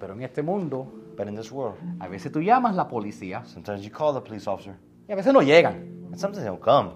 Pero 0.00 0.14
en 0.14 0.22
este 0.22 0.42
mundo, 0.42 0.88
But 1.16 1.28
in 1.28 1.36
this 1.36 1.52
world, 1.52 1.76
a 2.00 2.08
veces 2.08 2.32
tú 2.32 2.42
llamas 2.42 2.74
la 2.74 2.88
policía 2.88 3.46
sometimes 3.46 3.84
you 3.84 3.90
call 3.90 4.12
the 4.12 4.20
police 4.20 4.48
officer 4.48 4.74
y 5.08 5.12
a 5.12 5.16
veces 5.16 5.32
no 5.32 5.42
llegan. 5.42 5.74
and 6.10 6.18
sometimes 6.18 6.42
they 6.42 6.48
don't 6.50 6.60
come. 6.60 6.94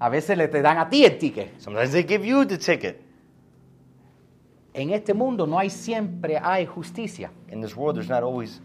A 0.00 0.08
veces 0.08 0.38
le 0.38 0.48
te 0.48 0.62
dan 0.62 0.78
a 0.78 0.88
ti 0.88 1.04
el 1.04 1.18
ticket. 1.18 1.60
Sometimes 1.60 1.92
they 1.92 2.02
give 2.02 2.24
you 2.24 2.46
the 2.46 2.56
ticket. 2.56 3.02
En 4.72 4.90
este 4.90 5.12
mundo 5.14 5.46
no 5.46 5.58
hay 5.58 5.68
siempre 5.68 6.38
hay 6.38 6.64
justicia. 6.66 7.30
In 7.50 7.60
this 7.60 7.76
world, 7.76 7.96
there's 7.96 8.08
not 8.08 8.22
always 8.22 8.60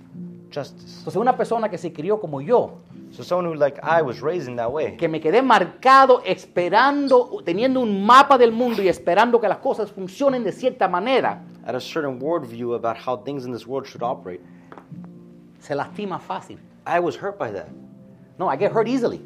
justice. 0.54 0.99
Entonces 0.99 1.16
una 1.16 1.36
persona 1.36 1.70
que 1.70 1.78
se 1.78 1.91
crió 1.91 2.20
como 2.20 2.41
yo, 2.41 2.80
So 3.12 3.24
someone 3.24 3.45
who, 3.45 3.56
like 3.56 3.78
I, 3.84 4.02
was 4.02 4.22
raised 4.22 4.47
in 4.47 4.56
that 4.56 4.72
way, 4.72 4.95
que 4.95 5.10
me 5.10 5.20
quedé 5.20 5.41
marcado 5.41 6.22
esperando, 6.26 7.41
teniendo 7.43 7.82
un 7.82 8.06
mapa 8.06 8.38
del 8.38 8.54
mundo 8.54 8.82
y 8.82 8.88
esperando 8.88 9.39
que 9.41 9.49
las 9.49 9.58
cosas 9.58 9.91
funcionen 9.91 10.45
de 10.45 10.54
cierta 10.54 10.88
manera, 10.88 11.43
had 11.66 11.76
a 11.76 11.82
certain 11.82 12.20
worldview 12.22 12.74
about 12.74 12.95
how 12.95 13.18
things 13.18 13.45
in 13.45 13.52
this 13.52 13.68
world 13.68 13.86
should 13.86 14.02
operate. 14.02 14.41
se 15.60 15.76
lastima 15.76 16.20
fácil. 16.20 16.58
I 16.86 16.99
was 16.99 17.18
hurt 17.18 17.38
by 17.38 17.52
that. 17.52 17.68
No, 18.39 18.49
I 18.49 18.56
get 18.58 18.72
hurt 18.72 18.88
easily. 18.88 19.22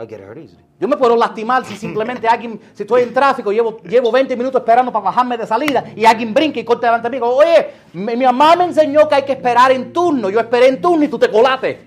I 0.00 0.06
get 0.06 0.20
hurt 0.20 0.38
easily. 0.38 0.62
Yo 0.78 0.86
me 0.86 0.96
puedo 0.96 1.16
lastimar 1.16 1.64
si 1.64 1.76
simplemente 1.76 2.28
alguien, 2.28 2.60
si 2.72 2.84
estoy 2.84 3.02
en 3.02 3.12
tráfico, 3.12 3.50
llevo, 3.50 3.78
llevo 3.82 4.12
20 4.12 4.36
minutos 4.36 4.60
esperando 4.60 4.92
para 4.92 5.06
bajarme 5.06 5.36
de 5.36 5.44
salida 5.46 5.84
y 5.96 6.04
alguien 6.04 6.32
brinca 6.32 6.60
y 6.60 6.64
corta 6.64 6.86
delante 6.86 7.10
de 7.10 7.16
mí. 7.18 7.26
Oye, 7.26 7.70
mi, 7.94 8.14
mi 8.16 8.24
mamá 8.24 8.54
me 8.54 8.64
enseñó 8.64 9.08
que 9.08 9.16
hay 9.16 9.22
que 9.24 9.32
esperar 9.32 9.72
en 9.72 9.92
turno. 9.92 10.30
Yo 10.30 10.38
esperé 10.38 10.68
en 10.68 10.80
turno 10.80 11.04
y 11.04 11.08
tú 11.08 11.18
te 11.18 11.28
colaste. 11.28 11.86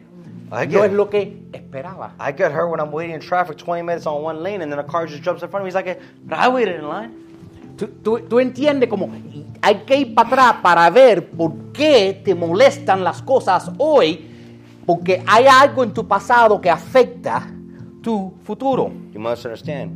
I 0.52 0.68
Yo 0.68 0.80
es 0.84 0.90
get, 0.90 0.92
lo 0.98 1.10
que 1.10 1.44
esperaba. 1.54 2.14
I 2.20 2.34
get 2.34 2.52
hurt 2.52 2.70
when 2.70 2.82
I'm 2.82 2.92
waiting 2.94 3.16
in 3.16 3.22
traffic 3.22 3.56
20 3.58 3.82
minutes 3.84 4.06
on 4.06 4.22
one 4.22 4.44
lane 4.44 4.62
and 4.62 4.70
then 4.70 4.80
a 4.80 4.84
car 4.86 5.08
just 5.08 5.24
jumps 5.24 5.42
in 5.42 5.50
front 5.50 5.62
of 5.62 5.64
me. 5.64 5.70
He's 5.70 5.76
like, 5.76 5.98
but 6.26 6.38
I 6.38 6.50
waited 6.50 6.76
in 6.76 6.90
line. 6.90 7.12
Tú, 7.78 7.88
tú- 8.04 8.20
tú 8.28 8.40
entiendes 8.42 8.90
como 8.90 9.10
hay 9.62 9.76
que 9.86 9.96
ir 9.96 10.14
para 10.14 10.28
atrás 10.28 10.56
para 10.62 10.90
ver 10.90 11.30
por 11.30 11.54
qué 11.72 12.22
te 12.26 12.36
molestan 12.36 13.02
las 13.06 13.22
cosas 13.22 13.72
hoy, 13.78 14.30
porque 14.86 15.24
hay 15.26 15.46
algo 15.48 15.84
en 15.86 15.94
tu 15.94 16.06
pasado 16.06 16.60
que 16.60 16.70
afecta 16.70 17.48
tu 18.02 18.34
futuro. 18.44 18.92
You 19.14 19.20
must 19.20 19.46
understand, 19.46 19.92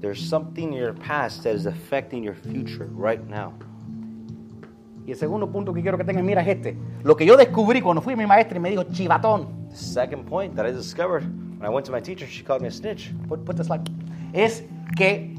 there's 0.00 0.20
something 0.20 0.72
in 0.72 0.78
your 0.78 0.94
past 0.94 1.42
that 1.44 1.54
is 1.54 1.66
affecting 1.66 2.22
your 2.24 2.34
future 2.34 2.88
right 2.94 3.20
now. 3.28 3.52
Y 5.06 5.10
el 5.12 5.16
segundo 5.16 5.50
punto 5.50 5.72
que 5.72 5.82
quiero 5.82 5.98
que 5.98 6.04
tengas, 6.04 6.22
mira 6.24 6.42
es 6.42 6.48
este. 6.48 6.76
Lo 7.02 7.16
que 7.16 7.26
yo 7.26 7.36
descubrí 7.36 7.80
cuando 7.82 8.00
fui 8.00 8.14
a 8.14 8.16
mi 8.16 8.24
maestra 8.26 8.56
y 8.56 8.60
me 8.60 8.70
dijo, 8.70 8.84
chivatón, 8.84 9.48
The 9.70 9.76
second 9.76 10.26
point 10.26 10.54
that 10.54 10.66
I 10.66 10.70
discovered 10.72 11.24
when 11.58 11.64
I 11.64 11.68
went 11.72 11.86
to 11.86 11.92
my 11.92 12.00
teacher, 12.00 12.26
she 12.26 12.42
called 12.44 12.60
me 12.62 12.68
a 12.68 12.70
snitch. 12.70 13.12
put- 13.28 13.44
put 13.44 13.56
the 13.56 13.64
slide, 13.64 13.82
es 14.32 14.62
que 14.96 15.34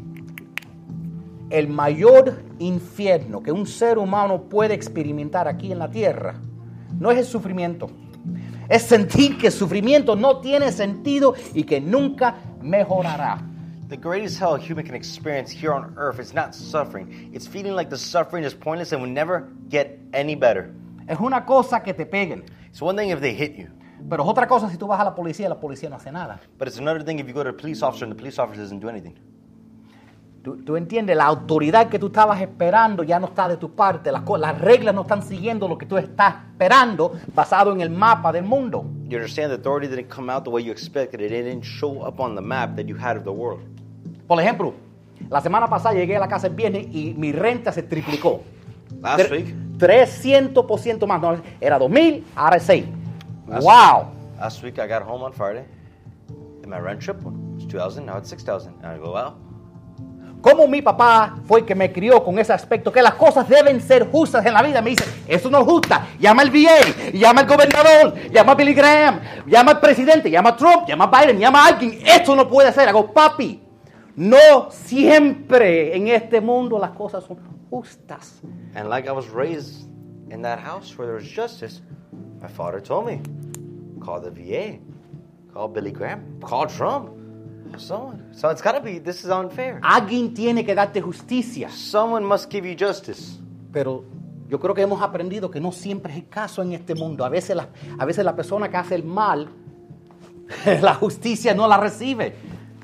el 1.49 1.67
mayor 1.67 2.41
infierno 2.59 3.41
que 3.43 3.51
un 3.51 3.65
ser 3.67 3.97
humano 3.99 4.41
puede 4.49 4.73
experimentar 4.73 5.47
aquí 5.47 5.71
en 5.71 5.79
la 5.79 5.89
tierra 5.89 6.35
no 6.99 7.11
es 7.11 7.17
el 7.19 7.25
sufrimiento. 7.25 7.87
Es 8.69 8.83
sentir 8.83 9.37
que 9.37 9.47
el 9.47 9.53
sufrimiento 9.53 10.15
no 10.15 10.39
tiene 10.39 10.71
sentido 10.71 11.33
y 11.53 11.63
que 11.63 11.81
nunca 11.81 12.35
mejorará. 12.61 13.39
The 13.89 13.97
greatest 13.97 14.39
hell 14.41 14.55
a 14.55 14.57
human 14.57 14.85
can 14.85 14.95
experience 14.95 15.51
here 15.51 15.71
on 15.73 15.93
earth 15.97 16.19
is 16.19 16.33
not 16.33 16.53
suffering. 16.55 17.31
It's 17.33 17.47
feeling 17.47 17.75
like 17.75 17.89
the 17.89 17.97
suffering 17.97 18.43
is 18.43 18.53
pointless 18.55 18.91
and 18.93 19.01
will 19.01 19.11
never 19.11 19.49
get 19.69 19.99
any 20.13 20.35
better. 20.35 20.73
Es 21.07 21.19
una 21.19 21.45
cosa 21.45 21.81
que 21.83 21.93
te 21.93 22.05
peguen, 22.05 22.43
It's 22.69 22.81
one 22.81 22.95
thing 22.97 23.09
if 23.11 23.19
they 23.19 23.33
hit 23.35 23.55
you, 23.55 23.67
pero 24.09 24.23
es 24.23 24.29
otra 24.29 24.47
cosa 24.47 24.69
si 24.69 24.77
tú 24.77 24.87
vas 24.87 24.99
a 24.99 25.03
la 25.03 25.13
policía 25.13 25.45
y 25.45 25.49
la 25.49 25.59
policía 25.59 25.89
no 25.89 25.97
hace 25.97 26.11
nada. 26.11 26.39
but 26.57 26.67
it's 26.67 26.79
another 26.79 27.03
thing 27.03 27.19
if 27.19 27.27
you 27.27 27.33
go 27.33 27.43
to 27.43 27.49
a 27.49 27.53
police 27.53 27.83
officer 27.83 28.05
and 28.05 28.11
the 28.11 28.17
police 28.17 28.39
officer 28.39 28.61
doesn't 28.61 28.79
do 28.79 28.89
anything. 28.89 29.13
Tú, 30.43 30.57
tú 30.57 30.75
entiendes, 30.75 31.15
la 31.15 31.23
autoridad 31.23 31.87
que 31.87 31.97
tú 31.97 32.07
estabas 32.07 32.41
esperando 32.41 33.01
ya 33.03 33.17
no 33.17 33.27
está 33.27 33.47
de 33.47 33.55
tu 33.55 33.73
parte. 33.73 34.11
Las, 34.11 34.23
las 34.37 34.59
reglas 34.59 34.93
no 34.93 35.03
están 35.03 35.21
siguiendo 35.23 35.69
lo 35.69 35.77
que 35.77 35.85
tú 35.85 35.97
estás 35.97 36.35
esperando 36.51 37.13
basado 37.33 37.71
en 37.71 37.79
el 37.79 37.89
mapa 37.89 38.33
del 38.33 38.43
mundo. 38.43 38.83
You 39.07 39.15
understand 39.19 39.51
the 39.51 39.55
authority 39.55 39.87
didn't 39.87 40.13
come 40.13 40.29
out 40.29 40.43
the 40.43 40.49
way 40.49 40.61
you 40.61 40.71
expected. 40.73 41.21
It 41.21 41.29
didn't 41.29 41.63
show 41.63 42.05
up 42.05 42.19
on 42.19 42.35
the 42.35 42.41
map 42.41 42.75
that 42.75 42.87
you 42.87 42.97
had 42.97 43.15
of 43.15 43.23
the 43.23 43.31
world. 43.31 43.61
Por 44.27 44.37
ejemplo, 44.41 44.73
la 45.29 45.39
semana 45.39 45.67
pasada 45.67 45.95
llegué 45.95 46.17
a 46.17 46.19
la 46.19 46.27
casa 46.27 46.47
el 46.47 46.55
viernes 46.55 46.87
y 46.93 47.13
mi 47.17 47.31
renta 47.31 47.71
se 47.71 47.83
triplicó. 47.83 48.41
Last 49.01 49.31
week, 49.31 49.55
300% 49.77 51.07
más. 51.07 51.21
No, 51.21 51.37
era 51.61 51.79
2000, 51.79 52.25
ahora 52.35 52.57
es 52.57 52.63
6. 52.63 52.85
That's- 53.47 53.63
¡Wow! 53.63 54.07
last 54.37 54.61
week 54.61 54.77
I 54.77 54.87
got 54.89 55.03
home 55.03 55.23
on 55.23 55.31
Friday, 55.31 55.63
and 56.63 56.67
my 56.67 56.79
rent 56.79 56.99
tripled. 56.99 57.33
It's 57.55 57.65
2,000, 57.65 58.05
now 58.05 58.17
it's 58.17 58.29
6,000. 58.29 58.73
And 58.83 58.85
I 58.85 58.97
go, 58.97 59.13
wow. 59.13 59.35
Como 60.43 60.67
mi 60.67 60.81
papá 60.81 61.37
fue 61.45 61.65
que 61.65 61.73
me 61.73 61.89
crió 61.93 62.21
con 62.21 62.37
ese 62.37 62.51
aspecto, 62.51 62.91
que 62.91 63.01
las 63.01 63.13
cosas 63.13 63.47
deben 63.47 63.79
ser 63.79 64.11
justas 64.11 64.45
en 64.45 64.53
la 64.53 64.61
vida. 64.61 64.81
Me 64.81 64.89
dice, 64.89 65.05
eso 65.25 65.49
no 65.49 65.59
es 65.59 65.63
justa. 65.63 66.05
Llama 66.19 66.41
al 66.41 66.49
VA, 66.49 67.11
llama 67.13 67.39
al 67.39 67.47
gobernador, 67.47 68.13
llama 68.29 68.51
a 68.51 68.55
Billy 68.55 68.73
Graham, 68.73 69.21
llama 69.47 69.71
al 69.71 69.79
presidente, 69.79 70.29
llama 70.29 70.49
a 70.49 70.57
Trump, 70.57 70.85
llama 70.85 71.05
a 71.05 71.21
Biden, 71.21 71.39
llama 71.39 71.63
a 71.63 71.67
alguien. 71.67 71.97
Esto 72.05 72.35
no 72.35 72.49
puede 72.49 72.73
ser. 72.73 72.89
Hago, 72.89 73.13
papi, 73.13 73.61
no 74.17 74.69
siempre 74.69 75.95
en 75.95 76.09
este 76.09 76.41
mundo 76.41 76.77
las 76.77 76.91
cosas 76.91 77.23
son 77.23 77.37
justas. 77.69 78.41
And 78.75 78.89
like 78.89 79.07
I 79.07 79.13
was 79.13 79.29
raised 79.29 79.87
in 80.29 80.41
that 80.41 80.59
house 80.59 80.97
where 80.97 81.07
there 81.07 81.15
was 81.15 81.23
justice, 81.23 81.81
my 82.41 82.49
father 82.49 82.81
told 82.81 83.05
me, 83.05 83.21
call 84.01 84.19
the 84.19 84.29
VA, 84.29 84.79
call 85.53 85.69
Billy 85.69 85.93
Graham, 85.93 86.37
call 86.41 86.67
Trump, 86.67 87.11
someone. 87.79 88.21
So 88.33 88.49
it's 88.49 88.61
got 88.61 88.73
to 88.73 88.81
be, 88.81 88.99
this 88.99 89.23
is 89.23 89.29
unfair. 89.29 89.79
Alguien 89.83 90.33
tiene 90.33 90.63
que 90.65 90.75
darte 90.75 91.01
justicia. 91.01 91.69
Someone 91.69 92.25
must 92.25 92.49
give 92.51 92.65
you 92.67 92.75
justice. 92.77 93.39
Pero 93.71 94.03
yo 94.49 94.59
creo 94.59 94.73
que 94.75 94.81
hemos 94.83 95.01
aprendido 95.01 95.49
que 95.49 95.59
no 95.59 95.71
siempre 95.71 96.11
es 96.13 96.19
el 96.19 96.27
caso 96.29 96.61
en 96.61 96.73
este 96.73 96.95
mundo. 96.95 97.25
A 97.25 97.29
veces 97.29 97.55
la, 97.55 97.69
a 97.97 98.05
veces 98.05 98.23
la 98.23 98.35
persona 98.35 98.69
que 98.69 98.77
hace 98.77 98.95
el 98.95 99.03
mal, 99.03 99.49
la 100.81 100.93
justicia 100.95 101.53
no 101.53 101.67
la 101.67 101.77
recibe. 101.77 102.33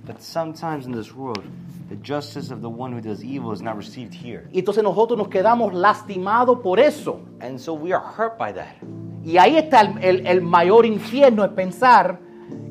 But 0.05 0.21
sometimes 0.21 0.85
in 0.87 0.91
this 0.91 1.13
world, 1.13 1.43
the 1.89 1.97
justice 2.01 2.51
of 2.51 2.61
the 2.61 2.69
one 2.69 2.91
who 2.91 2.99
does 3.01 3.23
evil 3.23 3.51
is 3.53 3.61
not 3.61 3.75
received 3.77 4.13
here. 4.13 4.47
Y 4.51 4.59
entonces 4.59 4.83
nosotros 4.83 5.17
nos 5.19 5.27
quedamos 5.27 5.73
lastimados 5.73 6.59
por 6.61 6.79
eso. 6.79 7.19
And 7.41 7.59
so 7.59 7.73
we 7.73 7.93
are 7.93 8.01
hurt 8.03 8.37
by 8.39 8.51
that. 8.53 8.75
Y 9.23 9.37
ahí 9.37 9.57
está 9.57 9.81
el, 9.81 9.97
el- 10.03 10.25
el 10.27 10.41
mayor 10.41 10.85
infierno, 10.85 11.43
es 11.43 11.51
pensar 11.51 12.19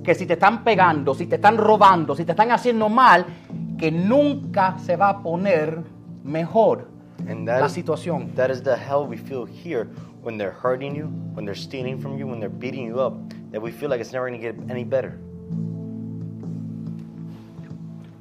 que 0.09 0.15
si 0.15 0.25
te 0.25 0.33
están 0.33 0.65
pegando, 0.65 1.15
si 1.15 1.27
te 1.27 1.35
están 1.35 1.59
robando, 1.59 2.17
si 2.17 2.25
te 2.25 2.33
están 2.33 2.51
haciendo 2.51 2.89
mal, 2.89 3.27
que 3.77 3.93
nunca 3.93 4.79
se 4.79 4.97
va 4.97 5.11
a 5.11 5.23
poner 5.23 5.83
mejor 6.25 6.89
And 7.29 7.47
la 7.47 7.59
that 7.59 7.67
is, 7.67 7.73
situación. 7.73 8.35
that 8.35 8.51
is 8.51 8.63
the 8.63 8.75
hell 8.75 9.07
we 9.07 9.19
feel 9.19 9.45
here 9.45 9.87
when 10.23 10.39
they're 10.39 10.57
hurting 10.63 10.97
you, 10.97 11.11
when 11.35 11.45
they're 11.45 11.55
stealing 11.55 12.01
from 12.01 12.17
you, 12.17 12.27
when 12.27 12.41
they're 12.41 12.49
beating 12.49 12.87
you 12.87 12.99
up, 12.99 13.13
that 13.53 13.61
we 13.61 13.71
feel 13.71 13.91
like 13.91 14.01
it's 14.01 14.11
never 14.11 14.27
going 14.27 14.41
to 14.41 14.53
get 14.53 14.57
any 14.71 14.83
better. 14.83 15.19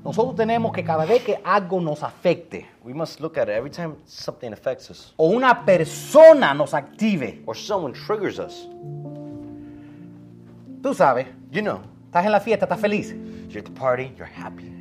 Nosotros 0.04 0.36
tenemos 0.36 0.74
que 0.74 0.84
cada 0.84 1.06
vez 1.06 1.24
que 1.24 1.40
algo 1.42 1.80
nos 1.80 2.04
afecte 2.04 2.66
We 2.84 2.94
must 2.94 3.22
look 3.22 3.38
at 3.38 3.48
it 3.48 3.54
every 3.54 3.72
time 3.72 3.96
something 4.06 4.52
affects 4.52 4.90
us 4.92 5.14
o 5.16 5.30
una 5.30 5.64
persona 5.66 6.54
nos 6.54 6.74
active, 6.74 7.44
or 7.46 7.56
someone 7.56 7.94
triggers 7.94 8.40
us. 8.40 8.68
tú 10.82 10.94
sabes, 10.94 11.28
You 11.52 11.62
know, 11.62 11.80
estás 12.06 12.26
en 12.26 12.32
la 12.32 12.39
fiesta, 12.39 12.66
estás 12.66 12.80
feliz, 12.80 13.16
you're 13.50 13.60
at 13.60 13.66
the 13.66 13.72
party, 13.72 14.12
you're 14.18 14.26
happy. 14.30 14.72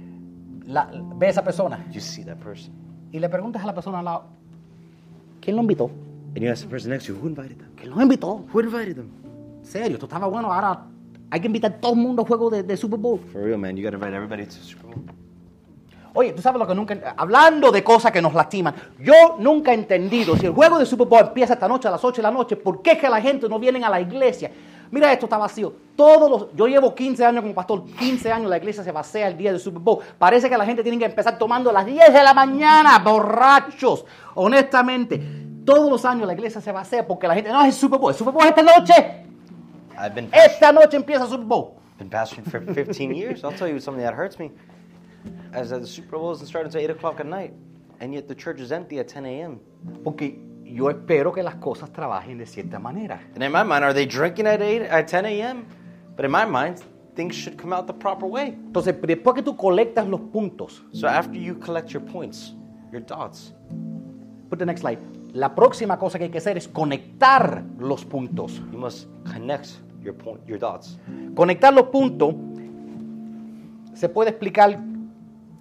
la, 0.66 0.90
ve 1.14 1.26
a 1.26 1.30
esa 1.30 1.44
persona 1.44 1.84
You 1.92 2.00
see 2.00 2.24
that 2.24 2.38
person. 2.38 2.72
y 3.12 3.18
le 3.20 3.28
preguntas 3.28 3.62
a 3.62 3.66
la 3.66 3.74
persona 3.74 4.00
al 4.00 4.04
lado, 4.04 4.24
¿quién 5.40 5.56
lo 5.56 5.62
invitó? 5.62 5.90
And 6.34 6.38
you 6.44 6.50
ask 6.50 6.62
the 6.64 6.68
person 6.68 6.90
next 6.90 7.06
to 7.06 7.12
you, 7.14 7.18
who 7.20 7.28
invited 7.28 7.58
them? 7.58 7.70
¿Quién 7.76 7.90
lo 7.90 8.02
invitó? 8.02 8.44
Who 8.52 8.60
invited 8.60 8.96
them? 8.96 9.10
Serio, 9.62 9.94
esto 9.94 10.06
estaba 10.06 10.26
bueno, 10.26 10.52
ahora 10.52 10.84
hay 11.30 11.40
que 11.40 11.46
invitar 11.46 11.72
a 11.72 11.76
todo 11.80 11.92
el 11.92 11.98
mundo 12.00 12.22
al 12.22 12.28
juego 12.28 12.50
de, 12.50 12.62
de 12.62 12.76
Super 12.76 12.98
Bowl. 12.98 13.18
For 13.32 13.42
real, 13.42 13.58
man, 13.58 13.76
you 13.76 13.82
got 13.82 13.90
to 13.92 13.96
invite 13.96 14.14
everybody 14.14 14.44
to 14.44 14.52
Super 14.52 14.86
Bowl. 14.86 15.04
Oye, 16.14 16.32
tú 16.32 16.40
sabes 16.40 16.58
lo 16.58 16.66
que 16.66 16.74
nunca. 16.74 17.14
Hablando 17.16 17.70
de 17.70 17.84
cosas 17.84 18.10
que 18.10 18.22
nos 18.22 18.32
lastiman, 18.32 18.74
yo 19.00 19.36
nunca 19.38 19.72
he 19.72 19.74
entendido 19.74 20.34
si 20.36 20.46
el 20.46 20.52
juego 20.52 20.78
de 20.78 20.86
Super 20.86 21.06
Bowl 21.06 21.20
empieza 21.26 21.54
esta 21.54 21.68
noche 21.68 21.88
a 21.88 21.90
las 21.90 22.02
8 22.02 22.16
de 22.16 22.22
la 22.22 22.30
noche, 22.30 22.56
¿por 22.56 22.80
qué 22.80 22.92
es 22.92 22.98
que 22.98 23.08
la 23.08 23.20
gente 23.20 23.48
no 23.48 23.58
viene 23.58 23.84
a 23.84 23.90
la 23.90 24.00
iglesia? 24.00 24.50
Mira, 24.90 25.12
esto 25.12 25.26
está 25.26 25.38
vacío. 25.38 25.72
Todos 25.96 26.30
los, 26.30 26.54
yo 26.54 26.66
llevo 26.66 26.94
15 26.94 27.24
años 27.24 27.42
como 27.42 27.54
pastor, 27.54 27.84
15 27.98 28.30
años 28.32 28.50
la 28.50 28.58
iglesia 28.58 28.84
se 28.84 28.92
vacía 28.92 29.28
el 29.28 29.36
día 29.36 29.50
del 29.50 29.60
Super 29.60 29.80
Bowl. 29.80 29.98
Parece 30.18 30.48
que 30.48 30.56
la 30.56 30.64
gente 30.64 30.82
tiene 30.82 30.98
que 30.98 31.06
empezar 31.06 31.38
tomando 31.38 31.70
a 31.70 31.72
las 31.72 31.86
10 31.86 32.12
de 32.12 32.22
la 32.22 32.34
mañana, 32.34 32.98
borrachos. 32.98 34.04
Honestamente, 34.34 35.20
todos 35.64 35.90
los 35.90 36.04
años 36.04 36.26
la 36.26 36.34
iglesia 36.34 36.60
se 36.60 36.70
vacía 36.72 37.06
porque 37.06 37.26
la 37.26 37.34
gente, 37.34 37.50
no, 37.50 37.60
es 37.62 37.68
el 37.68 37.72
Super 37.72 37.98
Bowl, 37.98 38.12
el 38.12 38.16
Super 38.16 38.32
Bowl 38.32 38.44
es 38.44 38.50
esta 38.50 38.62
noche. 38.62 39.24
I've 39.98 40.14
been, 40.14 40.28
Esta 40.32 40.72
noche 40.72 40.96
empieza 40.96 41.24
el 41.24 41.30
Super 41.30 41.46
Bowl. 41.46 41.72
been 41.98 42.10
pastoring 42.10 42.44
for 42.44 42.60
15 42.60 43.14
years. 43.14 43.42
I'll 43.42 43.52
tell 43.52 43.68
you 43.68 43.80
something 43.80 44.02
that 44.04 44.14
hurts 44.14 44.38
me. 44.38 44.50
As 45.52 45.70
the 45.70 45.86
Super 45.86 46.18
Bowl 46.18 46.32
doesn't 46.32 46.46
start 46.46 46.66
until 46.66 46.80
8 46.80 46.90
o'clock 46.90 47.20
at 47.20 47.26
night, 47.26 47.54
and 48.00 48.12
yet 48.12 48.28
the 48.28 48.34
church 48.34 48.60
is 48.60 48.70
empty 48.70 48.98
at 48.98 49.08
10 49.08 49.24
a.m. 49.24 49.60
Porque 50.04 50.36
yo 50.74 50.90
espero 50.90 51.32
que 51.32 51.42
las 51.42 51.56
cosas 51.56 51.92
trabajen 51.92 52.38
de 52.38 52.46
cierta 52.46 52.78
manera. 52.78 53.20
And 53.34 53.42
in 53.42 53.52
my 53.52 53.62
mind, 53.62 53.84
are 53.84 53.94
they 53.94 54.06
drinking 54.06 54.46
at 54.46 54.60
8 54.60 54.82
at 54.90 55.06
10 55.06 55.24
a.m.? 55.26 55.64
But 56.16 56.24
in 56.24 56.30
my 56.30 56.44
mind, 56.46 56.78
things 57.14 57.34
should 57.34 57.56
come 57.60 57.74
out 57.74 57.86
the 57.86 57.92
proper 57.94 58.26
way. 58.28 58.48
Entonces, 58.48 58.94
después 59.00 59.34
que 59.34 59.42
tú 59.42 59.56
colectas 59.56 60.06
los 60.08 60.20
puntos, 60.20 60.84
So 60.92 61.06
after 61.06 61.38
you 61.38 61.54
collect 61.58 61.90
your 61.90 62.02
points, 62.04 62.54
your 62.92 63.02
dots, 63.02 63.54
put 64.48 64.58
the 64.58 64.66
next 64.66 64.80
slide. 64.80 64.98
La 65.32 65.54
próxima 65.54 65.98
cosa 65.98 66.18
que 66.18 66.24
hay 66.24 66.30
que 66.30 66.38
hacer 66.38 66.56
es 66.56 66.66
conectar 66.68 67.62
los 67.78 68.04
puntos. 68.04 68.62
you 68.72 68.78
must 68.78 69.06
connect 69.30 69.68
your 70.02 70.14
point, 70.14 70.40
your 70.46 70.58
dots. 70.58 70.98
Conectar 71.34 71.72
los 71.74 71.88
puntos 71.88 72.34
se 73.94 74.08
puede 74.08 74.30
explicar 74.30 74.78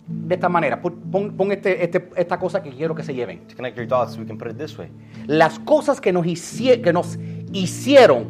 de 0.08 0.36
esta 0.36 0.50
manera. 0.50 0.82
Pon, 0.82 1.32
pon- 1.36 1.52
este- 1.52 1.84
este- 1.84 2.10
esta 2.16 2.38
cosa 2.38 2.62
que 2.62 2.70
quiero 2.70 2.94
que 2.94 3.04
se 3.04 3.14
lleven. 3.14 3.40
To 3.48 3.56
connect 3.56 3.78
your 3.78 3.88
dots, 3.88 4.18
we 4.18 4.26
can 4.26 4.38
put 4.38 4.50
it 4.52 4.58
this 4.58 4.78
way. 4.78 4.90
Las 5.28 5.58
cosas 5.60 6.00
que 6.00 6.12
nos, 6.14 6.26
hicie- 6.26 6.82
que 6.82 6.94
nos 6.94 7.18
hicieron, 7.52 8.28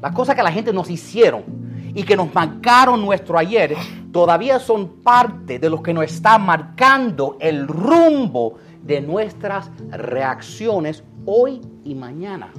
las 0.00 0.12
cosas 0.12 0.34
que 0.34 0.42
la 0.42 0.52
gente 0.52 0.72
nos 0.72 0.88
hicieron 0.90 1.42
y 1.94 2.02
que 2.04 2.16
nos 2.16 2.32
marcaron 2.34 3.00
nuestro 3.04 3.36
ayer, 3.38 3.74
todavía 4.12 4.58
son 4.58 4.88
parte 5.02 5.58
de 5.58 5.68
lo 5.68 5.82
que 5.82 5.92
nos 5.92 6.04
está 6.04 6.38
marcando 6.38 7.36
el 7.40 7.66
rumbo 7.68 8.56
de 8.82 9.00
nuestras 9.00 9.70
reacciones 9.90 11.02
hoy 11.26 11.60
y 11.84 11.94
mañana. 11.94 12.50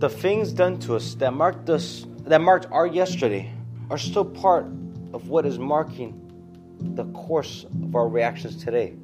The 0.00 0.08
things 0.08 0.54
done 0.54 0.78
to 0.80 0.94
us 0.96 1.16
that 1.18 1.32
marked 1.32 1.68
us, 1.68 2.06
that 2.28 2.40
marked 2.40 2.70
our 2.70 2.86
yesterday, 2.86 3.50
are 3.90 3.98
still 3.98 4.24
part 4.26 4.66
of 5.12 5.28
what 5.28 5.44
is 5.46 5.58
marking 5.58 6.14
the 6.94 7.04
course 7.12 7.66
of 7.82 7.94
our 7.94 8.08
reactions 8.08 8.56
today. 8.62 8.96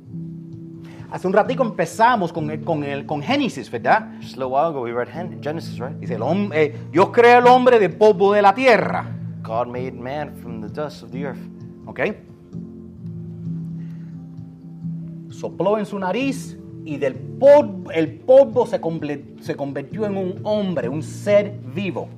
Hace 1.12 1.26
un 1.26 1.32
ratico 1.32 1.64
empezamos 1.64 2.32
con, 2.32 2.48
el- 2.50 2.60
con, 2.62 2.84
el, 2.84 3.04
con 3.04 3.20
Génesis, 3.20 3.68
¿verdad? 3.70 4.12
Just 4.20 4.34
a 4.36 4.40
little 4.40 4.52
while 4.54 4.68
ago, 4.70 4.82
we 4.82 4.92
read 4.92 5.08
Gen- 5.08 5.40
Genesis, 5.42 5.78
right? 5.80 5.96
Dice, 5.98 6.14
el 6.14 6.22
hom- 6.22 6.52
eh, 6.54 6.72
Dios 6.92 7.08
crea 7.10 7.38
al 7.38 7.46
hombre 7.48 7.78
del 7.80 7.96
polvo 7.96 8.32
de 8.32 8.42
la 8.42 8.54
tierra. 8.54 9.06
God 9.42 9.66
made 9.66 9.92
man 9.92 10.32
from 10.36 10.60
the 10.60 10.68
dust 10.68 11.02
of 11.02 11.10
the 11.10 11.24
earth. 11.24 11.40
¿Ok? 11.86 12.00
Sopló 15.30 15.78
en 15.78 15.86
su 15.86 15.98
nariz 15.98 16.56
y 16.84 16.96
del 16.98 17.14
polvo, 17.14 17.90
el 17.90 18.12
polvo 18.20 18.66
se, 18.66 18.80
se 19.40 19.54
convirtió 19.56 20.06
en 20.06 20.16
un 20.16 20.40
hombre, 20.44 20.88
un 20.88 21.02
ser 21.02 21.58
vivo. 21.74 22.08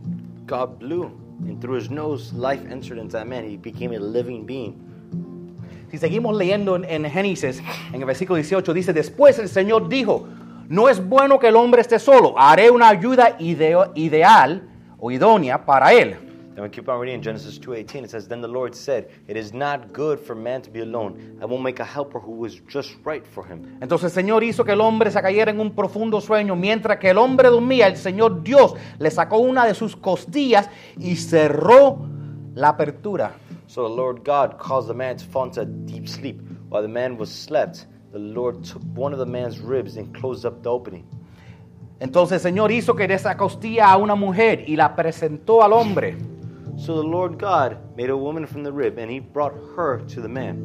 God 0.47 0.79
blew, 0.79 1.11
and 1.47 1.61
through 1.61 1.77
his 1.79 1.91
nose, 1.91 2.33
life 2.35 2.63
entered 2.71 2.99
into 2.99 3.17
that 3.17 3.27
man. 3.27 3.45
He 3.45 3.57
became 3.57 3.95
a 3.95 3.99
living 4.01 4.45
being. 4.45 4.75
Si 5.93 5.99
seguimos 5.99 6.35
leyendo 6.37 6.75
en, 6.75 6.85
en 6.87 7.05
Génesis, 7.11 7.63
en 7.93 8.01
el 8.01 8.07
versículo 8.07 8.37
18, 8.37 8.73
dice, 8.73 8.93
después 8.95 9.39
el 9.39 9.49
Señor 9.51 9.91
dijo, 9.91 10.27
no 10.69 10.89
es 10.89 11.07
bueno 11.07 11.39
que 11.39 11.49
el 11.49 11.57
hombre 11.57 11.83
esté 11.83 11.99
solo, 11.99 12.35
haré 12.39 12.71
una 12.71 12.89
ayuda 12.89 13.37
ideo- 13.39 13.93
ideal 13.95 14.63
o 14.99 15.11
idónea 15.11 15.67
para 15.67 15.93
él. 15.93 16.17
And 16.55 16.61
we 16.61 16.71
keep 16.71 16.89
on 16.89 16.99
reading 17.01 17.17
in 17.17 17.23
Genesis 17.23 17.59
2.18. 17.61 18.05
It 18.05 18.11
says, 18.11 18.27
Then 18.29 18.41
the 18.43 18.49
Lord 18.49 18.75
said, 18.75 19.09
It 19.27 19.37
is 19.39 19.53
not 19.55 19.93
good 19.95 20.19
for 20.19 20.35
man 20.35 20.61
to 20.63 20.71
be 20.71 20.81
alone. 20.81 21.39
I 21.43 21.47
will 21.47 21.59
make 21.61 21.81
a 21.81 21.85
helper 21.85 22.19
who 22.21 22.45
is 22.47 22.61
just 22.69 22.95
right 23.07 23.27
for 23.27 23.47
him. 23.47 23.79
Entonces 23.81 24.05
el 24.17 24.23
Señor 24.25 24.43
hizo 24.45 24.63
que 24.65 24.73
el 24.73 24.81
hombre 24.83 25.11
se 25.11 25.21
cayera 25.23 25.51
en 25.51 25.61
un 25.61 25.75
profundo 25.75 26.21
sueño. 26.21 26.55
Mientras 26.57 26.99
que 26.99 27.09
el 27.11 27.17
hombre 27.19 27.49
dormía, 27.49 27.87
el 27.87 27.97
Señor 27.97 28.43
Dios 28.43 28.75
le 28.99 29.11
sacó 29.11 29.39
una 29.39 29.65
de 29.67 29.75
sus 29.75 29.95
costillas 29.97 30.69
y 30.99 31.17
cerró 31.17 32.07
la 32.55 32.69
apertura. 32.69 33.33
So 33.73 33.89
the 33.89 33.95
Lord 33.95 34.23
God 34.23 34.59
caused 34.59 34.89
the 34.89 34.93
man 34.93 35.17
to 35.17 35.25
fall 35.25 35.45
into 35.45 35.63
a 35.63 35.65
deep 35.65 36.07
sleep. 36.07 36.43
While 36.69 36.83
the 36.83 36.89
man 36.89 37.17
was 37.17 37.33
slept, 37.33 37.87
the 38.13 38.19
Lord 38.19 38.63
took 38.65 38.83
one 38.95 39.15
of 39.15 39.19
the 39.19 39.25
man's 39.25 39.61
ribs 39.61 39.97
and 39.97 40.15
closed 40.15 40.45
up 40.45 40.63
the 40.63 40.69
opening. 40.69 41.07
Entonces 41.99 42.45
el 42.45 42.53
Señor 42.53 42.71
hizo 42.71 42.95
que 42.95 43.09
de 43.09 43.15
esa 43.15 43.35
costilla 43.35 43.91
a 43.91 43.97
una 43.97 44.15
mujer 44.15 44.65
y 44.67 44.77
la 44.77 44.95
presentó 44.95 45.63
al 45.63 45.73
hombre. 45.73 46.19
So 46.77 47.01
the 47.01 47.09
Lord 47.09 47.39
God 47.39 47.79
made 47.97 48.11
a 48.11 48.15
woman 48.15 48.47
from 48.47 48.63
the 48.63 48.71
rib, 48.71 48.99
and 48.99 49.11
he 49.11 49.21
brought 49.21 49.55
her 49.75 50.05
to 50.09 50.21
the 50.21 50.29
man. 50.29 50.59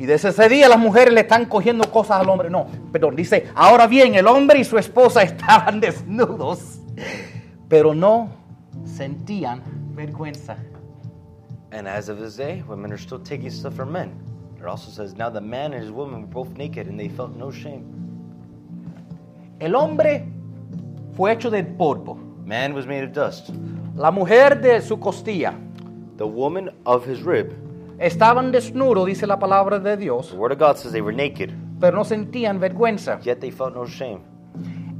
Y 0.00 0.06
desde 0.06 0.30
ese 0.30 0.48
día 0.48 0.68
las 0.68 0.80
mujeres 0.80 1.14
le 1.14 1.20
están 1.20 1.44
cogiendo 1.44 1.88
cosas 1.92 2.20
al 2.20 2.28
hombre. 2.28 2.50
No, 2.50 2.66
perdón, 2.90 3.14
dice, 3.14 3.52
ahora 3.54 3.86
bien, 3.86 4.16
el 4.16 4.26
hombre 4.26 4.58
y 4.58 4.64
su 4.64 4.78
esposa 4.78 5.22
estaban 5.22 5.78
desnudos, 5.78 6.80
pero 7.68 7.94
no 7.94 8.30
sentían 8.84 9.62
vergüenza. 9.94 10.56
And 11.74 11.88
as 11.88 12.08
of 12.08 12.20
this 12.20 12.36
day, 12.36 12.62
women 12.68 12.92
are 12.92 12.96
still 12.98 13.18
taking 13.18 13.50
stuff 13.50 13.74
from 13.74 13.90
men. 13.90 14.12
It 14.60 14.64
also 14.64 14.90
says, 14.92 15.16
now 15.16 15.28
the 15.28 15.40
man 15.40 15.72
and 15.72 15.82
his 15.82 15.90
woman 15.90 16.20
were 16.20 16.28
both 16.28 16.56
naked 16.56 16.86
and 16.86 16.98
they 16.98 17.08
felt 17.08 17.34
no 17.36 17.50
shame. 17.50 17.84
El 19.60 19.72
hombre 19.74 20.24
fue 21.16 21.32
hecho 21.32 21.50
de 21.50 21.64
polvo, 21.64 22.16
Man 22.46 22.74
was 22.74 22.86
made 22.86 23.02
of 23.02 23.12
dust. 23.12 23.50
la 23.96 24.10
mujer 24.12 24.60
de 24.60 24.80
su 24.80 24.96
costilla. 24.98 25.54
The 26.16 26.26
woman 26.26 26.70
of 26.86 27.04
his 27.04 27.22
rib. 27.22 27.52
Estaban 27.98 28.52
desnudos, 28.52 29.06
dice 29.06 29.26
la 29.26 29.38
palabra 29.38 29.80
de 29.82 29.96
Dios, 29.96 30.30
The 30.30 30.36
word 30.36 30.52
of 30.52 30.58
God 30.58 30.78
says 30.78 30.92
they 30.92 31.00
were 31.02 31.12
naked, 31.12 31.52
pero 31.80 31.96
no 31.96 32.04
sentían 32.04 32.60
vergüenza. 32.60 33.18
yet 33.24 33.40
they 33.40 33.50
felt 33.50 33.74
no 33.74 33.84
shame. 33.84 34.20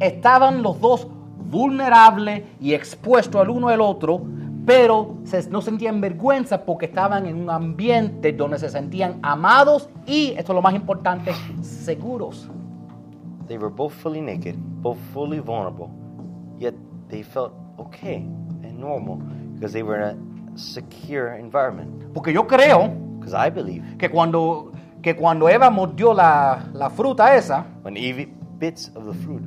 Estaban 0.00 0.62
los 0.62 0.80
dos 0.80 1.06
vulnerables 1.38 2.42
y 2.60 2.72
expuestos 2.74 3.40
al 3.40 3.50
uno 3.50 3.68
al 3.68 3.80
otro, 3.80 4.20
pero 4.66 5.16
se- 5.24 5.48
no 5.50 5.60
sentían 5.60 6.00
vergüenza 6.00 6.64
porque 6.64 6.86
estaban 6.86 7.26
en 7.26 7.36
un 7.36 7.50
ambiente 7.50 8.32
donde 8.32 8.58
se 8.58 8.68
sentían 8.68 9.18
amados 9.22 9.88
y, 10.06 10.28
esto 10.36 10.52
es 10.52 10.56
lo 10.56 10.62
más 10.62 10.74
importante, 10.74 11.32
seguros. 11.62 12.48
They 13.46 13.58
were 13.58 13.68
both 13.74 13.92
fully 13.92 14.20
naked, 14.22 14.56
both 14.80 14.96
fully 15.12 15.38
vulnerable, 15.40 15.88
yet 16.58 16.74
they 17.08 17.22
felt 17.22 17.52
okay 17.76 18.26
and 18.62 18.78
normal 18.78 19.18
because 19.54 19.72
they 19.72 19.82
were 19.82 19.98
in 19.98 20.18
a 20.54 20.58
secure 20.58 21.36
environment. 21.38 21.90
Porque 22.14 22.32
yo 22.32 22.46
creo 22.46 22.90
Because 23.18 23.34
I 23.34 23.50
believe 23.50 23.96
que 23.98 24.10
cuando, 24.10 24.70
que 25.02 25.14
cuando 25.16 25.48
Eva 25.48 25.70
mordió 25.70 26.12
la, 26.14 26.64
la 26.74 26.90
fruta 26.90 27.34
esa, 27.36 27.64
when 27.82 27.96
Eve 27.96 28.28
bits 28.58 28.90
of 28.94 29.04
the 29.06 29.14
fruit, 29.14 29.42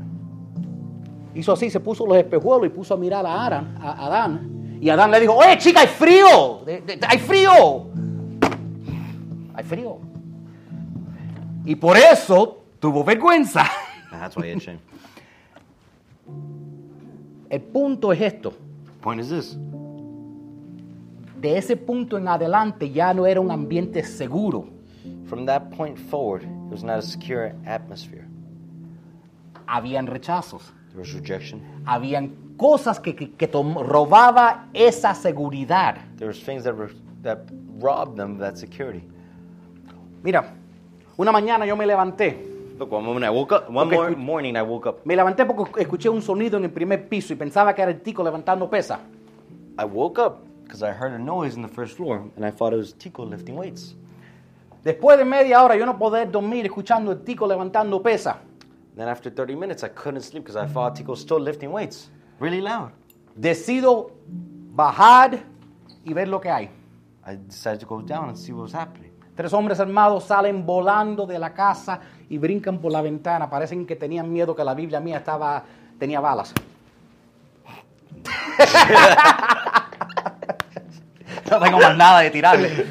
hizo 1.35 1.53
así, 1.53 1.69
se 1.69 1.79
puso 1.79 2.05
los 2.05 2.17
espejuelos 2.17 2.65
y 2.67 2.69
puso 2.69 2.93
a 2.95 2.97
mirar 2.97 3.25
a, 3.25 3.45
Aran, 3.45 3.77
a 3.79 4.05
Adán. 4.07 4.56
Y 4.79 4.89
Adán 4.89 5.11
le 5.11 5.19
dijo, 5.19 5.33
oye 5.33 5.57
chica, 5.57 5.81
hay 5.81 5.87
frío, 5.87 6.63
hay 7.07 7.19
frío. 7.19 7.87
Hay 9.53 9.63
frío. 9.63 9.99
Y 11.65 11.75
por 11.75 11.97
eso 11.97 12.63
tuvo 12.79 13.03
vergüenza. 13.03 13.65
and 14.11 14.21
that's 14.21 14.35
why 14.37 14.47
he 14.47 14.59
shame. 14.59 14.79
El 17.49 17.61
punto 17.61 18.11
es 18.11 18.21
esto. 18.21 18.53
Point 19.01 19.21
is 19.21 19.29
this 19.29 19.57
De 21.39 21.57
ese 21.57 21.75
punto 21.77 22.17
en 22.17 22.27
adelante 22.27 22.89
ya 22.91 23.13
no 23.13 23.25
era 23.25 23.39
un 23.39 23.51
ambiente 23.51 24.03
seguro. 24.03 24.69
from 25.27 25.45
that 25.45 25.71
point 25.71 25.97
forward, 25.97 26.43
it 26.43 26.71
was 26.71 26.83
not 26.83 26.99
a 26.99 27.01
secure 27.01 27.53
atmosphere. 27.65 28.25
Habían 29.67 30.07
rechazos. 30.07 30.71
There 30.89 30.99
was 30.99 31.13
rejection. 31.13 31.61
Habían 31.85 32.46
cosas 32.57 32.99
que, 32.99 33.15
que, 33.15 33.31
que 33.31 33.47
tom- 33.47 33.77
robaba 33.77 34.65
esa 34.73 35.13
seguridad. 35.13 35.97
There 36.17 36.27
was 36.27 36.39
things 36.43 36.63
that 36.63 36.75
were 36.75 36.91
that 37.23 37.39
robbed 37.79 38.17
them 38.17 38.33
of 38.33 38.39
that 38.39 38.57
security. 38.57 39.03
Mira, 40.23 40.53
una 41.17 41.31
mañana 41.31 41.65
yo 41.65 41.75
me 41.75 41.85
levanté. 41.85 42.55
Look, 42.77 42.91
one 42.91 43.03
moment 43.05 43.25
I 43.25 43.29
woke 43.29 43.51
up. 43.53 43.69
One 43.69 43.87
Okay, 43.87 43.95
mor- 43.97 44.09
good. 44.09 44.17
morning 44.17 44.55
I 44.55 44.61
woke 44.61 44.87
up. 44.87 45.05
Me 45.05 45.15
levanté 45.15 45.45
porque 45.45 45.81
escuché 45.81 46.09
un 46.09 46.21
sonido 46.21 46.57
en 46.57 46.65
el 46.65 46.71
primer 46.71 47.07
piso 47.09 47.33
y 47.33 47.35
pensaba 47.35 47.73
que 47.73 47.81
era 47.81 47.91
el 47.91 48.01
tico 48.01 48.23
levantando 48.23 48.69
pesa. 48.69 48.99
I 49.79 49.85
woke 49.85 50.19
up 50.19 50.39
because 50.63 50.83
I 50.83 50.91
heard 50.91 51.13
a 51.13 51.19
noise 51.19 51.55
in 51.55 51.61
the 51.61 51.67
first 51.67 51.95
floor, 51.95 52.23
and 52.35 52.45
I 52.45 52.51
thought 52.51 52.73
it 52.73 52.77
was 52.77 52.93
Tico 52.93 53.23
lifting 53.25 53.55
weights. 53.55 53.95
Después 54.83 55.17
de 55.17 55.25
media 55.25 55.63
hora 55.63 55.75
yo 55.75 55.85
no 55.85 55.97
poder 55.97 56.29
dormir 56.31 56.65
escuchando 56.65 57.11
el 57.11 57.23
tico 57.23 57.47
levantando 57.47 58.01
pesa. 58.01 58.37
Then 58.95 59.07
after 59.07 59.29
30 59.31 59.55
minutes, 59.55 59.83
I 59.83 59.89
couldn't 59.89 60.21
sleep 60.21 60.43
because 60.43 60.55
I 60.55 60.65
thought 60.67 60.95
Tico 60.95 61.11
was 61.11 61.19
still 61.21 61.39
lifting 61.39 61.71
weights, 61.71 62.09
really 62.39 62.61
loud. 62.61 62.91
Decido 63.35 64.11
bajar 64.73 65.39
y 66.03 66.13
ver 66.13 66.27
lo 66.27 66.39
que 66.39 66.49
hay. 66.49 66.69
I 67.25 67.35
decided 67.35 67.79
to 67.81 67.85
go 67.85 68.01
down 68.01 68.29
and 68.29 68.37
see 68.37 68.53
what 68.53 68.63
was 68.63 68.73
happening. 68.73 69.11
Tres 69.35 69.53
hombres 69.53 69.79
armados 69.79 70.23
salen 70.23 70.65
volando 70.65 71.27
de 71.27 71.37
la 71.37 71.53
casa 71.53 71.99
y 72.29 72.37
brincan 72.37 72.79
por 72.79 72.91
la 72.91 73.01
ventana. 73.01 73.49
Parecen 73.49 73.85
que 73.85 73.95
tenían 73.95 74.31
miedo 74.31 74.55
que 74.55 74.63
la 74.63 74.73
Biblia 74.73 74.99
mía 74.99 75.17
estaba, 75.17 75.63
tenía 75.99 76.19
balas. 76.19 76.53
no 81.51 81.59
tengo 81.59 81.79
más 81.79 81.95
nada 81.95 82.21
de 82.21 82.31
tirarle. 82.31 82.69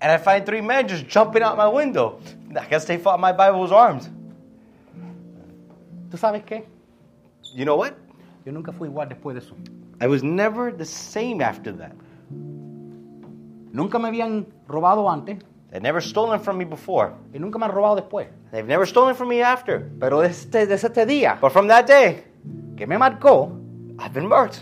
And 0.00 0.12
I 0.12 0.18
find 0.18 0.46
three 0.46 0.62
men 0.62 0.88
just 0.88 1.08
jumping 1.08 1.42
out 1.42 1.56
my 1.56 1.68
window. 1.68 2.20
I 2.58 2.66
guess 2.66 2.86
they 2.86 2.96
thought 2.96 3.20
my 3.20 3.32
Bible 3.32 3.60
was 3.60 3.72
armed. 3.72 4.08
¿Tú 6.10 6.16
sabes 6.16 6.42
qué? 6.44 6.64
You 7.58 7.64
know 7.64 7.74
what? 7.74 7.94
Yo 8.44 8.52
nunca 8.52 8.70
fui 8.72 8.86
igual 8.86 9.08
después 9.08 9.34
de 9.34 9.40
eso. 9.40 9.56
I 10.00 10.06
was 10.06 10.22
never 10.22 10.72
the 10.72 10.84
same 10.84 11.42
after 11.42 11.76
that. 11.76 11.90
Nunca 13.72 13.98
me 13.98 14.08
habían 14.08 14.46
robado 14.68 15.10
antes 15.10 15.38
They'd 15.72 15.82
never 15.82 16.00
stolen 16.00 16.38
from 16.40 16.56
me 16.56 16.64
before. 16.64 17.14
y 17.34 17.40
nunca 17.40 17.58
me 17.58 17.64
han 17.66 17.72
robado 17.72 17.96
después. 17.96 18.28
They've 18.52 18.64
never 18.64 18.86
stolen 18.86 19.16
from 19.16 19.28
me 19.28 19.42
after. 19.42 19.90
Pero 19.98 20.20
desde, 20.20 20.66
desde 20.66 20.86
este 20.86 21.04
día 21.04 21.36
But 21.40 21.50
from 21.50 21.66
that 21.66 21.86
day, 21.86 22.22
que 22.76 22.86
me 22.86 22.96
marcó, 22.96 23.50
I've 23.98 24.14
been 24.14 24.28
marked. 24.28 24.58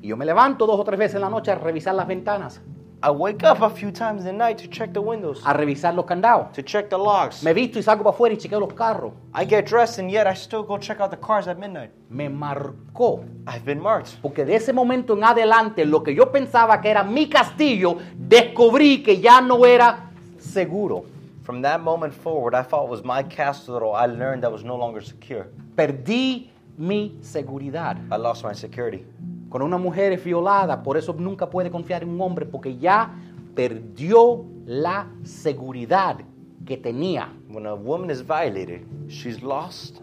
y 0.00 0.08
yo 0.08 0.16
me 0.16 0.24
levanto 0.24 0.66
dos 0.66 0.80
o 0.80 0.84
tres 0.84 0.98
veces 0.98 1.16
en 1.16 1.20
la 1.20 1.28
noche 1.28 1.50
a 1.50 1.56
revisar 1.56 1.94
las 1.94 2.08
ventanas, 2.08 2.62
I 3.00 3.12
wake 3.12 3.44
up 3.44 3.62
a 3.62 3.70
few 3.70 3.92
times 3.92 4.24
a 4.24 4.32
night 4.32 4.58
to 4.58 4.66
check 4.66 4.92
the 4.92 5.00
windows, 5.00 5.40
a 5.46 5.54
revisar 5.54 5.94
los 5.94 6.04
candados. 6.04 6.52
to 6.52 6.62
check 6.62 6.90
the 6.90 6.98
locks. 6.98 7.44
Me 7.44 7.52
visto 7.52 7.78
y 7.78 7.82
salgo 7.82 8.02
para 8.02 8.10
afuera 8.10 8.34
y 8.34 8.38
chequeo 8.38 8.58
los 8.58 8.72
carros. 8.72 9.12
I 9.32 9.44
get 9.44 9.66
dressed 9.66 10.00
and 10.00 10.10
yet 10.10 10.26
I 10.26 10.34
still 10.34 10.64
go 10.64 10.78
check 10.78 10.98
out 10.98 11.12
the 11.12 11.16
cars 11.16 11.46
at 11.46 11.60
midnight. 11.60 11.90
Me 12.10 12.26
marcó. 12.28 13.24
I've 13.46 13.64
been 13.64 13.80
marked. 13.80 14.20
Porque 14.20 14.44
de 14.44 14.56
ese 14.56 14.72
momento 14.72 15.16
en 15.16 15.22
adelante, 15.22 15.84
lo 15.84 16.02
que 16.02 16.12
yo 16.12 16.32
pensaba 16.32 16.80
que 16.80 16.90
era 16.90 17.04
mi 17.04 17.28
castillo, 17.28 17.98
descubrí 18.16 19.04
que 19.04 19.20
ya 19.20 19.40
no 19.40 19.64
era 19.64 20.10
seguro. 20.38 21.04
From 21.44 21.62
that 21.62 21.80
moment 21.80 22.12
forward, 22.12 22.54
I 22.54 22.62
thought 22.62 22.86
it 22.86 22.90
was 22.90 23.04
my 23.04 23.22
castle. 23.22 23.94
I 23.94 24.06
learned 24.06 24.42
that 24.42 24.50
was 24.50 24.64
no 24.64 24.76
longer 24.76 25.00
secure. 25.02 25.46
Perdí 25.76 26.50
mi 26.76 27.16
seguridad. 27.22 27.96
I 28.10 28.16
lost 28.16 28.44
my 28.44 28.54
security. 28.54 29.04
Cuando 29.48 29.64
una 29.64 29.78
mujer 29.78 30.12
es 30.12 30.22
violada, 30.24 30.82
por 30.82 30.96
eso 30.96 31.14
nunca 31.18 31.48
puede 31.48 31.70
confiar 31.70 32.02
en 32.02 32.10
un 32.10 32.20
hombre, 32.20 32.44
porque 32.44 32.76
ya 32.76 33.14
perdió 33.54 34.44
la 34.66 35.08
seguridad 35.24 36.18
que 36.66 36.76
tenía. 36.76 37.32
When 37.48 37.66
a 37.66 37.74
woman 37.74 38.10
is 38.10 38.22
violated, 38.22 38.82
she's 39.08 39.42
lost 39.42 40.00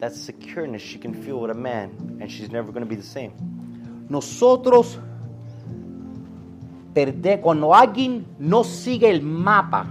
that 0.00 0.12
secureness 0.12 0.80
she 0.80 0.98
can 0.98 1.12
feel 1.12 1.40
with 1.40 1.50
a 1.50 1.54
man, 1.54 1.90
and 2.20 2.30
she's 2.30 2.50
never 2.50 2.72
going 2.72 2.82
to 2.82 2.88
be 2.88 2.96
the 2.96 3.02
same. 3.02 3.32
Nosotros 4.08 4.98
perde- 6.94 7.40
cuando 7.40 7.74
alguien 7.74 8.24
no 8.38 8.64
sigue 8.64 9.10
el 9.10 9.20
mapa 9.22 9.86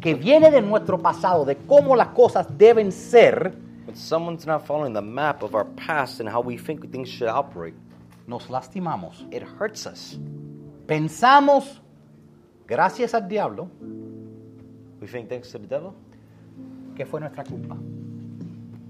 que 0.00 0.14
viene 0.14 0.50
de 0.50 0.60
nuestro 0.60 0.98
pasado, 0.98 1.44
de 1.44 1.56
cómo 1.56 1.96
las 1.96 2.08
cosas 2.08 2.46
deben 2.58 2.92
ser, 2.92 3.56
When 3.86 3.96
someone's 3.96 4.46
not 4.46 4.66
following 4.66 4.92
the 4.92 5.02
map 5.02 5.42
of 5.42 5.54
our 5.54 5.64
past 5.64 6.20
and 6.20 6.28
how 6.28 6.40
we 6.40 6.56
think 6.56 6.90
things 6.92 7.08
should 7.08 7.28
operate, 7.28 7.74
nos 8.32 8.48
lastimamos. 8.48 9.26
it 9.30 9.42
hurts 9.60 9.86
us. 9.86 10.18
Pensamos, 10.86 11.80
gracias 12.66 13.14
al 13.14 13.28
diablo, 13.28 13.68
We 15.00 15.06
think 15.08 15.28
thanks 15.28 15.50
to 15.52 15.58
the 15.58 15.66
devil 15.66 15.92
que 16.96 17.04
fue 17.04 17.20
nuestra 17.20 17.44
culpa. 17.44 17.76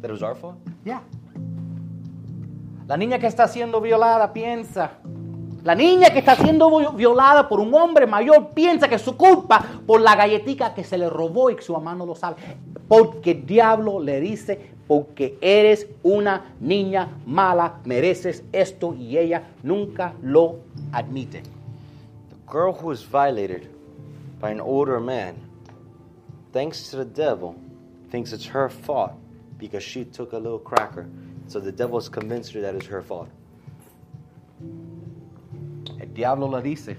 that 0.00 0.08
it 0.08 0.12
was 0.12 0.22
our 0.22 0.34
fault. 0.36 0.56
Ya. 0.84 1.02
La 2.86 2.96
niña 2.96 3.18
que 3.18 3.26
está 3.26 3.46
siendo 3.48 3.80
violada 3.80 4.32
piensa. 4.32 4.92
La 5.62 5.74
niña 5.74 6.10
que 6.10 6.18
está 6.18 6.34
siendo 6.36 6.68
vi- 6.76 6.96
violada 6.96 7.48
por 7.48 7.60
un 7.60 7.72
hombre 7.74 8.06
mayor 8.06 8.50
piensa 8.50 8.88
que 8.88 8.96
es 8.96 9.02
su 9.02 9.16
culpa 9.16 9.64
por 9.86 10.00
la 10.00 10.16
galletica 10.16 10.74
que 10.74 10.82
se 10.84 10.98
le 10.98 11.08
robó 11.08 11.50
y 11.50 11.56
que 11.56 11.62
su 11.62 11.72
mamá 11.72 11.94
no 11.94 12.04
lo 12.04 12.14
sabe. 12.16 12.36
Porque 12.88 13.30
el 13.30 13.46
diablo 13.46 14.00
le 14.00 14.20
dice, 14.20 14.72
porque 14.92 15.38
eres 15.40 15.86
una 16.02 16.54
niña 16.60 17.08
mala, 17.24 17.80
mereces 17.86 18.44
esto 18.52 18.94
y 18.94 19.16
ella 19.16 19.42
nunca 19.62 20.12
lo 20.22 20.58
admite. 20.92 21.40
The 21.40 22.52
girl 22.52 22.74
who 22.74 22.90
is 22.90 23.02
violated 23.02 23.70
by 24.38 24.50
an 24.50 24.60
older 24.60 25.00
man, 25.00 25.36
thanks 26.52 26.90
to 26.90 26.98
the 26.98 27.06
devil, 27.06 27.54
thinks 28.10 28.34
it's 28.34 28.44
her 28.44 28.68
fault 28.68 29.12
because 29.56 29.82
she 29.82 30.04
took 30.04 30.34
a 30.34 30.38
little 30.38 30.58
cracker. 30.58 31.08
So 31.48 31.58
the 31.58 31.72
devil 31.72 31.98
has 31.98 32.10
convinced 32.10 32.52
her 32.52 32.60
that 32.60 32.74
it's 32.74 32.84
her 32.84 33.00
fault. 33.00 33.30
El 36.02 36.08
diablo 36.12 36.48
le 36.48 36.60
dice, 36.60 36.98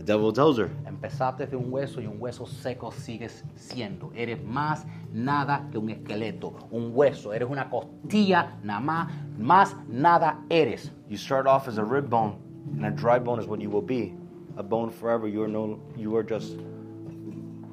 The 0.00 0.14
devil 0.14 0.32
tells 0.32 0.56
her, 0.56 0.70
Empezaste 0.86 1.46
de 1.46 1.56
un 1.58 1.70
hueso 1.70 2.00
y 2.00 2.06
un 2.06 2.18
hueso 2.18 2.46
seco 2.46 2.90
sigues 2.90 3.44
siendo. 3.54 4.10
Eres 4.14 4.42
más 4.42 4.86
nada 5.12 5.68
que 5.70 5.76
un 5.76 5.90
esqueleto, 5.90 6.54
un 6.70 6.92
hueso. 6.94 7.34
Eres 7.34 7.50
una 7.50 7.68
costilla 7.68 8.56
nada 8.62 8.80
más, 8.80 9.12
más 9.38 9.76
nada 9.90 10.38
eres. 10.48 10.90
You 11.10 11.18
start 11.18 11.46
off 11.46 11.68
as 11.68 11.76
a 11.76 11.84
rib 11.84 12.08
bone, 12.08 12.38
and 12.78 12.86
a 12.86 12.90
dry 12.90 13.18
bone 13.18 13.40
is 13.40 13.46
what 13.46 13.60
you 13.60 13.68
will 13.68 13.84
be. 13.84 14.14
A 14.56 14.62
bone 14.62 14.90
forever. 14.90 15.28
You 15.28 15.42
are 15.42 15.48
no. 15.48 15.78
You 15.98 16.16
are 16.16 16.24
just 16.24 16.56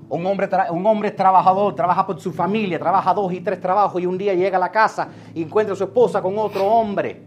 Un 0.09 0.25
hombre, 0.25 0.49
un 0.69 0.85
hombre 0.85 1.11
trabajador, 1.11 1.75
trabaja 1.75 2.05
por 2.05 2.19
su 2.19 2.33
familia, 2.33 2.77
trabaja 2.77 3.13
dos 3.13 3.31
y 3.31 3.39
tres 3.39 3.61
trabajos 3.61 4.01
y 4.01 4.05
un 4.05 4.17
día 4.17 4.33
llega 4.33 4.57
a 4.57 4.59
la 4.59 4.71
casa 4.71 5.07
y 5.33 5.43
encuentra 5.43 5.73
a 5.73 5.77
su 5.77 5.85
esposa 5.85 6.21
con 6.21 6.37
otro 6.37 6.65
hombre. 6.65 7.23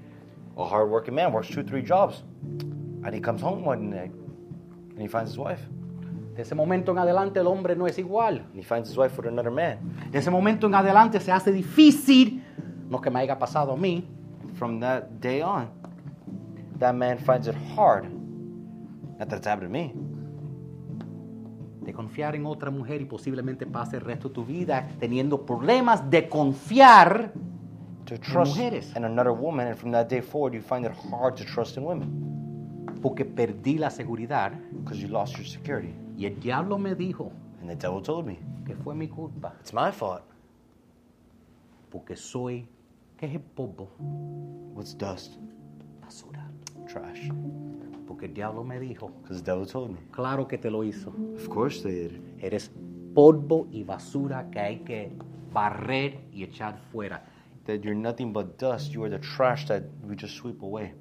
A 0.58 0.64
hardworking 0.66 1.14
man 1.14 1.32
works 1.32 1.48
two, 1.48 1.62
three 1.62 1.82
jobs, 1.82 2.22
and 3.02 3.14
he 3.14 3.20
comes 3.20 3.40
home 3.40 3.64
one 3.64 3.88
night 3.88 4.12
and 5.00 5.08
he 5.08 5.08
finds 5.08 5.30
his 5.30 5.38
wife. 5.38 5.60
De 6.36 6.42
ese 6.42 6.54
momento 6.54 6.92
en 6.92 6.98
adelante 6.98 7.40
el 7.40 7.46
hombre 7.46 7.74
no 7.74 7.86
es 7.86 7.98
igual. 7.98 8.38
And 8.40 8.56
he 8.56 8.62
finds 8.62 8.90
his 8.90 8.96
wife 8.98 9.16
with 9.16 9.26
another 9.26 9.50
man. 9.50 9.78
De 10.12 10.18
ese 10.18 10.30
momento 10.30 10.66
en 10.66 10.74
adelante 10.74 11.18
se 11.20 11.32
hace 11.32 11.50
difícil, 11.50 12.42
no 12.90 13.00
que 13.00 13.10
me 13.10 13.20
haya 13.20 13.38
pasado 13.38 13.72
a 13.72 13.76
mí, 13.76 14.04
From 14.54 14.78
that 14.80 15.04
day 15.20 15.40
on, 15.42 15.70
that 16.78 16.94
man 16.94 17.18
finds 17.18 17.46
it 17.48 17.54
hard. 17.76 18.04
Not 19.18 19.28
that 19.30 19.38
it's 19.38 19.46
happened 19.46 19.68
to 19.68 19.72
me. 19.72 19.94
de 21.82 21.94
confiar 21.94 22.34
en 22.36 22.44
otra 22.44 22.70
mujer 22.70 23.00
y 23.00 23.06
posiblemente 23.06 23.64
pase 23.66 23.96
el 23.96 24.02
resto 24.02 24.28
de 24.28 24.34
tu 24.34 24.44
vida 24.44 24.86
teniendo 25.00 25.46
problemas 25.46 26.08
de 26.10 26.28
confiar 26.28 27.32
To 28.04 28.18
trust 28.18 28.54
mujeres. 28.56 28.94
in 28.96 29.04
another 29.04 29.32
woman, 29.32 29.66
and 29.68 29.76
from 29.78 29.90
that 29.92 30.08
day 30.08 30.20
forward, 30.20 30.52
you 30.52 30.60
find 30.60 30.84
it 30.84 30.92
hard 31.10 31.36
to 31.36 31.44
trust 31.44 31.78
in 31.78 31.84
women 31.84 32.08
porque 33.02 33.24
perdí 33.24 33.78
la 33.78 33.90
seguridad 33.90 34.52
because 34.72 35.00
you 35.00 35.08
lost 35.08 35.36
your 35.36 35.46
security. 35.46 35.94
y 36.16 36.26
el 36.26 36.38
diablo 36.40 36.78
me 36.78 36.94
dijo 36.94 37.32
And 37.60 37.68
the 37.68 37.76
devil 37.76 38.02
told 38.02 38.26
me, 38.26 38.38
que 38.66 38.74
fue 38.74 38.94
mi 38.94 39.08
culpa 39.08 39.54
it's 39.60 39.72
my 39.72 39.90
fault. 39.92 40.22
porque 41.90 42.16
soy 42.16 42.66
que 43.16 43.26
es 43.26 43.34
el 43.34 43.40
polvo 43.40 43.88
What's 44.74 44.96
dust? 44.96 45.36
basura 46.00 46.46
Trash. 46.86 47.30
porque 48.06 48.26
el 48.26 48.34
diablo 48.34 48.64
me 48.64 48.80
dijo 48.80 49.10
Because 49.22 49.42
the 49.42 49.50
devil 49.52 49.66
told 49.66 49.90
me. 49.92 49.98
claro 50.10 50.46
que 50.48 50.58
te 50.58 50.70
lo 50.70 50.82
hizo 50.84 51.10
Of 51.36 51.48
course 51.48 51.82
they 51.82 52.08
did. 52.08 52.20
eres 52.40 52.70
polvo 53.14 53.66
y 53.70 53.82
basura 53.84 54.50
que 54.50 54.58
hay 54.60 54.78
que 54.80 55.12
barrer 55.52 56.20
y 56.32 56.44
echar 56.44 56.78
fuera 56.92 57.24
That 57.66 57.82
you're 57.82 57.94
nothing 57.94 58.32
but 58.32 58.58
dust. 58.58 58.90
You 58.90 59.04
are 59.04 59.10
the 59.10 59.18
trash 59.20 59.66
that 59.68 59.82
we 60.08 60.16
just 60.16 60.34
sweep 60.34 60.62
away. 60.62 60.94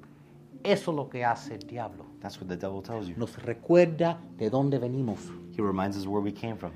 Eso 0.62 0.90
es 0.90 0.96
lo 0.96 1.08
que 1.08 1.24
hace 1.24 1.54
el 1.54 1.66
diablo 1.66 2.04
That's 2.20 2.38
what 2.40 2.48
the 2.48 2.56
devil 2.56 2.82
tells 2.82 3.08
you. 3.08 3.14
nos 3.16 3.36
recuerda 3.42 4.18
de 4.36 4.50
dónde 4.50 4.78
venimos 4.78 5.18
He 5.56 5.62
reminds 5.62 5.96
us 5.96 6.06
where 6.06 6.22
we 6.22 6.32
came 6.32 6.56
from. 6.56 6.70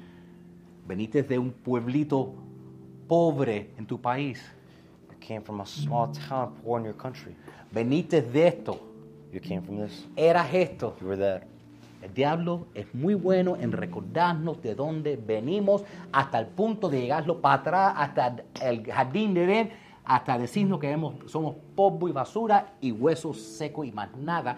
veniste 0.86 1.22
de 1.22 1.38
un 1.38 1.50
pueblito 1.52 2.34
pobre 3.08 3.70
en 3.78 3.86
tu 3.86 4.00
país 4.00 4.40
You 5.10 5.16
came 5.20 5.40
from 5.42 5.60
a 5.60 5.66
small 5.66 6.10
town 6.28 6.54
poor 6.62 6.78
in 6.80 6.86
your 6.86 6.96
country. 6.96 7.34
veniste 7.72 8.22
de 8.22 8.48
esto 8.48 8.80
You 9.32 9.40
came 9.40 9.62
from 9.62 9.78
this. 9.84 10.06
eras 10.16 10.52
esto 10.52 10.96
You 11.00 11.08
were 11.08 11.18
that. 11.18 11.42
El 12.02 12.12
diablo 12.12 12.66
es 12.74 12.86
muy 12.94 13.14
bueno 13.14 13.56
en 13.56 13.72
recordarnos 13.72 14.60
de 14.60 14.74
dónde 14.74 15.16
venimos 15.16 15.84
hasta 16.12 16.38
el 16.38 16.46
punto 16.48 16.90
de 16.90 17.00
llegarlo 17.00 17.40
para 17.40 17.54
atrás, 17.62 17.94
hasta 17.96 18.36
el 18.62 18.84
jardín 18.84 19.32
de 19.32 19.44
Edén, 19.44 19.70
hasta 20.04 20.36
decirnos 20.38 20.78
que 20.80 20.90
hemos- 20.90 21.14
somos 21.30 21.54
polvo 21.74 22.08
y 22.08 22.12
basura 22.12 22.74
y 22.80 22.92
huesos 22.92 23.38
secos 23.40 23.86
y 23.86 23.92
más 23.92 24.08
nada. 24.16 24.56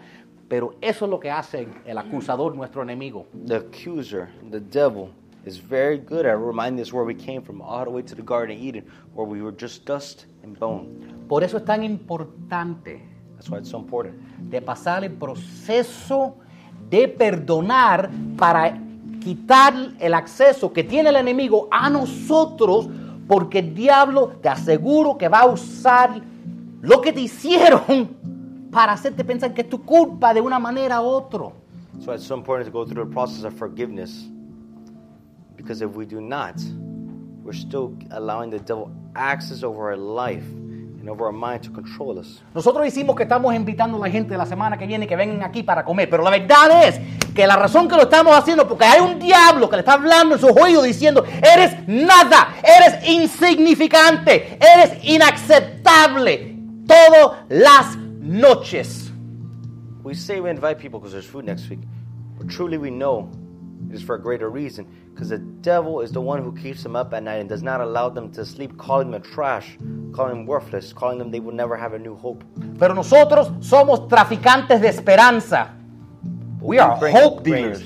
Pero 0.48 0.74
eso 0.81 1.05
es 1.06 1.10
lo 1.10 1.18
que 1.18 1.31
hace 1.31 1.66
el 1.85 1.98
acusador, 1.98 2.55
nuestro 2.55 2.82
enemigo. 2.82 3.27
The 3.47 3.56
accuser, 3.56 4.28
the 4.51 4.60
devil, 4.60 5.09
is 5.44 5.59
very 5.60 5.98
good 5.98 6.24
at 6.27 6.36
reminding 6.39 6.81
us 6.81 6.93
where 6.93 7.05
we 7.05 7.14
came 7.16 7.40
from, 7.43 7.60
all 7.60 7.85
the 7.85 7.90
way 7.90 8.02
to 8.02 8.14
the 8.14 8.23
Garden 8.23 8.56
of 8.56 8.62
Eden, 8.62 8.85
where 9.14 9.28
we 9.28 9.43
were 9.43 9.55
just 9.56 9.85
dust 9.86 10.27
and 10.44 10.56
bone. 10.59 10.86
Por 11.28 11.43
eso 11.43 11.56
es 11.56 11.64
tan 11.64 11.82
importante 11.82 13.02
That's 13.35 13.51
why 13.51 13.59
it's 13.59 13.68
so 13.70 13.78
important. 13.78 14.14
de 14.48 14.62
pasar 14.62 15.05
el 15.05 15.12
proceso 15.12 16.36
de 16.89 17.09
perdonar 17.09 18.09
para 18.39 18.78
quitar 19.20 19.74
el 19.98 20.14
acceso 20.14 20.73
que 20.73 20.85
tiene 20.85 21.09
el 21.09 21.16
enemigo 21.16 21.66
a 21.73 21.90
nosotros, 21.90 22.89
porque 23.27 23.59
el 23.59 23.74
diablo 23.74 24.28
te 24.40 24.48
aseguro 24.48 25.16
que 25.19 25.28
va 25.28 25.40
a 25.40 25.47
usar 25.47 26.20
lo 26.81 27.01
que 27.01 27.12
te 27.12 27.20
hicieron 27.20 28.16
para 28.70 28.93
hacerte 28.93 29.24
pensar 29.24 29.53
que 29.55 29.62
es 29.62 29.69
tu 29.69 29.82
culpa 29.85 30.32
de 30.35 30.40
una 30.40 30.59
manera 30.59 31.01
u 31.01 31.07
otra. 31.07 31.53
That's 31.94 32.07
why 32.07 32.15
it's 32.15 32.27
so 32.27 32.35
important 32.35 32.66
to 32.66 32.73
go 32.73 32.85
through 32.85 33.07
the 33.09 33.12
process 33.12 33.44
of 33.44 33.55
forgiveness. 33.55 34.27
Because 35.57 35.82
if 35.82 35.97
we 35.97 36.05
do 36.05 36.20
not, 36.20 36.61
we're 37.43 37.55
still 37.55 37.97
allowing 38.11 38.51
the 38.51 38.59
devil 38.59 38.90
access 39.15 39.62
over 39.62 39.90
our 39.90 39.97
life 39.97 40.44
and 41.07 41.11
over 41.12 41.27
our 41.27 41.33
mind 41.33 41.62
to 41.62 41.70
control 41.70 42.19
us. 42.19 42.43
Nosotros 42.53 42.85
decimos 42.85 43.15
que 43.15 43.23
estamos 43.23 43.55
invitando 43.55 43.97
a 43.97 44.01
la 44.01 44.11
gente 44.11 44.31
de 44.31 44.39
la 44.39 44.47
semana 44.47 44.77
que 44.77 44.87
viene 44.87 45.07
que 45.07 45.15
vengan 45.15 45.43
aquí 45.43 45.62
para 45.62 45.85
comer, 45.85 46.11
pero 46.11 46.24
la 46.24 46.31
verdad 46.31 46.85
es 46.85 47.01
que 47.33 47.47
la 47.47 47.55
razón 47.57 47.89
que 47.89 47.95
lo 47.95 48.03
estamos 48.03 48.37
haciendo 48.37 48.65
es 48.65 48.69
porque 48.69 48.85
hay 48.85 49.01
un 49.01 49.19
diablo 49.19 49.70
que 49.70 49.77
le 49.77 49.81
está 49.81 49.93
hablando 49.93 50.35
en 50.35 50.41
sus 50.41 50.51
oídos 50.51 50.85
diciendo, 50.85 51.24
eres 51.24 51.87
nada, 51.87 52.57
eres 52.62 53.09
insignificante, 53.09 54.59
eres 54.61 55.05
inaceptable 55.05 56.57
todas 56.87 57.45
las 57.49 57.97
noches. 58.20 59.12
We 60.03 60.15
say 60.15 60.41
we 60.41 60.51
invite 60.51 60.78
people 60.78 60.99
because 60.99 61.12
there's 61.12 61.27
food 61.27 61.45
next 61.45 61.69
week, 61.70 61.81
but 62.37 62.49
truly 62.49 62.78
we 62.78 62.91
know 62.91 63.31
it 63.89 63.95
is 63.95 64.03
for 64.03 64.16
a 64.16 64.20
greater 64.20 64.51
reason. 64.51 64.87
Because 65.17 65.31
the 65.31 65.39
devil 65.39 66.03
is 66.03 66.13
the 66.13 66.21
one 66.21 66.43
who 66.43 66.53
keeps 66.53 66.83
them 66.83 66.95
up 66.95 67.15
at 67.15 67.23
night 67.23 67.37
and 67.37 67.49
does 67.49 67.63
not 67.63 67.81
allow 67.81 68.11
them 68.11 68.31
to 68.33 68.45
sleep, 68.45 68.77
calling 68.77 69.11
them 69.13 69.23
trash, 69.23 69.79
calling 70.13 70.37
them 70.37 70.47
worthless, 70.47 70.93
calling 70.93 71.17
them 71.17 71.31
they 71.31 71.41
will 71.41 71.55
never 71.55 71.75
have 71.75 71.95
a 71.95 71.99
new 71.99 72.15
hope. 72.15 72.45
Pero 72.79 72.93
nosotros 72.93 73.51
somos 73.61 74.09
traficantes 74.09 74.79
de 74.79 74.89
esperanza. 74.89 75.71
We 76.61 76.79
are 76.79 76.99
bring 77.01 77.17
hope 77.17 77.43
dealers. 77.43 77.83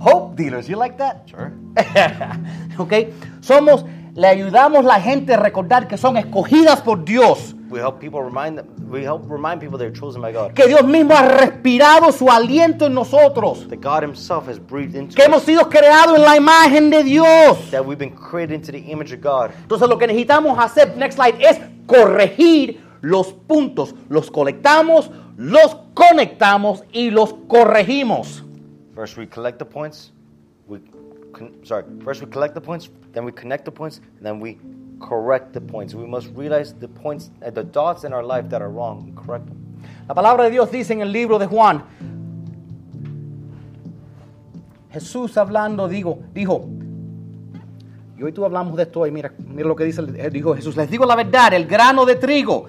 Hope 0.00 0.36
dealers, 0.36 0.68
you 0.68 0.76
like 0.76 0.98
that? 0.98 1.26
Sure. 1.30 1.50
ok, 2.78 3.08
somos, 3.40 3.86
le 4.14 4.28
ayudamos 4.28 4.80
a 4.80 4.88
la 4.88 5.00
gente 5.00 5.32
a 5.32 5.38
recordar 5.38 5.88
que 5.88 5.96
son 5.96 6.18
escogidas 6.18 6.82
por 6.82 7.06
Dios. 7.06 7.56
We 7.70 7.78
help 7.78 8.00
people 8.00 8.20
remind 8.20 8.58
them. 8.58 8.66
We 8.90 9.04
help 9.04 9.30
remind 9.30 9.60
people 9.60 9.78
they're 9.78 9.92
chosen 9.92 10.20
by 10.20 10.32
God. 10.32 10.54
que 10.54 10.66
Dios 10.66 10.82
mismo 10.84 11.14
ha 11.14 11.28
respirado 11.28 12.10
su 12.12 12.26
aliento 12.28 12.86
en 12.86 12.94
nosotros, 12.94 13.68
That 13.68 13.80
God 13.80 14.02
Himself 14.02 14.48
has 14.48 14.58
breathed 14.58 14.96
into 14.96 15.14
que 15.14 15.24
hemos 15.24 15.42
us. 15.42 15.46
sido 15.46 15.68
creados 15.70 16.16
en 16.18 16.22
la 16.24 16.36
imagen 16.36 16.90
de 16.90 17.04
Dios. 17.04 17.70
That 17.70 17.84
we've 17.86 17.96
been 17.98 18.14
created 18.16 18.54
into 18.56 18.72
the 18.72 18.78
image 18.90 19.12
of 19.12 19.20
God. 19.20 19.52
Entonces 19.62 19.88
lo 19.88 19.98
que 19.98 20.06
necesitamos 20.08 20.58
hacer, 20.58 20.96
next 20.96 21.14
slide, 21.16 21.36
es 21.40 21.60
corregir 21.86 22.80
los 23.02 23.32
puntos. 23.32 23.94
Los 24.08 24.30
colectamos, 24.32 25.10
los 25.36 25.76
conectamos 25.94 26.82
y 26.92 27.10
los 27.10 27.34
corregimos. 27.46 28.42
First, 28.96 29.16
we 29.16 29.26
collect 29.28 29.58
the 29.58 29.64
points. 29.64 30.12
We, 30.66 30.80
con- 31.32 31.52
sorry. 31.64 31.84
First, 32.04 32.20
we 32.22 32.28
collect 32.28 32.54
the 32.54 32.60
points. 32.60 32.90
Then 33.12 33.24
we 33.24 33.32
connect 33.32 33.64
the 33.64 33.70
points. 33.70 34.00
And 34.18 34.26
then 34.26 34.40
we 34.40 34.58
correct 35.00 35.52
the 35.52 35.60
points. 35.60 35.94
We 35.94 36.06
must 36.06 36.28
realize 36.36 36.74
the 36.74 36.88
points, 36.88 37.30
uh, 37.44 37.50
the 37.50 37.64
dots 37.64 38.04
in 38.04 38.12
our 38.12 38.22
life 38.22 38.48
that 38.50 38.62
are 38.62 38.70
wrong, 38.70 39.12
correct 39.14 39.46
them. 39.46 39.56
La 40.06 40.14
palabra 40.14 40.44
de 40.44 40.50
Dios 40.50 40.70
dice 40.70 40.92
en 40.92 41.00
el 41.00 41.10
libro 41.10 41.38
de 41.38 41.46
Juan, 41.46 41.82
Jesús 44.92 45.36
hablando, 45.36 45.88
digo, 45.88 46.18
dijo, 46.32 46.68
y 48.18 48.22
hoy 48.22 48.32
tú 48.32 48.44
hablamos 48.44 48.76
de 48.76 48.82
esto 48.82 49.06
y 49.06 49.10
mira, 49.10 49.32
mira 49.38 49.68
lo 49.68 49.76
que 49.76 49.84
dice, 49.84 50.02
eh, 50.16 50.30
dijo 50.30 50.54
Jesús, 50.54 50.76
les 50.76 50.90
digo 50.90 51.06
la 51.06 51.16
verdad, 51.16 51.54
el 51.54 51.66
grano 51.66 52.04
de 52.04 52.16
trigo, 52.16 52.66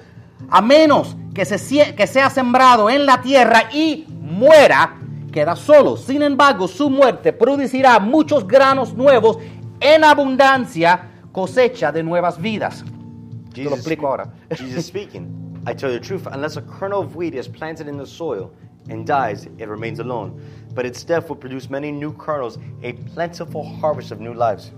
a 0.49 0.61
menos 0.61 1.17
que, 1.33 1.45
se, 1.45 1.95
que 1.95 2.07
sea 2.07 2.29
sembrado 2.29 2.89
en 2.89 3.05
la 3.05 3.21
tierra 3.21 3.63
y 3.73 4.05
muera, 4.07 4.97
queda 5.31 5.55
solo. 5.55 5.97
Sin 5.97 6.21
embargo, 6.21 6.67
su 6.67 6.89
muerte 6.89 7.33
producirá 7.33 7.99
muchos 7.99 8.47
granos 8.47 8.93
nuevos 8.93 9.39
en 9.79 10.03
abundancia, 10.03 11.10
cosecha 11.31 11.91
de 11.91 12.03
nuevas 12.03 12.37
vidas. 12.37 12.83
Te 13.53 13.63
lo 13.63 13.75
explico 13.75 14.07
ahora. 14.07 14.31
Jesus 14.55 14.85
speaking. 14.85 15.37
I 15.67 15.73
tell 15.73 15.91
you 15.91 15.99
the 15.99 16.05
truth, 16.05 16.27
unless 16.31 16.57
a 16.57 16.61
kernel 16.61 17.01
of 17.01 17.15
wheat 17.15 17.35
is 17.35 17.47
planted 17.47 17.87
in 17.87 17.97
the 17.97 18.05
soil 18.05 18.51
and 18.89 19.05
dies, 19.05 19.47
it 19.59 19.67
remains 19.67 19.99
alone. 19.99 20.41
But 20.73 20.85
its 20.85 21.03
death 21.03 21.29
will 21.29 21.35
produce 21.35 21.69
many 21.69 21.91
new 21.91 22.13
kernels, 22.13 22.57
a 22.81 22.93
plentiful 23.13 23.63
harvest 23.63 24.11
of 24.11 24.19
new 24.19 24.33
lives. 24.33 24.71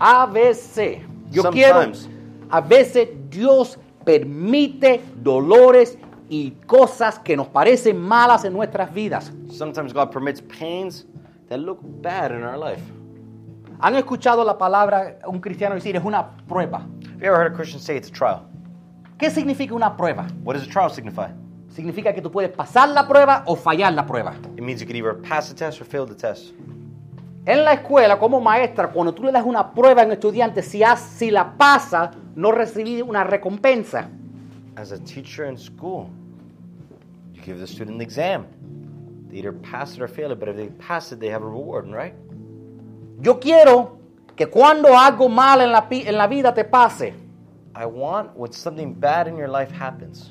A 0.00 0.26
veces, 0.26 1.02
yo 1.32 1.50
quiero, 1.50 1.82
Sometimes. 1.82 2.08
a 2.50 2.60
veces 2.60 3.08
Dios 3.30 3.76
permite 4.04 5.00
dolores 5.22 5.98
y 6.28 6.52
cosas 6.66 7.18
que 7.18 7.36
nos 7.36 7.48
parecen 7.48 7.98
malas 8.00 8.44
en 8.44 8.52
nuestras 8.52 8.92
vidas. 8.92 9.32
Sometimes 9.50 9.92
God 9.92 10.12
permits 10.12 10.40
pains 10.42 11.06
that 11.48 11.58
look 11.58 11.80
bad 11.82 12.30
in 12.32 12.42
our 12.42 12.58
life. 12.58 12.82
¿Han 13.80 13.94
escuchado 13.96 14.44
la 14.44 14.56
palabra 14.56 15.18
un 15.26 15.40
cristiano 15.40 15.74
decir 15.74 15.96
es 15.96 16.04
una 16.04 16.30
prueba? 16.48 16.78
Have 16.78 17.20
you 17.20 17.26
ever 17.26 17.36
heard 17.38 17.52
a 17.52 17.54
Christian 17.56 17.80
say 17.80 17.96
it's 17.96 18.08
a 18.08 18.12
trial? 18.12 18.42
¿Qué 19.18 19.30
significa 19.30 19.74
una 19.74 19.96
prueba? 19.96 20.26
What 20.44 20.54
does 20.54 20.66
a 20.66 20.70
trial 20.70 20.90
signify? 20.90 21.28
Significa 21.68 22.14
que 22.14 22.22
tú 22.22 22.30
puedes 22.30 22.50
pasar 22.50 22.88
la 22.90 23.06
prueba 23.08 23.42
o 23.46 23.56
fallar 23.56 23.92
la 23.94 24.06
prueba. 24.06 24.34
It 24.56 24.62
means 24.62 24.80
you 24.80 24.86
could 24.86 24.96
either 24.96 25.14
pass 25.14 25.48
the 25.48 25.54
test 25.54 25.80
or 25.80 25.84
fail 25.84 26.06
the 26.06 26.14
test. 26.14 26.52
En 27.46 27.62
la 27.64 27.74
escuela, 27.74 28.18
como 28.18 28.40
maestra, 28.40 28.88
cuando 28.88 29.12
tú 29.12 29.22
le 29.24 29.32
das 29.32 29.44
una 29.44 29.72
prueba 29.74 30.02
a 30.02 30.06
un 30.06 30.12
estudiante, 30.12 30.62
si, 30.62 30.82
has- 30.82 31.00
si 31.02 31.30
la 31.30 31.52
pasa, 31.58 32.10
no 32.36 32.52
recibes 32.52 33.02
una 33.02 33.22
recompensa. 33.24 34.08
As 34.76 34.92
a 34.92 34.98
teacher 34.98 35.44
in 35.46 35.58
school, 35.58 36.08
you 37.34 37.42
give 37.42 37.58
the 37.58 37.66
student 37.66 37.96
an 37.96 38.00
exam. 38.00 38.46
They 39.28 39.38
either 39.38 39.52
pass 39.52 39.94
it 39.94 40.00
or 40.00 40.08
fail 40.08 40.30
it, 40.32 40.38
but 40.40 40.48
if 40.48 40.56
they 40.56 40.68
pass 40.78 41.12
it, 41.12 41.18
they 41.20 41.28
have 41.28 41.42
a 41.42 41.46
reward, 41.48 41.86
right? 41.90 42.14
Yo 43.24 43.40
quiero 43.40 43.96
que 44.36 44.46
cuando 44.46 44.96
algo 44.96 45.28
mal 45.30 45.62
en 45.62 45.72
la, 45.72 45.88
pi- 45.88 46.06
en 46.06 46.18
la 46.18 46.26
vida 46.26 46.52
te 46.52 46.64
pase, 46.64 47.14
I 47.74 47.86
want 47.86 48.30
when 48.36 48.52
something 48.52 48.92
bad 48.94 49.26
in 49.28 49.36
your 49.38 49.48
life 49.48 49.72
happens, 49.74 50.30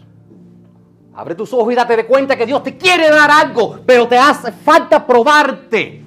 abre 1.15 1.33
tus 1.35 1.51
ojos 1.53 1.73
y 1.73 1.75
date 1.75 1.95
de 1.97 2.05
cuenta 2.05 2.35
que 2.37 2.45
Dios 2.45 2.61
te 2.61 2.77
quiere 2.77 3.09
dar 3.09 3.31
algo, 3.31 3.79
pero 3.85 4.07
te 4.07 4.17
hace 4.17 4.51
falta 4.51 5.05
probarte. 5.05 6.01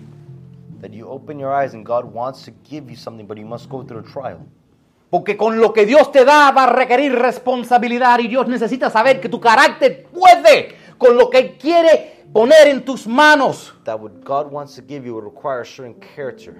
that 0.80 0.92
you 0.92 1.08
open 1.08 1.38
your 1.40 1.52
eyes 1.52 1.74
and 1.74 1.84
God 1.84 2.04
wants 2.04 2.44
to 2.44 2.52
give 2.62 2.88
you 2.88 2.96
something, 2.96 3.26
but 3.26 3.36
you 3.36 3.46
must 3.46 3.68
go 3.68 3.82
through 3.82 4.00
a 4.00 4.04
trial. 4.04 4.38
Porque 5.10 5.36
con 5.36 5.58
lo 5.60 5.72
que 5.72 5.86
Dios 5.86 6.12
te 6.12 6.24
da 6.24 6.52
va 6.52 6.64
a 6.64 6.72
requerir 6.72 7.12
responsabilidad 7.12 8.18
y 8.20 8.28
Dios 8.28 8.46
necesita 8.46 8.90
saber 8.90 9.20
que 9.20 9.28
tu 9.28 9.40
carácter 9.40 10.04
puede 10.12 10.76
con 10.98 11.16
lo 11.16 11.30
que 11.30 11.56
quiere 11.56 12.24
poner 12.32 12.68
en 12.68 12.84
tus 12.84 13.06
manos. 13.06 13.74
That 13.84 13.98
what 14.00 14.12
God 14.24 14.52
wants 14.52 14.74
to 14.76 14.82
give 14.82 15.04
you 15.06 15.14
will 15.14 15.22
require 15.24 15.60
a 15.62 15.64
certain 15.64 15.94
character. 16.14 16.54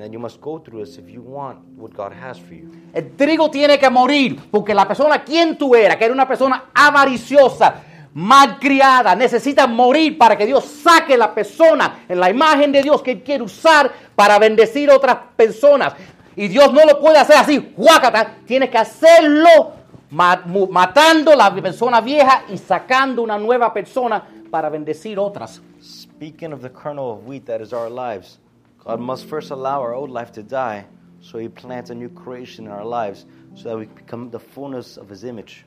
And 0.00 0.06
then 0.06 0.14
you 0.14 0.18
must 0.18 0.40
go 0.40 0.58
through 0.58 0.82
this 0.82 0.96
if 0.96 1.10
you 1.10 1.20
want 1.20 1.58
what 1.76 1.92
God 1.92 2.14
has 2.14 2.38
for 2.38 2.54
you. 2.54 2.70
El 2.90 3.14
trigo 3.18 3.50
tiene 3.50 3.78
que 3.78 3.90
morir 3.90 4.34
porque 4.50 4.72
la 4.72 4.88
persona 4.88 5.22
quien 5.22 5.58
tú 5.58 5.74
eras, 5.74 5.98
que 5.98 6.06
era 6.06 6.14
una 6.14 6.26
persona 6.26 6.70
avariciosa, 6.72 7.82
malcriada, 8.14 9.14
necesita 9.14 9.66
morir 9.66 10.16
para 10.16 10.38
que 10.38 10.46
Dios 10.46 10.64
saque 10.64 11.18
la 11.18 11.34
persona 11.34 12.06
en 12.08 12.18
la 12.18 12.30
imagen 12.30 12.72
de 12.72 12.82
Dios 12.82 13.02
que 13.02 13.10
Él 13.10 13.22
quiere 13.22 13.44
usar 13.44 13.92
para 14.14 14.38
bendecir 14.38 14.90
a 14.90 14.96
otras 14.96 15.18
personas. 15.36 15.92
Y 16.34 16.48
Dios 16.48 16.72
no 16.72 16.86
lo 16.86 16.98
puede 16.98 17.18
hacer 17.18 17.36
así, 17.36 17.74
huácata, 17.76 18.36
tiene 18.46 18.70
que 18.70 18.78
hacerlo 18.78 19.74
matando 20.08 21.36
la 21.36 21.54
persona 21.56 22.00
vieja 22.00 22.44
y 22.48 22.56
sacando 22.56 23.20
una 23.20 23.36
nueva 23.36 23.70
persona 23.74 24.24
para 24.50 24.70
bendecir 24.70 25.18
otras. 25.18 25.60
Speaking 25.82 26.54
of 26.54 26.62
the 26.62 26.70
kernel 26.70 27.10
of 27.10 27.26
wheat 27.26 27.44
that 27.44 27.60
is 27.60 27.74
our 27.74 27.90
lives, 27.90 28.38
God 28.84 29.00
must 29.00 29.26
first 29.28 29.50
allow 29.50 29.80
our 29.82 29.94
old 29.94 30.10
life 30.10 30.32
to 30.32 30.42
die 30.42 30.86
so 31.20 31.38
He 31.38 31.48
plants 31.48 31.90
a 31.90 31.94
new 31.94 32.08
creation 32.08 32.66
in 32.66 32.72
our 32.72 32.84
lives 32.84 33.26
so 33.54 33.68
that 33.70 33.76
we 33.78 33.86
become 33.86 34.30
the 34.30 34.38
fullness 34.38 34.96
of 34.96 35.08
His 35.10 35.24
image. 35.24 35.64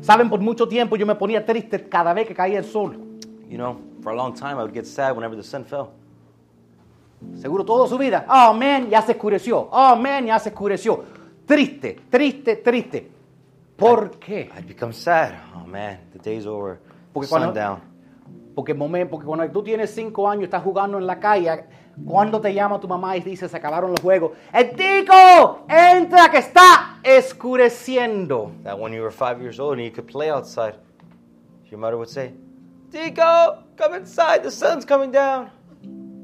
Saben, 0.00 0.28
por 0.28 0.40
mucho 0.40 0.66
tiempo 0.66 0.96
yo 0.96 1.06
me 1.06 1.14
ponía 1.14 1.44
triste 1.46 1.88
cada 1.88 2.12
vez 2.12 2.26
que 2.26 2.34
caía 2.34 2.58
el 2.58 2.64
sol. 2.64 2.94
You 3.48 3.56
know, 3.56 3.78
for 4.02 4.12
a 4.12 4.16
long 4.16 4.34
time 4.34 4.58
I 4.58 4.62
would 4.62 4.74
get 4.74 4.86
sad 4.86 5.14
whenever 5.14 5.36
the 5.36 5.44
sun 5.44 5.64
fell. 5.64 5.92
Seguro 7.36 7.64
toda 7.64 7.88
su 7.88 7.96
vida. 7.96 8.26
Oh, 8.28 8.52
man, 8.52 8.90
ya 8.90 9.00
se 9.02 9.12
oscureció. 9.12 9.68
Oh, 9.72 9.96
man, 9.96 10.26
ya 10.26 10.38
se 10.38 10.50
oscureció. 10.50 11.02
Triste, 11.46 12.00
triste, 12.10 12.56
triste. 12.56 13.10
¿Por 13.76 14.10
qué? 14.18 14.50
I'd 14.56 14.66
become 14.66 14.92
sad. 14.92 15.32
Oh 15.54 15.66
man, 15.66 15.98
the 16.12 16.18
day's 16.18 16.46
over. 16.46 16.78
Porque 17.12 17.28
cuando- 17.28 17.48
Porque, 18.54 18.74
porque 18.74 19.26
cuando 19.26 19.50
tú 19.50 19.62
tienes 19.62 19.90
cinco 19.94 20.28
años, 20.28 20.44
estás 20.44 20.62
jugando 20.62 20.98
en 20.98 21.06
la 21.06 21.20
calle, 21.20 21.64
cuando 22.04 22.40
te 22.40 22.52
llama 22.52 22.78
tu 22.78 22.88
mamá 22.88 23.16
y 23.16 23.20
dice, 23.20 23.48
se 23.48 23.56
acabaron 23.56 23.90
los 23.90 24.00
juegos, 24.00 24.32
¡El 24.52 24.70
tico! 24.70 25.64
¡Entra 25.68 26.30
que 26.30 26.38
está 26.38 26.98
escureciendo! 27.02 28.52
That 28.64 28.78
when 28.78 28.92
you 28.92 29.02
were 29.02 29.10
five 29.10 29.40
years 29.40 29.58
old 29.58 29.78
and 29.78 29.84
you 29.84 29.92
could 29.92 30.06
play 30.06 30.30
outside, 30.30 30.74
your 31.70 31.78
mother 31.78 31.96
would 31.96 32.08
say, 32.08 32.32
Tico, 32.90 33.64
come 33.76 33.96
inside, 33.96 34.42
the 34.42 34.50
sun's 34.50 34.84
coming 34.84 35.10
down. 35.10 35.50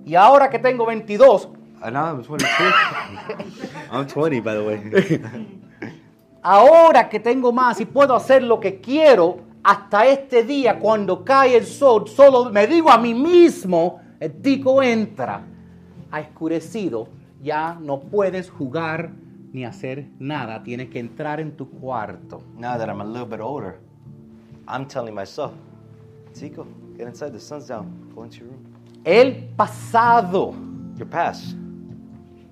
Y 0.04 0.14
ahora 0.14 0.50
que 0.50 0.58
tengo 0.58 0.84
22, 0.84 1.48
And 1.82 1.94
now 1.94 2.04
I'm 2.04 2.22
22. 2.22 2.48
I'm 3.90 4.06
20, 4.06 4.40
by 4.40 4.54
the 4.54 4.62
way. 4.62 5.20
ahora 6.42 7.08
que 7.08 7.18
tengo 7.18 7.52
más 7.52 7.80
y 7.80 7.86
puedo 7.86 8.14
hacer 8.14 8.42
lo 8.42 8.60
que 8.60 8.80
quiero, 8.80 9.40
hasta 9.64 10.06
este 10.06 10.44
día, 10.44 10.78
cuando 10.78 11.24
cae 11.24 11.56
el 11.56 11.66
sol, 11.66 12.08
solo 12.08 12.50
me 12.50 12.66
digo 12.66 12.90
a 12.90 12.98
mí 12.98 13.14
mismo, 13.14 14.00
el 14.20 14.40
tico 14.40 14.82
entra, 14.82 15.44
ha 16.12 16.20
escurecido, 16.20 17.08
ya 17.42 17.76
no 17.80 18.00
puedes 18.00 18.50
jugar 18.50 19.10
ni 19.52 19.64
hacer 19.64 20.08
nada, 20.18 20.62
tienes 20.62 20.88
que 20.88 20.98
entrar 21.00 21.40
en 21.40 21.56
tu 21.56 21.68
cuarto. 21.68 22.42
now 22.56 22.78
that 22.78 22.88
I'm 22.88 23.00
a 23.00 23.04
little 23.04 23.26
bit 23.26 23.40
older, 23.40 23.80
I'm 24.68 24.86
telling 24.86 25.14
myself, 25.14 25.52
Tico, 26.34 26.66
get 26.96 27.08
inside, 27.08 27.32
the 27.32 27.40
sun's 27.40 27.66
down. 27.66 27.86
Go 28.14 28.24
into 28.24 28.38
your 28.38 28.48
room. 28.48 28.64
El 29.04 29.48
pasado 29.56 30.54
Your 30.96 31.08
past. 31.08 31.56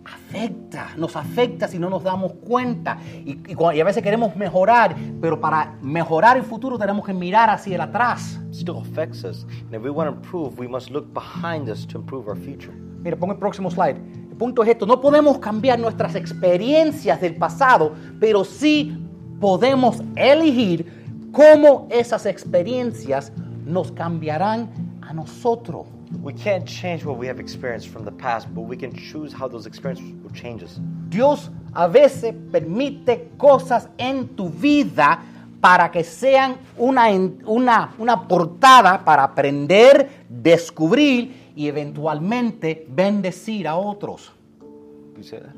afecta, 0.05 0.89
nos 0.97 1.15
afecta 1.15 1.69
si 1.69 1.79
no 1.79 1.89
nos 1.89 2.03
damos 2.03 2.33
cuenta. 2.33 2.99
Y, 3.25 3.39
y 3.47 3.57
y 3.75 3.81
a 3.81 3.85
veces 3.85 4.03
queremos 4.03 4.35
mejorar, 4.37 4.97
pero 5.21 5.41
para 5.41 5.77
mejorar 5.83 6.37
el 6.37 6.43
futuro 6.43 6.79
tenemos 6.79 7.05
que 7.07 7.13
mirar 7.15 7.49
hacia 7.51 7.75
el 7.77 7.81
atrás. 7.81 8.41
still 8.53 8.79
affects 8.79 9.25
us. 9.25 9.45
And 9.67 9.75
if 9.75 9.83
we 9.83 9.91
want 9.91 10.11
to 10.11 10.17
improve, 10.17 10.59
we 10.59 10.67
must 10.67 10.91
look 10.91 11.13
behind 11.15 11.69
us 11.69 11.87
to 11.87 11.99
improve 11.99 12.29
our 12.29 12.37
future. 12.37 12.75
Mira, 13.03 13.17
pongo 13.17 13.33
el 13.33 13.39
próximo 13.39 13.71
slide. 13.71 13.97
El 14.31 14.37
punto 14.37 14.63
es 14.63 14.71
esto, 14.71 14.87
no 14.87 15.01
podemos 15.01 15.39
cambiar 15.39 15.79
nuestras 15.79 16.15
experiencias 16.15 17.21
del 17.21 17.37
pasado, 17.37 17.95
pero 18.19 18.45
sí 18.45 18.97
podemos 19.41 20.03
elegir 20.17 20.87
cómo 21.33 21.89
esas 21.91 22.27
experiencias 22.27 23.33
nos 23.65 23.93
cambiarán 23.93 24.71
a 25.03 25.13
nosotros. 25.13 25.87
We 26.23 26.35
can't 26.35 26.65
change 26.65 27.05
what 27.05 27.19
we 27.19 27.29
have 27.29 27.41
experienced 27.41 27.89
from 27.89 28.05
the 28.05 28.11
past, 28.11 28.49
but 28.53 28.63
we 28.63 28.77
can 28.77 28.93
choose 28.93 29.33
how 29.33 29.49
those 29.49 29.67
experiences 29.67 30.13
will 30.23 30.33
change 30.33 30.63
us. 30.63 30.81
Dios 31.09 31.51
a 31.73 31.87
veces 31.87 32.35
permite 32.51 33.31
cosas 33.39 33.89
en 33.97 34.29
tu 34.35 34.51
vida 34.51 35.21
para 35.61 35.91
que 35.91 36.03
sean 36.03 36.57
una, 36.77 37.09
una, 37.47 37.95
una 37.99 38.27
portada 38.27 39.05
para 39.05 39.23
aprender, 39.23 40.09
descubrir 40.29 41.40
y 41.55 41.69
eventualmente 41.69 42.87
bendecir 42.89 43.67
a 43.67 43.77
otros. 43.77 44.31
You 45.17 45.23
say 45.23 45.41
that? 45.41 45.55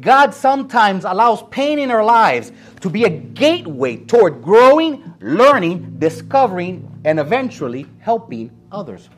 God 0.00 0.34
sometimes 0.34 1.04
allows 1.04 1.42
pain 1.50 1.78
in 1.78 1.90
our 1.90 2.04
lives 2.04 2.52
to 2.80 2.90
be 2.90 3.04
a 3.04 3.08
gateway 3.08 3.96
toward 3.96 4.42
growing, 4.42 5.02
learning, 5.20 5.96
discovering, 5.98 6.86
and 7.04 7.18
eventually 7.18 7.86
helping 8.00 8.50
others. 8.70 9.08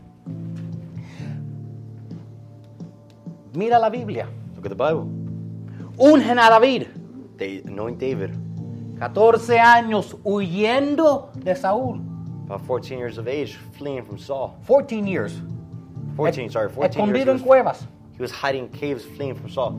Mira 3.55 3.79
la 3.79 3.91
Biblia. 3.91 4.29
Look 4.55 4.67
at 4.67 4.69
the 4.69 4.77
Bible. 4.77 5.11
Ungen 5.99 6.39
a 6.39 6.61
David. 6.61 6.89
They 7.39 7.59
anoint 7.59 7.99
David, 7.99 8.35
14 8.99 9.59
años 9.59 10.15
huyendo 10.25 11.33
de 11.43 11.55
Saúl. 11.55 12.09
about 12.49 12.67
14 12.67 12.99
years 12.99 13.19
of 13.19 13.29
age, 13.29 13.59
fleeing 13.77 14.07
from 14.07 14.19
Saul. 14.19 14.59
14 14.65 15.07
years. 15.07 15.39
14, 16.19 16.51
sorry, 16.51 16.69
14 16.69 16.83
years. 16.83 16.97
Escondido 16.97 17.27
He 17.27 17.31
en 17.31 17.37
was, 17.37 17.43
cuevas. 17.43 17.87
he 18.17 18.21
was 18.23 18.33
hiding 18.33 18.65
in 18.65 18.69
caves, 18.71 19.05
fleeing 19.17 19.35
from 19.37 19.49
Saul. 19.49 19.75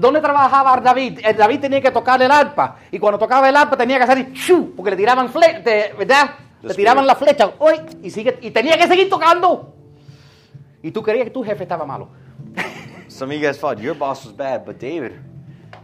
¿Dónde 0.00 0.20
trabajaba 0.20 0.80
David? 0.80 1.20
Eh, 1.22 1.32
David 1.32 1.60
tenía 1.60 1.80
que 1.80 1.90
tocar 1.90 2.20
el 2.22 2.30
arpa. 2.30 2.76
Y 2.90 2.98
cuando 2.98 3.18
tocaba 3.18 3.48
el 3.48 3.56
arpa 3.56 3.76
tenía 3.76 3.98
que 3.98 4.04
hacer 4.04 4.32
¡shu! 4.32 4.74
porque 4.74 4.90
le 4.90 4.96
tiraban 4.96 5.28
fle 5.28 5.60
de- 5.62 5.94
¿verdad? 5.96 6.30
Le 6.62 6.68
Los 6.68 6.76
tiraban 6.76 7.06
la 7.06 7.14
flecha. 7.14 7.52
¡Uy! 7.60 7.74
Y, 8.02 8.10
sigue, 8.10 8.38
y 8.40 8.50
tenía 8.50 8.76
que 8.76 8.88
seguir 8.88 9.08
tocando. 9.08 9.74
Y 10.82 10.90
tú 10.90 11.02
creías 11.02 11.24
que 11.24 11.30
tu 11.30 11.42
jefe 11.44 11.62
estaba 11.62 11.84
malo. 11.86 12.08
Some 13.08 13.30
of 13.32 13.40
you 13.40 13.46
guys 13.46 13.58
thought 13.58 13.78
your 13.78 13.94
boss 13.94 14.24
was 14.24 14.34
bad, 14.34 14.64
but 14.64 14.78
David, 14.80 15.12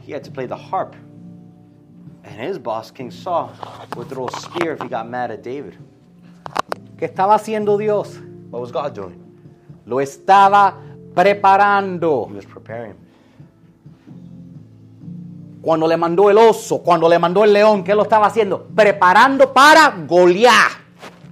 he 0.05 0.13
had 0.13 0.25
to 0.25 0.31
play 0.33 0.47
the 0.47 0.57
harp. 0.57 0.97
And 2.25 2.41
his 2.41 2.59
boss, 2.59 2.91
King 2.91 3.11
Saul, 3.11 3.53
would 3.97 4.09
throw 4.09 4.27
a 4.27 4.33
spear 4.41 4.73
if 4.73 4.81
he 4.83 4.89
got 4.89 5.09
mad 5.09 5.31
at 5.31 5.43
David. 5.43 5.77
¿Qué 7.01 7.07
estaba 7.07 7.35
haciendo 7.35 7.79
Dios? 7.79 8.21
What 8.51 8.61
was 8.61 8.71
God 8.71 8.93
doing? 8.93 9.19
Lo 9.87 10.03
estaba 10.03 10.77
preparando. 11.15 12.29
He 12.29 12.35
was 12.35 12.45
preparing. 12.45 12.95
Cuando 15.63 15.89
le 15.89 15.97
mandó 15.97 16.29
el 16.29 16.37
oso, 16.37 16.83
cuando 16.83 17.09
le 17.09 17.19
mandó 17.19 17.43
el 17.43 17.55
león, 17.55 17.83
¿qué 17.85 17.95
lo 17.95 18.03
estaba 18.03 18.27
haciendo? 18.27 18.67
Preparando 18.75 19.51
para 19.51 19.97
Goliat. 20.07 20.73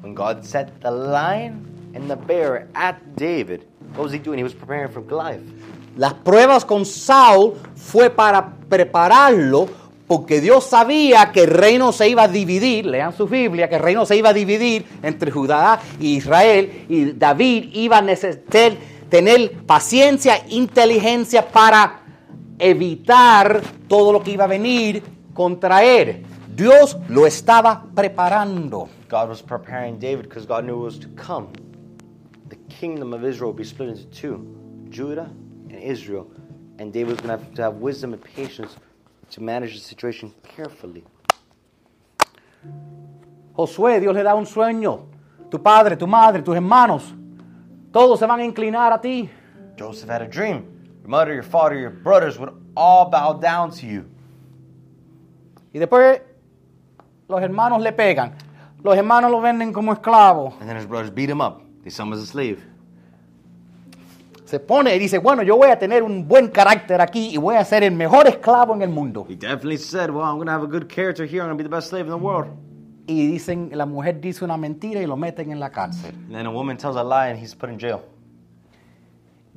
When 0.00 0.14
God 0.14 0.42
set 0.42 0.80
the 0.80 0.90
lion 0.90 1.66
and 1.94 2.08
the 2.08 2.16
bear 2.16 2.68
at 2.74 2.96
David, 3.16 3.66
what 3.94 4.04
was 4.04 4.12
he 4.12 4.18
doing? 4.18 4.38
He 4.38 4.44
was 4.44 4.54
preparing 4.54 4.90
for 4.90 5.02
Goliath. 5.02 5.42
Las 5.98 6.14
pruebas 6.14 6.64
con 6.64 6.86
Saul 6.86 7.56
fue 7.74 8.08
para 8.08 8.54
prepararlo 8.70 9.68
porque 10.08 10.40
Dios 10.40 10.64
sabía 10.64 11.30
que 11.32 11.42
el 11.42 11.50
reino 11.50 11.92
se 11.92 12.08
iba 12.08 12.24
a 12.24 12.28
dividir, 12.28 12.86
lean 12.86 13.12
su 13.12 13.28
Biblia, 13.28 13.68
que 13.68 13.76
el 13.76 13.82
reino 13.82 14.06
se 14.06 14.16
iba 14.16 14.30
a 14.30 14.32
dividir 14.32 14.86
entre 15.02 15.30
Judá 15.30 15.80
e 16.00 16.06
Israel 16.06 16.86
y 16.88 17.12
David 17.12 17.68
iba 17.74 17.98
a 17.98 18.02
necesitar 18.02 18.72
tener 19.10 19.52
paciencia, 19.66 20.46
inteligencia 20.48 21.46
para 21.46 22.00
evitar 22.58 23.60
todo 23.86 24.12
lo 24.12 24.22
que 24.22 24.32
iba 24.32 24.44
a 24.44 24.48
venir 24.48 25.02
contra 25.34 25.84
él. 25.84 26.24
Dios 26.56 26.96
lo 27.08 27.26
estaba 27.26 27.84
preparando. 27.94 28.88
God 29.10 29.28
was 29.28 29.42
preparing 29.42 29.98
David 29.98 30.22
because 30.22 30.46
God 30.46 30.64
knew 30.64 30.80
it 30.80 30.84
was 30.84 30.98
to 30.98 31.08
come. 31.16 31.48
The 32.48 32.56
kingdom 32.80 33.12
of 33.12 33.24
Israel 33.24 33.52
would 33.52 33.58
be 33.58 33.64
split 33.64 33.90
into 33.90 34.06
two 34.06 34.88
Judah 34.88 35.30
and 35.68 35.78
Israel. 35.82 36.26
And 36.78 36.92
David 36.92 37.10
was 37.10 37.20
going 37.20 37.38
to 37.38 37.44
have 37.44 37.54
to 37.54 37.62
have 37.62 37.74
wisdom 37.74 38.12
and 38.14 38.22
patience 38.22 38.76
to 39.30 39.40
manage 39.42 39.74
the 39.74 39.80
situation 39.80 40.32
carefully. 40.42 41.04
Josué, 43.56 44.00
Dios 44.00 44.14
le 44.14 44.22
da 44.22 44.34
un 44.34 44.46
sueño. 44.46 45.06
Tu 45.50 45.58
padre, 45.58 45.96
tu 45.96 46.06
madre, 46.06 46.42
tus 46.42 46.54
hermanos, 46.54 47.14
todos 47.92 48.18
se 48.18 48.26
van 48.26 48.40
a 48.40 48.44
inclinar 48.44 48.92
a 48.92 49.00
ti. 49.00 49.30
Joseph 49.78 50.08
had 50.08 50.22
a 50.22 50.28
dream. 50.28 50.64
Your 51.02 51.08
mother, 51.08 51.32
your 51.32 51.42
father, 51.42 51.78
your 51.78 51.90
brothers 51.90 52.38
would 52.38 52.52
all 52.76 53.08
bow 53.08 53.32
down 53.32 53.70
to 53.70 53.86
you. 53.86 54.04
Y 55.72 55.78
después 55.78 56.20
los 57.28 57.40
hermanos 57.40 57.80
le 57.80 57.92
pegan. 57.92 58.34
Los 58.82 58.96
hermanos 58.96 59.30
lo 59.30 59.40
venden 59.40 59.72
como 59.72 59.92
esclavo. 59.92 60.54
And 60.60 60.68
then 60.68 60.76
his 60.76 60.86
brothers 60.86 61.10
beat 61.10 61.30
him 61.30 61.40
up. 61.40 61.62
They 61.82 61.90
sell 61.90 62.06
him 62.06 62.12
as 62.12 62.20
a 62.20 62.26
slave. 62.26 62.62
Se 64.48 64.60
pone 64.60 64.96
y 64.96 64.98
dice, 64.98 65.18
bueno, 65.18 65.42
yo 65.42 65.58
voy 65.58 65.68
a 65.68 65.78
tener 65.78 66.02
un 66.02 66.26
buen 66.26 66.48
carácter 66.48 67.02
aquí 67.02 67.34
y 67.34 67.36
voy 67.36 67.56
a 67.56 67.64
ser 67.66 67.82
el 67.82 67.92
mejor 67.92 68.26
esclavo 68.26 68.74
en 68.74 68.80
el 68.80 68.88
mundo. 68.88 69.26
He 69.28 69.36
definitely 69.36 69.76
said, 69.76 70.08
Well, 70.08 70.24
I'm 70.24 70.36
going 70.36 70.46
to 70.46 70.52
have 70.52 70.64
a 70.64 70.66
good 70.66 70.88
character 70.88 71.26
here. 71.26 71.42
I'm 71.42 71.48
going 71.48 71.58
to 71.58 71.64
be 71.64 71.68
the 71.68 71.76
best 71.76 71.90
slave 71.90 72.06
in 72.06 72.10
the 72.10 72.16
world. 72.16 72.48
Y 73.06 73.26
dicen, 73.26 73.68
la 73.74 73.84
mujer 73.84 74.22
dice 74.22 74.46
una 74.46 74.56
mentira 74.56 75.02
y 75.02 75.06
lo 75.06 75.18
meten 75.18 75.52
en 75.52 75.60
la 75.60 75.68
cárcel. 75.68 76.14
And 76.14 76.34
then 76.34 76.46
a 76.46 76.50
woman 76.50 76.78
tells 76.78 76.96
a 76.96 77.04
lie 77.04 77.28
and 77.28 77.38
he's 77.38 77.54
put 77.54 77.68
in 77.68 77.78
jail. 77.78 78.00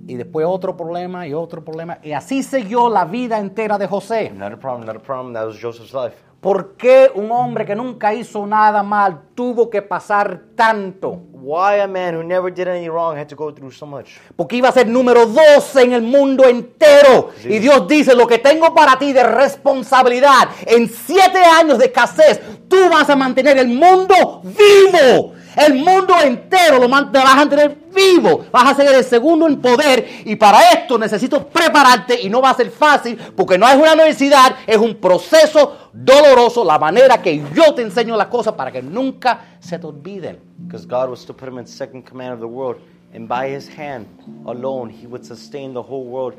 Y 0.05 0.15
después 0.15 0.45
otro 0.45 0.75
problema 0.75 1.25
y 1.25 1.33
otro 1.33 1.63
problema. 1.63 1.99
Y 2.03 2.11
así 2.11 2.43
siguió 2.43 2.89
la 2.89 3.05
vida 3.05 3.39
entera 3.39 3.77
de 3.77 3.87
José. 3.87 4.29
Not 4.31 4.51
a 4.51 4.57
problem, 4.57 4.85
not 4.85 4.97
a 4.97 4.99
problem. 4.99 5.33
That 5.33 5.45
was 5.45 5.57
Joseph's 5.57 5.93
life. 5.93 6.17
¿Por 6.41 6.75
qué 6.75 7.09
un 7.15 7.31
hombre 7.31 7.65
que 7.65 7.75
nunca 7.77 8.13
hizo 8.13 8.45
nada 8.45 8.83
mal 8.83 9.21
tuvo 9.35 9.69
que 9.69 9.81
pasar 9.81 10.47
tanto? 10.55 11.21
Why 11.43 11.81
a 11.81 11.87
man 11.87 12.13
who 12.13 12.23
never 12.23 12.51
did 12.51 12.67
anything 12.67 12.91
wrong 12.91 13.17
had 13.17 13.27
to 13.29 13.35
go 13.35 13.51
through 13.51 13.71
so 13.71 13.87
much? 13.87 14.19
Porque 14.35 14.57
iba 14.57 14.69
a 14.69 14.71
ser 14.71 14.87
número 14.87 15.25
12 15.25 15.81
en 15.81 15.93
el 15.93 16.03
mundo 16.03 16.47
entero. 16.47 17.31
Y 17.43 17.57
Dios 17.57 17.87
dice, 17.87 18.13
lo 18.13 18.27
que 18.27 18.37
tengo 18.37 18.75
para 18.75 18.99
ti 18.99 19.11
de 19.11 19.23
responsabilidad, 19.23 20.49
en 20.67 20.87
siete 20.87 21.39
años 21.39 21.79
de 21.79 21.85
escasez, 21.85 22.39
tú 22.69 22.77
vas 22.91 23.09
a 23.09 23.15
mantener 23.15 23.57
el 23.57 23.69
mundo 23.69 24.43
vivo. 24.43 25.33
El 25.55 25.75
mundo 25.75 26.13
entero 26.23 26.79
lo 26.79 26.87
vas 26.87 27.03
a 27.13 27.35
mantener 27.35 27.77
vivo. 27.93 28.45
Vas 28.51 28.71
a 28.71 28.75
ser 28.75 28.93
el 28.93 29.03
segundo 29.03 29.47
en 29.47 29.61
poder. 29.61 30.07
Y 30.25 30.35
para 30.35 30.71
esto 30.71 30.97
necesito 30.97 31.45
prepararte 31.47 32.21
y 32.21 32.29
no 32.29 32.41
va 32.41 32.51
a 32.51 32.55
ser 32.55 32.69
fácil 32.69 33.17
porque 33.35 33.57
no 33.57 33.67
es 33.67 33.75
una 33.75 33.93
universidad, 33.93 34.55
es 34.65 34.77
un 34.77 34.95
proceso 34.95 35.89
doloroso. 35.91 36.63
La 36.63 36.79
manera 36.79 37.21
que 37.21 37.43
yo 37.53 37.73
te 37.73 37.81
enseño 37.81 38.15
las 38.15 38.27
cosas 38.27 38.53
para 38.53 38.71
que 38.71 38.81
nunca 38.81 39.57
se 39.59 39.77
te 39.77 39.85
olviden. 39.85 40.39
Because 40.57 40.87
God 40.87 41.09
was 41.09 41.25
to 41.25 41.33
put 41.33 41.49
him 41.49 41.57
in 41.57 41.67
second 41.67 42.07
command 42.07 42.33
of 42.33 42.39
the 42.39 42.47
world. 42.47 42.77
And 43.13 43.27
by 43.27 43.53
his 43.53 43.67
hand 43.67 44.07
alone, 44.45 44.89
he 44.89 45.05
would 45.05 45.25
sustain 45.25 45.73
the 45.73 45.81
whole 45.81 46.05
world 46.05 46.35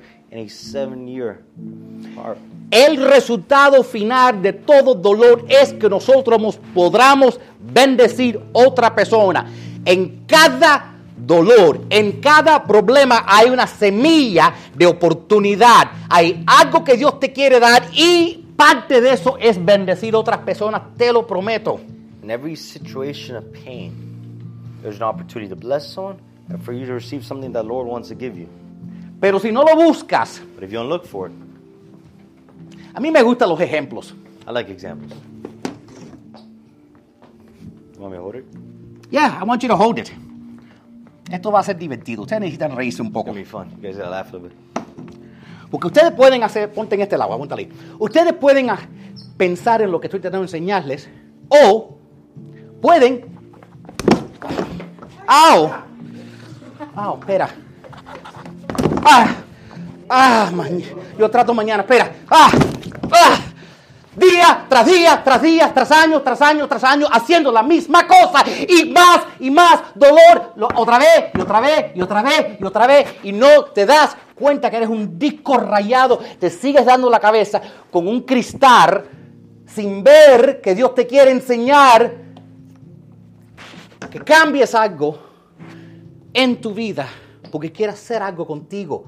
El 2.71 2.97
resultado 2.97 3.85
final 3.85 4.41
de 4.41 4.55
todo 4.55 4.95
dolor 4.95 5.45
es 5.47 5.75
que 5.75 5.91
nosotros 5.91 6.41
nos 6.41 6.57
podamos 6.57 7.39
bendecir 7.61 8.41
otra 8.53 8.95
persona. 8.95 9.47
En 9.85 10.25
cada 10.27 10.95
dolor, 11.15 11.83
en 11.91 12.21
cada 12.21 12.65
problema 12.65 13.25
hay 13.27 13.51
una 13.51 13.67
semilla 13.67 14.55
de 14.75 14.87
oportunidad. 14.87 15.91
Hay 16.09 16.43
algo 16.47 16.83
que 16.83 16.97
Dios 16.97 17.21
te 17.21 17.31
quiere 17.31 17.61
dar 17.61 17.83
y 17.93 18.43
parte 18.57 19.03
de 19.03 19.13
eso 19.13 19.37
es 19.39 19.63
bendecir 19.63 20.17
otras 20.17 20.39
personas, 20.39 20.83
te 20.97 21.13
lo 21.13 21.27
prometo. 21.27 21.79
In 22.23 22.31
every 22.31 22.57
situation 22.57 23.37
of 23.37 23.45
pain, 23.65 23.93
there's 24.81 24.97
an 24.97 25.03
opportunity 25.03 25.49
to 25.49 25.57
bless 25.57 25.93
someone 25.93 26.17
and 26.49 26.63
for 26.63 26.73
you 26.73 26.87
to 26.87 26.95
receive 26.95 27.23
something 27.23 27.53
that 27.53 27.65
the 27.65 27.69
Lord 27.69 27.87
wants 27.87 28.09
to 28.09 28.15
give 28.15 28.39
you. 28.39 28.49
Pero 29.23 29.39
si 29.39 29.53
no 29.53 29.63
lo 29.63 29.77
buscas, 29.77 30.43
But 30.57 30.65
if 30.65 30.73
you 30.73 30.79
don't 30.81 30.89
look 30.89 31.07
for 31.07 31.31
it, 31.31 31.33
a 32.93 32.99
mí 33.01 33.13
me 33.13 33.23
gustan 33.23 33.49
los 33.49 33.61
ejemplos. 33.61 34.17
I 34.49 34.51
like 34.51 34.69
examples. 34.73 35.13
You 37.95 38.01
want 38.01 38.11
me 38.15 38.19
to 38.19 38.23
hold 38.25 38.35
it? 38.35 38.45
Yeah, 39.13 39.39
I 39.41 39.45
want 39.45 39.63
you 39.63 39.69
to 39.69 39.77
hold 39.77 40.01
it. 40.01 40.11
Esto 41.31 41.53
va 41.53 41.61
a 41.61 41.63
ser 41.63 41.79
divertido. 41.79 42.23
Ustedes 42.23 42.41
necesitan 42.41 42.75
reírse 42.77 43.01
un 43.01 43.07
It's 43.07 43.15
poco. 43.15 43.27
gonna 43.31 43.39
be 43.39 43.47
fun. 43.47 43.71
You 43.77 43.83
guys 43.83 43.97
gotta 43.97 44.11
laugh 44.11 44.35
a 44.35 44.39
little 44.39 44.49
bit. 44.49 44.59
Porque 45.71 45.87
ustedes 45.87 46.11
pueden 46.11 46.43
hacer, 46.43 46.73
ponte 46.73 46.97
en 46.97 47.03
este 47.03 47.17
lado, 47.17 47.33
aguántale. 47.33 47.69
Ustedes 48.01 48.33
pueden 48.33 48.71
ah, 48.71 48.81
pensar 49.37 49.83
en 49.83 49.93
lo 49.93 50.01
que 50.01 50.09
estoy 50.09 50.19
tratando 50.19 50.41
de 50.41 50.47
enseñarles, 50.47 51.09
o 51.49 51.97
pueden. 52.81 53.25
¡Au! 55.29 55.71
¡Au! 56.97 57.19
Espera. 57.21 57.62
¡Ah! 59.05 59.27
¡Ah! 60.09 60.51
Yo 61.19 61.31
trato 61.31 61.55
mañana, 61.55 61.83
espera. 61.83 62.13
¡Ah! 62.31 62.51
¡Ah! 63.13 63.37
Día 64.15 64.67
tras 64.69 64.85
día, 64.85 65.23
tras 65.25 65.41
día, 65.41 65.73
tras 65.73 65.91
año, 65.91 66.21
tras 66.21 66.43
año, 66.43 66.69
tras 66.69 66.85
año, 66.85 67.07
haciendo 67.11 67.51
la 67.51 67.63
misma 67.63 68.07
cosa 68.07 68.45
y 68.69 68.91
más 68.91 69.21
y 69.41 69.51
más 69.51 69.81
dolor, 69.95 70.53
lo- 70.57 70.69
otra 70.75 70.99
vez 70.99 71.31
y 71.35 71.41
otra 71.41 71.61
vez 71.61 71.93
y 71.95 72.03
otra 72.03 72.21
vez 72.23 72.61
y 72.61 72.65
otra 72.65 72.87
vez 72.87 73.07
y 73.23 73.33
no 73.33 73.65
te 73.73 73.87
das 73.87 74.15
cuenta 74.35 74.69
que 74.71 74.77
eres 74.77 74.91
un 74.91 75.19
disco 75.19 75.57
rayado, 75.57 76.19
te 76.39 76.51
sigues 76.51 76.85
dando 76.85 77.09
la 77.09 77.21
cabeza 77.21 77.63
con 77.91 78.07
un 78.07 78.21
cristal 78.21 79.05
sin 79.67 80.05
ver 80.05 80.61
que 80.61 80.75
Dios 80.75 80.95
te 80.95 81.07
quiere 81.07 81.31
enseñar 81.31 82.13
que 84.11 84.21
cambies 84.21 84.75
algo 84.75 85.19
en 86.35 86.61
tu 86.61 86.75
vida 86.75 87.09
porque 87.53 87.71
quiere 87.71 87.93
hacer 87.93 88.23
algo 88.23 88.45
contigo. 88.45 89.05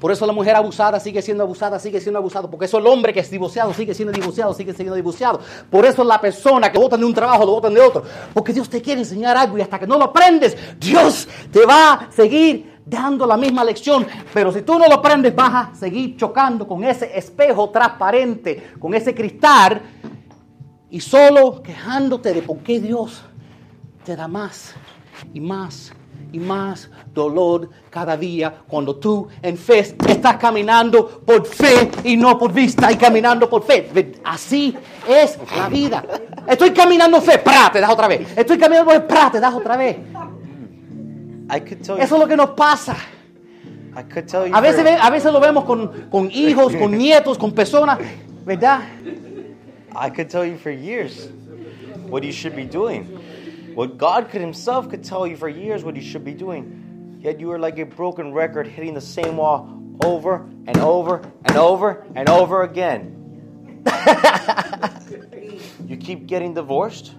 Por 0.00 0.10
eso 0.10 0.26
la 0.26 0.32
mujer 0.32 0.56
abusada 0.56 0.98
sigue 0.98 1.22
siendo 1.22 1.44
abusada, 1.44 1.78
sigue 1.78 2.00
siendo 2.00 2.18
abusado. 2.18 2.50
Porque 2.50 2.66
eso 2.66 2.78
el 2.78 2.86
hombre 2.86 3.12
que 3.12 3.20
es 3.20 3.30
divorciado 3.30 3.72
sigue 3.72 3.94
siendo 3.94 4.12
divorciado, 4.12 4.52
sigue 4.52 4.72
siendo 4.72 4.94
divorciado. 4.94 5.40
Por 5.70 5.84
eso 5.86 6.02
la 6.02 6.20
persona 6.20 6.72
que 6.72 6.78
votan 6.78 7.00
de 7.00 7.06
un 7.06 7.14
trabajo 7.14 7.46
lo 7.46 7.52
votan 7.52 7.74
de 7.74 7.80
otro. 7.80 8.02
Porque 8.34 8.52
Dios 8.52 8.68
te 8.68 8.82
quiere 8.82 9.02
enseñar 9.02 9.36
algo 9.36 9.56
y 9.56 9.60
hasta 9.60 9.78
que 9.78 9.86
no 9.86 9.98
lo 9.98 10.06
aprendes, 10.06 10.56
Dios 10.78 11.28
te 11.52 11.64
va 11.64 11.92
a 11.92 12.12
seguir 12.12 12.80
dando 12.84 13.26
la 13.26 13.36
misma 13.36 13.62
lección. 13.62 14.06
Pero 14.34 14.50
si 14.52 14.62
tú 14.62 14.78
no 14.78 14.88
lo 14.88 14.94
aprendes, 14.94 15.36
vas 15.36 15.54
a 15.54 15.74
seguir 15.74 16.16
chocando 16.16 16.66
con 16.66 16.82
ese 16.82 17.16
espejo 17.16 17.70
transparente, 17.70 18.72
con 18.80 18.94
ese 18.94 19.14
cristal 19.14 19.82
y 20.90 20.98
solo 20.98 21.62
quejándote 21.62 22.32
de 22.32 22.42
por 22.42 22.58
qué 22.58 22.80
Dios 22.80 23.22
te 24.04 24.16
da 24.16 24.26
más 24.26 24.74
y 25.32 25.40
más 25.40 25.92
y 26.32 26.38
más 26.38 26.90
dolor 27.12 27.68
cada 27.90 28.16
día 28.16 28.62
cuando 28.68 28.96
tú 28.96 29.28
en 29.42 29.56
fe 29.56 29.80
estás 29.80 30.36
caminando 30.36 31.22
por 31.24 31.46
fe 31.46 31.90
y 32.04 32.16
no 32.16 32.38
por 32.38 32.52
vista 32.52 32.90
y 32.92 32.96
caminando 32.96 33.48
por 33.48 33.62
fe. 33.64 33.90
Así 34.24 34.76
es 35.08 35.38
la 35.56 35.68
vida. 35.68 36.04
Estoy 36.46 36.70
caminando 36.70 37.20
fe, 37.20 37.38
¡pra! 37.38 37.70
te 37.72 37.80
das 37.80 37.90
otra 37.90 38.08
vez. 38.08 38.36
Estoy 38.36 38.58
caminando 38.58 38.90
por 38.90 39.00
fe, 39.00 39.06
¡pra! 39.06 39.30
te 39.30 39.40
das 39.40 39.54
otra 39.54 39.76
vez. 39.76 39.96
I 41.52 41.60
could 41.60 41.82
tell 41.82 41.96
you. 41.96 42.02
Eso 42.02 42.14
es 42.14 42.20
lo 42.20 42.28
que 42.28 42.36
nos 42.36 42.50
pasa. 42.50 42.96
I 43.96 44.02
could 44.04 44.26
tell 44.26 44.46
you. 44.46 44.54
A 44.54 44.60
veces, 44.60 44.86
a 45.00 45.10
veces 45.10 45.32
lo 45.32 45.40
vemos 45.40 45.64
con, 45.64 46.08
con 46.10 46.30
hijos, 46.30 46.74
con 46.76 46.96
nietos, 46.96 47.36
con 47.36 47.52
personas, 47.52 47.98
¿verdad? 48.44 48.80
I 49.92 50.10
could 50.10 50.28
tell 50.28 50.44
you 50.44 50.56
for 50.56 50.70
years 50.70 51.28
what 52.08 52.22
you 52.22 52.32
should 52.32 52.54
be 52.54 52.64
doing. 52.64 53.06
What 53.74 53.98
God 53.98 54.30
could 54.30 54.40
Himself 54.40 54.88
could 54.88 55.04
tell 55.04 55.26
you 55.26 55.36
for 55.36 55.48
years 55.48 55.84
what 55.84 55.96
you 55.96 56.02
should 56.02 56.24
be 56.24 56.34
doing. 56.34 57.18
Yet 57.20 57.38
you 57.38 57.50
are 57.52 57.58
like 57.58 57.78
a 57.78 57.84
broken 57.84 58.32
record 58.32 58.66
hitting 58.66 58.94
the 58.94 59.00
same 59.00 59.36
wall 59.36 59.76
over 60.02 60.48
and 60.66 60.76
over 60.78 61.22
and 61.44 61.56
over 61.56 62.06
and 62.14 62.28
over 62.28 62.62
again. 62.62 63.16
you 65.86 65.96
keep 65.96 66.26
getting 66.26 66.54
divorced. 66.54 67.14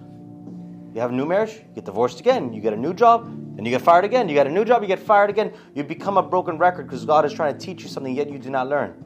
You 0.94 1.00
have 1.00 1.10
a 1.10 1.14
new 1.14 1.24
marriage, 1.24 1.54
you 1.54 1.74
get 1.74 1.84
divorced 1.84 2.20
again. 2.20 2.52
You 2.52 2.60
get 2.60 2.72
a 2.72 2.76
new 2.76 2.92
job, 2.92 3.24
then 3.56 3.64
you 3.64 3.70
get 3.70 3.80
fired 3.80 4.04
again. 4.04 4.28
You 4.28 4.34
get 4.34 4.46
a 4.46 4.50
new 4.50 4.64
job, 4.64 4.82
you 4.82 4.88
get 4.88 4.98
fired 4.98 5.30
again. 5.30 5.52
You 5.74 5.84
become 5.84 6.18
a 6.18 6.22
broken 6.22 6.58
record 6.58 6.86
because 6.86 7.04
God 7.04 7.24
is 7.24 7.32
trying 7.32 7.56
to 7.56 7.64
teach 7.64 7.82
you 7.82 7.88
something, 7.88 8.14
yet 8.14 8.30
you 8.30 8.38
do 8.38 8.50
not 8.50 8.68
learn. 8.68 9.04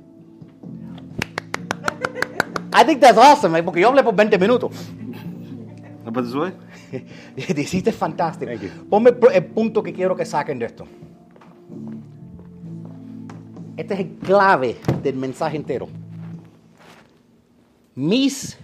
I 2.72 2.84
think 2.84 3.00
that's 3.00 3.16
awesome, 3.16 3.52
porque 3.64 3.80
yo 3.80 3.90
hablé 3.90 4.02
por 4.02 4.14
20 4.14 4.38
minutos. 4.38 4.74
No, 6.04 6.10
but 6.10 6.24
this 6.24 6.34
way? 6.34 6.52
Hiciste 7.36 7.92
fantástico. 7.92 8.52
Ponme 8.88 9.14
el, 9.32 9.44
punto 9.46 9.82
que 9.82 9.92
quiero 9.92 10.16
que 10.16 10.24
saquen 10.24 10.58
de 10.58 10.66
esto. 10.66 10.86
Este 13.76 13.94
es 13.94 14.00
el 14.00 14.08
clave 14.16 14.76
del 15.02 15.16
mensaje 15.16 15.56
entero. 15.56 15.88
Mis 17.94 18.56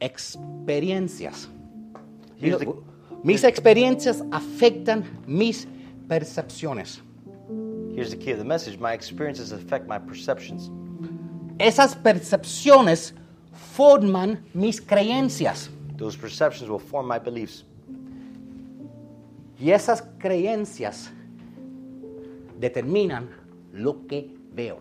experiencias. 0.00 1.48
Mis 3.22 3.44
experiencias 3.44 4.22
afectan 4.30 5.04
mis 5.26 5.66
percepciones. 6.08 7.00
Here's 7.94 8.10
the 8.10 8.16
key 8.16 8.32
of 8.32 8.38
the 8.38 8.44
message 8.44 8.78
my 8.78 8.92
experiences 8.92 9.52
affect 9.52 9.86
my 9.86 9.98
perceptions. 9.98 10.70
Esas 11.58 11.94
percepciones 11.94 13.14
forman 13.76 14.44
mis 14.52 14.80
creencias. 14.80 15.70
Those 15.96 16.16
perceptions 16.16 16.68
will 16.68 16.78
form 16.78 17.06
my 17.06 17.18
beliefs. 17.18 17.64
Y 19.58 19.70
esas 19.70 20.02
creencias 20.18 21.10
determinan 22.58 23.28
lo 23.72 24.06
que 24.08 24.30
veo. 24.52 24.80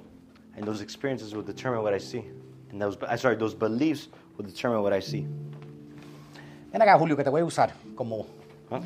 And 0.55 0.65
those 0.65 0.81
experiences 0.81 1.33
will 1.33 1.43
determine 1.43 1.83
what 1.83 1.93
I 1.93 1.99
see. 1.99 2.23
And 2.71 2.81
those, 2.81 2.97
sorry, 3.17 3.35
those 3.35 3.53
beliefs 3.53 4.09
will 4.37 4.45
determine 4.45 4.81
what 4.81 4.93
I 4.93 4.99
see. 4.99 5.27
Ven 6.71 6.81
acá, 6.81 6.97
Julio, 6.97 7.15
que 7.15 7.23
te 7.23 7.29
voy 7.29 7.41
a 7.41 7.45
usar 7.45 7.71
como... 7.95 8.25
Huh? 8.69 8.79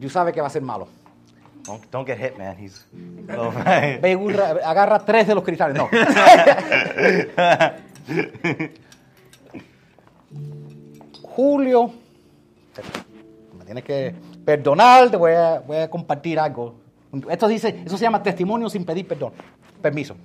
Tú 0.00 0.08
sabes 0.08 0.32
que 0.32 0.40
va 0.40 0.46
a 0.46 0.50
ser 0.50 0.62
malo. 0.62 0.88
Don't, 1.64 1.90
don't 1.90 2.06
get 2.06 2.18
hit, 2.18 2.38
man. 2.38 2.56
He's. 2.56 2.84
Oh, 3.32 3.52
Ve 3.52 4.60
agarra 4.64 5.04
tres 5.04 5.28
de 5.28 5.34
los 5.34 5.44
cristales. 5.44 5.76
No. 5.76 5.88
Julio, 11.36 11.90
me 13.58 13.64
tienes 13.64 13.84
que 13.84 14.14
perdonar, 14.44 15.10
te 15.10 15.16
voy 15.16 15.32
a, 15.32 15.60
voy 15.60 15.76
a 15.78 15.90
compartir 15.90 16.38
algo. 16.38 16.74
Esto 17.28 17.48
dice, 17.48 17.82
eso 17.84 17.96
se 17.96 18.02
llama 18.02 18.22
testimonio 18.22 18.68
sin 18.68 18.84
pedir 18.84 19.06
perdón. 19.06 19.32
Permiso. 19.80 20.16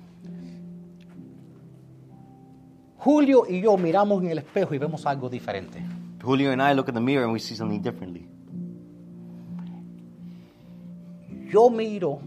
Julio 2.98 3.44
y 3.48 3.60
yo 3.60 3.76
miramos 3.76 4.22
en 4.22 4.30
el 4.30 4.38
espejo 4.38 4.74
y 4.74 4.78
vemos 4.78 5.06
algo 5.06 5.28
diferente. 5.28 5.80
Julio 6.22 6.50
and 6.50 6.60
I 6.60 6.74
look 6.74 6.88
in 6.88 6.94
the 6.94 7.00
mirror 7.00 7.24
and 7.24 7.32
we 7.32 7.38
see 7.38 7.54
something 7.54 7.80
differently. 7.80 8.28
Yo 11.48 11.70
miro 11.70 12.18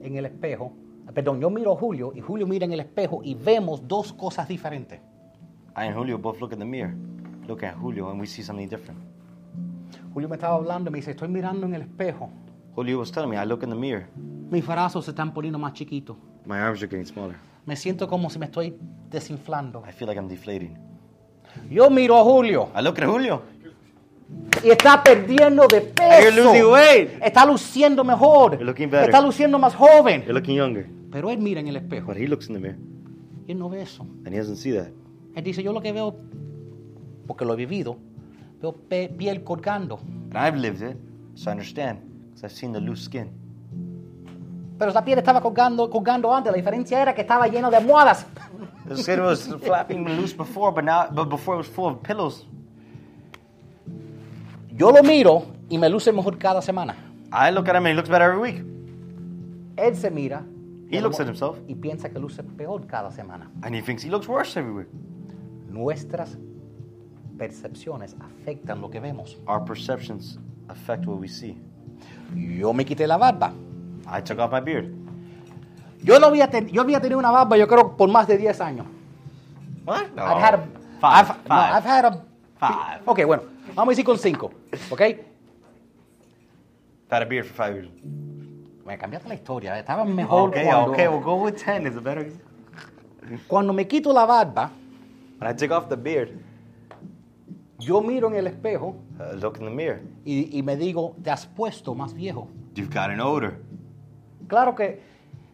en 0.00 0.16
el 0.16 0.24
espejo, 0.24 0.72
perdón, 1.12 1.40
yo 1.40 1.50
miro 1.50 1.72
a 1.72 1.76
Julio 1.76 2.12
y 2.14 2.20
Julio 2.20 2.46
mira 2.46 2.64
en 2.64 2.72
el 2.72 2.80
espejo 2.80 3.20
y 3.22 3.34
vemos 3.34 3.86
dos 3.86 4.14
cosas 4.14 4.48
diferentes. 4.48 4.98
I 5.76 5.88
and 5.88 5.94
Julio 5.94 6.16
both 6.16 6.40
look 6.40 6.52
in 6.52 6.58
the 6.58 6.64
mirror, 6.64 6.94
look 7.46 7.62
at 7.62 7.74
Julio, 7.76 8.10
and 8.10 8.20
we 8.20 8.26
see 8.26 8.42
something 8.42 8.68
different. 8.68 9.00
Julio 10.12 10.28
me 10.28 10.36
estaba 10.36 10.54
hablando 10.56 10.90
y 10.90 10.92
me 10.92 10.98
dice, 10.98 11.10
estoy 11.12 11.28
mirando 11.28 11.66
en 11.66 11.74
el 11.74 11.82
espejo. 11.82 12.30
Julio 12.74 12.98
was 12.98 13.10
telling 13.12 13.30
me, 13.30 13.36
I 13.36 13.44
look 13.46 13.62
in 13.62 13.70
the 13.70 13.76
mirror, 13.76 14.06
Mis 14.50 14.66
brazos 14.66 15.04
se 15.04 15.10
están 15.12 15.32
poniendo 15.32 15.58
más 15.58 15.72
chiquitos. 15.72 16.16
my 16.46 16.58
arms 16.58 16.80
are 16.82 16.88
getting 16.88 17.06
smaller. 17.06 17.36
Me 17.66 17.76
siento 17.76 18.06
como 18.08 18.28
si 18.30 18.38
me 18.38 18.46
estoy 18.46 18.76
desinflando. 19.10 19.82
I 19.88 19.92
feel 19.92 20.06
like 20.08 20.18
I'm 20.20 20.28
deflating. 20.28 20.76
Yo 21.70 21.88
miro 21.88 22.16
a 22.18 22.22
Julio 22.24 22.68
I 22.78 22.82
look 22.82 22.98
at 23.00 23.08
Julio. 23.08 23.42
y 24.64 24.70
está 24.70 25.02
perdiendo 25.02 25.66
de 25.68 25.92
You're 26.20 26.30
losing 26.32 26.52
peso. 26.52 26.72
weight. 26.72 27.10
Está 27.22 27.46
luciendo 27.46 28.04
mejor. 28.04 28.52
You're 28.52 28.64
looking 28.64 28.90
better. 28.90 29.06
Está 29.08 29.20
luciendo 29.20 29.58
más 29.58 29.74
joven. 29.74 30.22
You're 30.22 30.34
looking 30.34 30.56
younger. 30.56 30.86
Pero 31.10 31.30
él 31.30 31.38
mira 31.38 31.60
en 31.60 31.68
el 31.68 31.76
espejo 31.76 32.08
But 32.08 32.16
he 32.16 32.26
looks 32.26 32.48
in 32.48 32.54
the 32.54 32.60
mirror 32.60 32.78
y 33.46 33.52
él 33.52 33.58
no 33.58 33.68
ve 33.68 33.82
eso. 33.82 34.02
and 34.24 34.28
he 34.34 34.38
doesn't 34.38 34.56
see 34.56 34.72
that. 34.72 34.88
Él 35.34 35.44
dice, 35.44 35.62
yo 35.62 35.72
lo 35.72 35.80
que 35.80 35.92
veo, 35.92 36.16
porque 37.26 37.44
lo 37.44 37.54
he 37.54 37.56
vivido, 37.56 37.96
veo 38.60 38.72
pe- 38.72 39.08
piel 39.08 39.42
colgando. 39.44 39.98
And 40.32 40.36
I've 40.36 40.56
lived 40.58 40.82
it, 40.82 40.96
so 41.34 41.50
I 41.50 41.52
understand, 41.52 42.00
because 42.30 42.44
I've 42.44 42.52
seen 42.56 42.72
the 42.72 42.80
loose 42.80 43.02
skin. 43.04 43.30
Pero 44.78 44.90
esa 44.90 45.04
piel 45.04 45.18
estaba 45.18 45.40
colgando, 45.40 45.88
colgando 45.88 46.34
antes. 46.34 46.50
La 46.50 46.56
diferencia 46.56 47.00
era 47.00 47.14
que 47.14 47.22
estaba 47.22 47.46
lleno 47.48 47.70
de 47.70 47.76
almohadas. 47.76 48.26
The 48.88 48.96
skin 48.98 49.20
was 49.20 49.46
flapping 49.62 50.04
loose 50.04 50.34
before, 50.36 50.70
but 50.70 50.84
now, 50.84 51.08
but 51.10 51.30
before 51.30 51.54
it 51.54 51.58
was 51.58 51.68
full 51.68 51.86
of 51.86 52.02
pillows. 52.02 52.44
Yo 54.76 54.90
lo 54.90 55.02
miro 55.02 55.44
y 55.70 55.78
me 55.78 55.88
luce 55.88 56.12
mejor 56.12 56.36
cada 56.38 56.60
semana. 56.60 56.94
I 57.32 57.50
look 57.50 57.68
at 57.68 57.76
him 57.76 57.86
and 57.86 57.92
he 57.92 57.94
looks 57.94 58.10
better 58.10 58.24
every 58.30 58.40
week. 58.40 58.62
Él 59.76 59.96
se 59.96 60.10
mira 60.10 60.44
He 60.90 61.00
looks 61.00 61.18
at 61.18 61.26
himself 61.26 61.58
y 61.66 61.74
piensa 61.74 62.10
que 62.10 62.18
luce 62.20 62.42
peor 62.42 62.86
cada 62.86 63.10
semana. 63.10 63.50
and 63.62 63.74
he 63.74 63.80
thinks 63.80 64.02
he 64.02 64.10
looks 64.10 64.28
worse 64.28 64.56
every 64.56 64.72
week. 64.72 64.88
Nuestras 65.70 66.36
percepciones 67.38 68.16
afectan 68.20 68.80
lo 68.80 68.90
que 68.90 69.00
vemos. 69.00 69.36
Our 69.46 69.64
perceptions 69.64 70.38
affect 70.68 71.06
what 71.06 71.18
we 71.18 71.28
see. 71.28 71.56
Yo 72.34 72.72
me 72.72 72.84
quité 72.84 73.06
la 73.06 73.16
barba. 73.16 73.52
I 74.06 74.20
took 74.22 74.38
off 74.38 74.52
my 74.52 74.60
beard. 74.60 74.92
Yo, 76.02 76.18
no 76.18 76.26
había, 76.26 76.48
ten- 76.50 76.68
yo 76.68 76.82
había 76.82 77.00
tenido 77.00 77.18
una 77.18 77.30
barba, 77.30 77.56
yo 77.56 77.66
creo, 77.66 77.96
por 77.96 78.08
más 78.10 78.26
de 78.26 78.36
10 78.36 78.60
años. 78.60 78.86
What? 79.86 80.10
No. 80.14 80.22
I've 80.24 80.40
had 80.42 80.54
a, 80.54 80.58
Five. 81.00 81.14
I've, 81.14 81.28
no, 81.28 81.54
Five. 81.54 81.72
I've 81.78 81.86
had 81.88 82.04
a- 82.04 82.24
Five. 82.58 83.02
Ok, 83.06 83.24
bueno, 83.26 83.42
vamos 83.74 83.88
a 83.88 83.90
decir 83.92 84.04
con 84.04 84.18
5. 84.18 84.50
¿Ok? 84.90 85.00
Had 87.10 87.22
a 87.22 87.26
beard 87.26 87.46
for 87.46 87.54
five 87.54 87.74
years. 87.74 87.88
Me 88.84 88.98
cambiaste 88.98 89.28
la 89.28 89.34
historia. 89.36 89.78
Estaba 89.78 90.04
mejor 90.04 90.48
Okay, 90.50 90.64
cuando, 90.64 90.92
okay, 90.92 91.06
we'll 91.08 91.22
go 91.22 91.36
with 91.36 91.54
ten. 91.54 91.86
Is 91.86 91.96
a 91.96 92.00
better. 92.00 92.32
cuando 93.46 93.72
me 93.72 93.86
quito 93.86 94.12
la 94.12 94.26
barba. 94.26 94.70
When 95.38 95.48
I 95.50 95.54
take 95.54 95.70
off 95.72 95.88
the 95.88 95.96
beard, 95.96 96.32
Yo 97.84 98.00
miro 98.00 98.28
en 98.28 98.36
el 98.36 98.46
espejo 98.46 98.96
uh, 99.18 99.36
look 99.40 99.58
in 99.58 99.64
the 99.66 99.70
mirror. 99.70 100.00
y, 100.24 100.58
y 100.58 100.62
me 100.62 100.76
digo, 100.76 101.14
te 101.22 101.30
has 101.30 101.46
puesto 101.46 101.94
más 101.94 102.14
viejo. 102.14 102.48
You've 102.74 102.92
got 102.92 103.10
an 103.10 103.20
odor. 103.20 103.54
Claro 104.48 104.74
que 104.74 105.00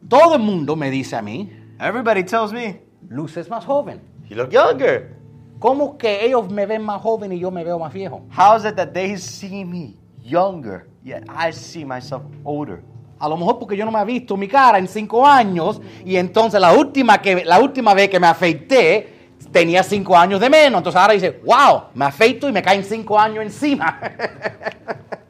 todo 0.09 0.35
el 0.36 0.43
mundo 0.43 0.77
me 0.77 0.90
dice 0.90 1.16
a 1.16 1.23
mí, 1.23 1.51
Everybody 1.81 2.24
tells 2.24 2.52
me 2.52 2.81
luces 3.09 3.48
más 3.48 3.65
joven. 3.65 4.01
you 4.28 4.36
look 4.36 4.51
younger. 4.51 5.16
¿Cómo 5.59 5.98
que 5.98 6.24
ellos 6.24 6.51
me 6.51 6.65
ven 6.66 6.82
más 6.82 7.02
joven 7.02 7.32
y 7.32 7.39
yo 7.39 7.51
me 7.51 7.65
veo 7.65 7.78
más 7.78 7.93
viejo? 7.93 8.23
How 8.36 8.57
is 8.57 8.65
it 8.65 8.77
that 8.77 8.93
they 8.93 9.16
see 9.19 9.65
me 9.65 9.94
younger, 10.23 10.86
yet 11.05 11.24
I 11.28 11.52
see 11.52 11.85
myself 11.85 12.23
older? 12.44 12.82
A 13.19 13.28
lo 13.28 13.36
mejor 13.36 13.59
porque 13.59 13.77
yo 13.77 13.85
no 13.85 13.90
me 13.93 14.01
he 14.01 14.05
visto 14.07 14.36
mi 14.36 14.48
cara 14.48 14.78
en 14.78 14.89
cinco 14.89 15.27
años 15.27 15.81
y 16.07 16.16
entonces 16.16 16.59
la 16.59 16.73
última, 16.73 17.20
que, 17.20 17.44
la 17.44 17.61
última 17.61 17.93
vez 17.93 18.09
que 18.09 18.19
me 18.19 18.27
afeité 18.27 19.19
tenía 19.52 19.82
cinco 19.82 20.16
años 20.16 20.40
de 20.40 20.48
menos. 20.51 20.78
Entonces 20.78 21.01
ahora 21.01 21.14
dice, 21.14 21.40
wow, 21.44 21.85
me 21.94 22.05
afeito 22.05 22.48
y 22.48 22.52
me 22.52 22.62
caen 22.62 22.85
cinco 22.85 23.18
años 23.18 23.44
encima. 23.44 23.98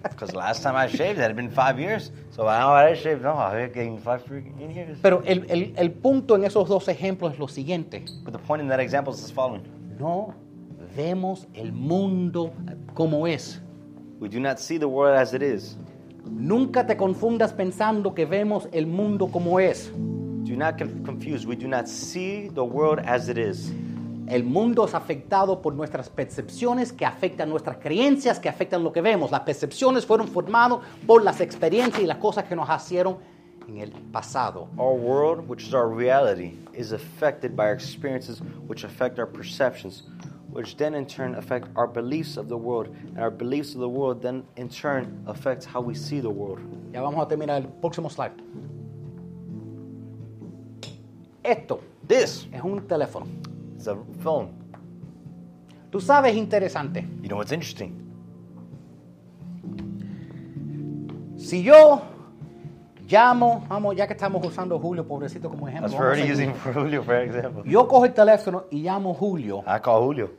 Because 0.03 0.35
last 0.35 0.63
time 0.63 0.77
I 0.77 0.87
shaved, 0.87 1.19
it 1.19 1.23
had 1.23 1.35
been 1.35 1.51
five 1.51 1.79
years. 1.79 2.11
So 2.31 2.45
now 2.45 2.73
I 2.75 2.95
shaved, 2.95 3.23
no, 3.23 3.33
I'm 3.39 3.73
getting 3.73 3.99
five 3.99 4.23
freaking 4.25 4.59
years. 4.75 4.99
Pero 5.01 5.23
el, 5.25 5.47
el- 5.49 5.73
el 5.77 5.91
punto 5.93 6.37
en 6.37 6.45
esos 6.45 6.69
dos 6.69 6.89
ejemplos 6.89 7.33
es 7.33 7.39
lo 7.39 7.49
siguiente. 7.49 8.05
But 8.23 8.33
the 8.33 8.39
point 8.39 8.63
in 8.63 8.69
that 8.69 8.81
example 8.81 9.15
is 9.15 9.27
the 9.27 9.33
following: 9.33 9.63
No 9.99 10.35
vemos 10.95 11.47
el 11.55 11.73
mundo 11.73 12.53
como 12.95 13.27
es. 13.27 13.61
We 14.21 14.29
do 14.29 14.41
not 14.41 14.59
see 14.59 14.79
the 14.79 14.89
world 14.89 15.17
as 15.19 15.33
it 15.33 15.43
is. 15.43 15.79
Nunca 16.31 16.87
te 16.87 16.97
confundas 16.99 17.55
pensando 17.55 18.15
que 18.15 18.27
vemos 18.27 18.69
el 18.73 18.87
mundo 18.87 19.29
como 19.29 19.59
es. 19.59 19.91
Do 20.45 20.55
not 20.57 20.77
get 20.77 20.89
confused. 21.07 21.47
We 21.49 21.57
do 21.57 21.67
not 21.67 21.87
see 21.89 22.51
the 22.55 22.63
world 22.65 23.01
as 23.07 23.29
it 23.31 23.39
is. 23.39 23.73
El 24.31 24.45
mundo 24.45 24.85
es 24.85 24.95
afectado 24.95 25.61
por 25.61 25.75
nuestras 25.75 26.09
percepciones 26.09 26.93
que 26.93 27.05
afectan 27.05 27.51
nuestras 27.51 27.79
creencias, 27.79 28.39
que 28.39 28.49
afectan 28.49 28.85
lo 28.85 28.93
que 28.93 29.01
vemos. 29.01 29.33
Las 29.33 29.41
percepciones 29.41 30.07
fueron 30.07 30.29
formadas 30.29 30.79
por 31.05 31.25
las 31.25 31.41
experiencias 31.41 32.01
y 32.01 32.07
las 32.07 32.19
cosas 32.19 32.45
que 32.45 32.55
nos 32.55 32.69
hicieron 32.69 33.17
en 33.67 33.79
el 33.79 33.91
pasado. 33.91 34.69
Our 34.79 34.95
world, 34.95 35.49
which 35.49 35.67
is 35.67 35.75
our 35.75 35.89
reality, 35.89 36.57
is 36.73 36.93
affected 36.93 37.57
by 37.57 37.65
our 37.65 37.75
experiences, 37.75 38.41
which 38.69 38.85
affect 38.85 39.19
our 39.19 39.27
perceptions, 39.27 40.05
which 40.53 40.77
then 40.77 40.95
in 40.95 41.07
turn 41.07 41.35
affect 41.35 41.67
our 41.75 41.89
beliefs 41.89 42.37
of 42.37 42.47
the 42.47 42.57
world, 42.57 42.95
and 43.09 43.19
our 43.19 43.33
beliefs 43.33 43.75
of 43.75 43.81
the 43.81 43.89
world 43.89 44.23
then 44.23 44.45
in 44.55 44.69
turn 44.69 45.25
affects 45.27 45.67
how 45.67 45.81
we 45.81 45.93
see 45.93 46.21
the 46.21 46.31
world. 46.31 46.61
Ya 46.93 47.03
vamos 47.03 47.21
a 47.21 47.27
terminar 47.27 47.57
el 47.57 47.67
próximo 47.81 48.09
slide. 48.09 48.41
Esto 51.43 51.81
This 52.11 52.49
es 52.53 52.61
un 52.65 52.81
teléfono. 52.89 53.25
Is 53.81 53.89
a 53.89 53.97
phone. 54.23 54.51
Tú 55.91 56.01
sabes, 56.01 56.37
interesante. 56.37 57.01
You 57.23 57.29
know 57.29 57.39
what's 57.39 57.53
interesting? 57.53 57.97
Si 61.37 61.63
yo 61.63 62.03
llamo, 63.09 63.65
vamos, 63.69 63.97
ya 63.97 64.07
que 64.07 64.13
estamos 64.13 64.47
usando 64.47 64.79
Julio, 64.79 65.07
pobrecito, 65.07 65.49
como 65.49 65.67
ejemplo. 65.67 65.89
That's 65.89 66.01
already 66.01 66.31
using 66.31 66.53
Julio, 66.75 67.03
for 67.03 67.17
example. 67.17 67.63
Yo 67.65 67.89
cojo 67.89 68.05
el 68.05 68.13
teléfono 68.13 68.65
y 68.71 68.83
llamo 68.83 69.15
Julio. 69.15 69.65
I 69.67 69.81
call 69.81 70.03
Julio. 70.03 70.31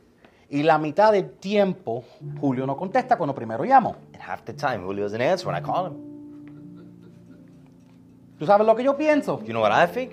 Y 0.48 0.62
la 0.62 0.78
mitad 0.78 1.12
del 1.12 1.30
tiempo, 1.32 2.04
Julio 2.40 2.66
no 2.66 2.76
contesta 2.76 3.16
cuando 3.16 3.34
primero 3.34 3.64
llamo. 3.64 3.96
And 4.14 4.22
half 4.22 4.44
the 4.44 4.54
time, 4.54 4.84
Julio 4.84 5.04
doesn't 5.04 5.20
answer 5.20 5.48
when 5.48 5.56
I 5.56 5.62
call 5.62 5.86
him. 5.88 6.12
¿Tú 8.38 8.46
sabes 8.46 8.66
lo 8.66 8.74
que 8.74 8.84
yo 8.84 8.96
pienso? 8.96 9.40
You 9.44 9.52
know 9.52 9.62
what 9.62 9.72
I 9.72 9.86
think? 9.86 10.12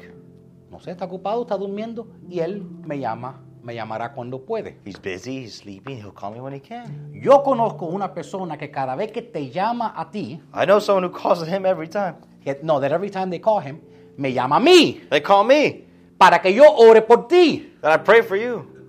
No 0.71 0.79
sé, 0.79 0.91
está 0.91 1.05
ocupado, 1.05 1.41
está 1.41 1.57
durmiendo 1.57 2.07
y 2.29 2.39
él 2.39 2.63
me 2.85 2.99
llama, 2.99 3.41
me 3.63 3.73
llamará 3.73 4.13
cuando 4.13 4.45
puede. 4.45 4.77
He's 4.85 5.01
busy, 5.01 5.43
he's 5.43 5.55
sleeping, 5.55 5.97
he'll 5.97 6.13
call 6.13 6.31
me 6.31 6.39
when 6.39 6.53
he 6.53 6.61
can. 6.61 7.11
Yo 7.13 7.41
conozco 7.43 7.87
una 7.87 8.13
persona 8.13 8.57
que 8.57 8.69
cada 8.69 8.95
vez 8.95 9.11
que 9.11 9.21
te 9.21 9.49
llama 9.49 9.93
a 9.95 10.09
ti, 10.11 10.39
I 10.53 10.65
know 10.65 10.79
someone 10.79 11.07
who 11.07 11.11
calls 11.11 11.47
him 11.47 11.65
every 11.65 11.87
time. 11.89 12.15
no, 12.63 12.79
that 12.79 12.91
every 12.91 13.09
time 13.09 13.29
they 13.29 13.39
call 13.39 13.59
him, 13.61 13.81
me 14.17 14.31
llama 14.33 14.57
a 14.57 14.59
mí 14.59 15.01
They 15.09 15.21
call 15.21 15.45
me, 15.45 15.85
para 16.17 16.39
que 16.41 16.53
yo 16.53 16.63
ore 16.77 17.01
por 17.01 17.27
ti. 17.27 17.73
that 17.81 17.99
I 17.99 18.03
pray 18.03 18.21
for 18.21 18.37
you. 18.37 18.79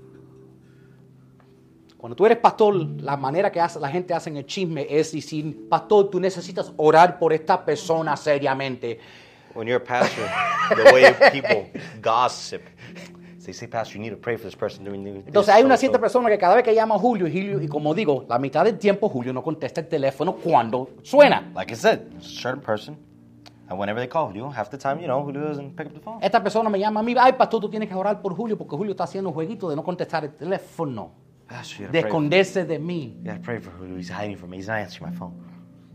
Cuando 1.97 2.16
tú 2.16 2.24
eres 2.24 2.39
pastor, 2.39 2.74
la 3.02 3.15
manera 3.15 3.52
que 3.52 3.61
hace, 3.61 3.78
la 3.78 3.89
gente 3.90 4.15
hace 4.15 4.31
el 4.31 4.47
chisme 4.47 4.86
es 4.89 5.12
decir, 5.12 5.69
pastor, 5.69 6.09
tú 6.09 6.19
necesitas 6.19 6.73
orar 6.78 7.19
por 7.19 7.31
esta 7.35 7.62
persona 7.62 8.16
seriamente. 8.16 8.98
When 9.55 9.66
you're 9.66 9.82
a 9.82 9.85
pastor, 9.85 10.22
the 10.77 10.93
way 10.93 11.12
people 11.32 11.68
gossip, 12.01 12.62
they 13.44 13.52
say, 13.52 13.66
Pastor, 13.66 13.94
you 13.98 14.01
need 14.01 14.10
to 14.10 14.16
pray 14.16 14.36
for 14.36 14.44
this 14.44 14.55
person 14.55 14.85
during 14.85 15.02
the. 15.02 15.10
Entonces 15.27 15.52
hay 15.52 15.64
una 15.64 15.77
cierta 15.77 15.98
persona 15.98 16.28
que 16.28 16.39
cada 16.39 16.55
vez 16.55 16.62
que 16.62 16.72
llama 16.74 16.94
a 16.94 16.98
Julio, 16.98 17.27
Julio, 17.27 17.60
y 17.60 17.66
como 17.66 17.94
digo, 17.94 18.24
la 18.28 18.39
mitad 18.39 18.64
del 18.64 18.78
tiempo 18.78 19.09
Julio 19.09 19.32
no 19.32 19.43
contesta 19.43 19.81
el 19.81 19.89
teléfono 19.89 20.35
cuando 20.36 20.90
suena. 21.02 21.51
Like 21.55 21.72
I 21.72 21.77
said, 21.77 22.01
a 22.16 22.22
certain 22.22 22.60
person, 22.62 22.97
and 23.68 23.77
whenever 23.77 23.98
they 23.98 24.09
call 24.09 24.28
Julio, 24.28 24.51
half 24.51 24.70
the 24.70 24.78
time, 24.78 25.01
you 25.01 25.06
know, 25.09 25.24
Julio 25.24 25.40
doesn't 25.48 25.74
pick 25.74 25.86
up 25.89 25.94
the 25.94 26.01
phone. 26.01 26.18
Esta 26.22 26.40
persona 26.40 26.70
me 26.70 26.78
llama 26.78 27.01
a 27.01 27.02
mí, 27.02 27.16
ay 27.18 27.32
pastor, 27.32 27.60
tú 27.60 27.68
tienes 27.68 27.89
que 27.89 27.94
orar 27.97 28.20
por 28.22 28.36
Julio 28.36 28.56
porque 28.56 28.77
Julio 28.77 28.93
está 28.93 29.05
haciendo 29.05 29.31
un 29.31 29.35
jueguito 29.35 29.68
de 29.68 29.74
no 29.74 29.82
contestar 29.82 30.22
el 30.24 30.32
teléfono, 30.35 31.10
Pastor, 31.48 31.90
de 31.90 31.98
esconderse 31.98 32.64
de 32.64 32.78
mí. 32.78 33.16
you 33.18 33.24
gotta 33.24 33.43
pray 33.43 33.59
for 33.59 33.72
Julio. 33.72 33.97
He's 33.97 34.10
hiding 34.10 34.36
from 34.36 34.51
me. 34.51 34.59
He's 34.59 34.68
not 34.68 34.78
answering 34.78 35.10
my 35.10 35.16
phone. 35.18 35.32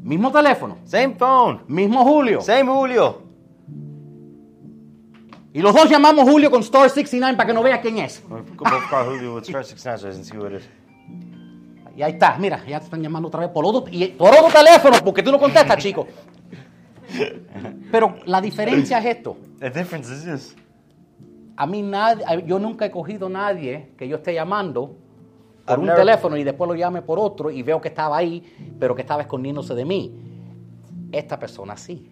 Mismo 0.02 0.30
teléfono, 0.32 0.77
Same 0.84 1.15
phone. 1.15 1.61
mismo 1.68 2.03
Julio. 2.03 2.41
Same 2.41 2.65
Julio. 2.69 3.22
Y 5.56 5.61
los 5.61 5.73
dos 5.73 5.90
llamamos 5.90 6.30
Julio 6.30 6.52
con 6.52 6.60
Star 6.60 6.90
69 6.90 7.38
para 7.38 7.48
que 7.48 7.53
no 7.53 7.64
vea 7.64 7.80
quién 7.80 7.98
es. 7.99 8.22
Julio 8.27 9.40
star 9.40 9.64
69 9.64 9.98
so 9.98 10.10
I 10.10 10.11
can 10.11 10.26
see 10.26 10.38
who 10.38 10.48
it 10.48 10.60
is. 10.60 10.69
Y 11.95 12.02
ahí 12.02 12.11
está, 12.11 12.38
mira, 12.38 12.61
ya 12.68 12.77
te 12.80 12.84
están 12.84 13.02
llamando 13.02 13.30
otra 13.30 13.40
vez 13.40 13.49
por 13.52 13.65
otro, 13.65 13.86
y 13.90 14.07
por 14.07 14.34
otro 14.34 14.49
teléfono, 14.52 14.98
porque 15.02 15.23
tú 15.23 15.32
no 15.32 15.40
contestas, 15.40 15.77
chico. 15.77 16.06
Pero 17.90 18.15
la 18.26 18.41
diferencia 18.41 18.99
es 18.99 19.06
esto. 19.06 19.38
The 19.60 19.69
difference 19.69 20.11
is 20.14 20.26
this. 20.26 20.56
A 21.56 21.65
mí 21.65 21.82
nadie, 21.84 22.26
yo 22.45 22.60
nunca 22.60 22.86
he 22.88 22.91
cogido 22.91 23.27
a 23.27 23.30
nadie 23.30 23.94
que 23.98 24.10
yo 24.10 24.18
esté 24.18 24.34
llamando 24.34 24.98
por 25.65 25.77
I've 25.77 25.84
un 25.84 25.86
never- 25.88 25.95
teléfono 25.95 26.36
y 26.36 26.44
después 26.44 26.68
lo 26.68 26.76
llame 26.76 27.02
por 27.02 27.18
otro 27.18 27.49
y 27.49 27.64
veo 27.64 27.80
que 27.80 27.88
estaba 27.88 28.18
ahí, 28.18 28.44
pero 28.77 28.94
que 28.94 29.03
estaba 29.03 29.22
escondiéndose 29.22 29.73
de 29.73 29.86
mí. 29.86 30.14
Esta 31.14 31.40
persona 31.40 31.77
sí. 31.77 32.11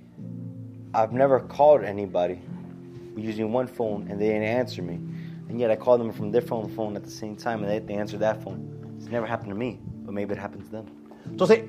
I've 0.95 1.11
never 1.11 1.44
called 1.45 1.84
anybody 1.86 2.40
using 3.15 3.52
one 3.52 3.68
phone 3.68 4.07
and 4.10 4.19
they 4.19 4.27
didn't 4.27 4.44
answer 4.44 4.81
me. 4.81 4.99
And 5.49 5.60
yet 5.60 5.69
I 5.72 5.76
called 5.76 5.99
them 6.02 6.11
from 6.11 6.31
their 6.31 6.41
phone 6.41 6.69
phone 6.69 6.95
at 6.95 7.03
the 7.03 7.11
same 7.11 7.35
time 7.35 7.64
and 7.64 7.69
they, 7.69 7.80
they 7.80 7.95
answered 7.95 8.22
that 8.22 8.41
phone. 8.44 8.95
It's 8.98 9.10
never 9.10 9.26
happened 9.26 9.49
to 9.49 9.56
me, 9.56 9.80
but 10.06 10.14
maybe 10.14 10.34
it 10.34 10.40
happened 10.40 10.65
to 10.65 10.72
them. 10.72 10.85
Entonces, 11.26 11.64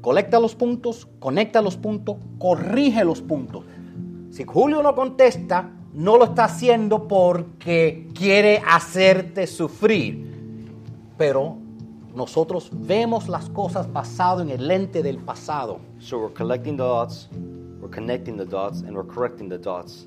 colecta 0.00 0.38
los 0.38 0.54
puntos, 0.54 1.08
conecta 1.18 1.62
los 1.62 1.76
puntos, 1.76 2.16
corrige 2.38 3.04
los 3.04 3.22
puntos. 3.22 3.64
Si 4.30 4.44
Julio 4.44 4.82
no 4.82 4.94
contesta, 4.94 5.70
no 5.92 6.16
lo 6.16 6.24
está 6.24 6.44
haciendo 6.44 7.06
porque 7.06 8.08
quiere 8.14 8.62
hacerte 8.66 9.46
sufrir. 9.46 10.30
Pero 11.18 11.58
nosotros 12.14 12.70
vemos 12.72 13.28
las 13.28 13.48
cosas 13.50 13.92
basado 13.92 14.42
en 14.42 14.50
el 14.50 14.68
lente 14.68 15.02
del 15.02 15.18
pasado. 15.18 15.80
So 15.98 16.18
we're 16.18 16.34
collecting 16.34 16.76
the 16.76 16.82
dots, 16.82 17.28
we're 17.82 17.90
connecting 17.90 18.36
the 18.38 18.46
dots, 18.46 18.80
and 18.80 18.94
we're 18.96 19.04
correcting 19.06 19.48
the 19.50 19.58
dots. 19.58 20.06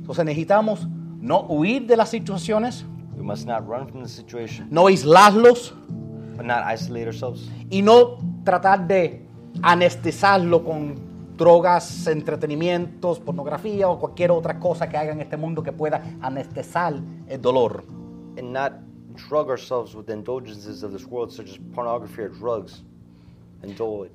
Entonces 0.00 0.24
necesitamos 0.24 0.86
no 1.20 1.42
huir 1.48 1.86
de 1.86 1.96
las 1.96 2.10
situaciones, 2.10 2.84
We 3.16 3.22
must 3.22 3.46
not 3.46 3.68
run 3.68 3.86
from 3.86 4.02
the 4.02 4.08
situation, 4.08 4.68
no 4.70 4.88
aislarlos 4.88 5.74
but 6.36 6.46
not 6.46 6.64
isolate 6.64 7.06
ourselves, 7.06 7.50
y 7.70 7.82
no 7.82 8.18
tratar 8.44 8.86
de 8.86 9.26
anestesiarlo 9.62 10.64
con 10.64 10.94
drogas, 11.36 12.06
entretenimientos, 12.06 13.20
pornografía 13.20 13.88
o 13.88 13.98
cualquier 13.98 14.30
otra 14.30 14.58
cosa 14.58 14.88
que 14.88 14.96
haga 14.96 15.12
en 15.12 15.20
este 15.20 15.36
mundo 15.36 15.62
que 15.62 15.72
pueda 15.72 16.02
anestesiar 16.22 16.94
el 17.28 17.40
dolor. 17.42 17.84
and 18.38 18.50
not 18.50 18.72
drug 19.14 19.48
ourselves 19.50 19.94
with 19.94 20.06
the 20.06 20.12
indulgences 20.12 20.82
of 20.82 20.92
this 20.92 21.04
world, 21.04 21.30
such 21.32 21.50
as 21.50 21.58
pornography 21.74 22.22
or 22.22 22.28
drugs, 22.28 22.82
and 23.62 23.76
dull 23.76 24.04
it. 24.04 24.12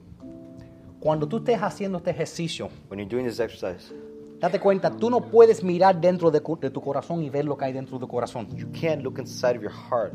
Cuando 0.99 1.28
tú 1.28 1.38
estés 1.38 1.61
haciendo 1.61 1.98
este 1.99 2.11
ejercicio, 2.11 2.69
When 2.90 2.99
you're 2.99 3.10
doing 3.10 3.26
this 3.26 3.40
exercise, 3.40 3.94
date 4.40 4.60
cuenta, 4.60 4.90
tú 4.90 5.10
no 5.10 5.22
puedes 5.22 5.64
mirar 5.64 5.99
dentro 5.99 6.32
de, 6.32 6.41
de 6.60 6.69
tu 6.69 6.82
corazón 6.82 7.24
y 7.24 7.30
ver 7.30 7.45
lo 7.45 7.57
que 7.57 7.65
hay 7.65 7.74
dentro 7.74 7.98
de 7.98 8.02
tu 8.02 8.07
corazón, 8.07 8.48
you 8.56 8.68
can't 8.72 9.03
look 9.03 9.19
inside 9.19 9.56
of 9.56 9.61
your 9.61 9.72
heart 9.72 10.14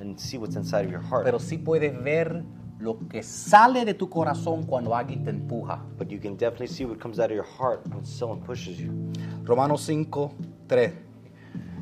and 0.00 0.18
see 0.18 0.38
what's 0.38 0.56
inside 0.56 0.86
of 0.86 0.90
your 0.90 1.02
heart. 1.02 1.24
pero 1.24 1.38
sí 1.38 1.58
puedes 1.58 2.02
ver 2.02 2.44
lo 2.78 2.98
que 3.08 3.22
sale 3.22 3.84
de 3.84 3.94
tu 3.94 4.08
corazón 4.08 4.64
cuando 4.64 4.94
alguien 4.94 5.24
te 5.24 5.30
empuja. 5.30 5.82
But 5.98 6.08
you 6.08 6.20
can 6.20 6.36
definitely 6.36 6.68
see 6.68 6.84
what 6.84 6.98
comes 6.98 7.18
out 7.18 7.30
of 7.30 7.36
your 7.36 7.46
heart 7.58 7.86
when 7.88 8.04
someone 8.04 8.40
pushes 8.40 8.78
you. 8.78 8.92
Romanos 9.44 9.82
5, 9.82 10.32
3 10.66 10.92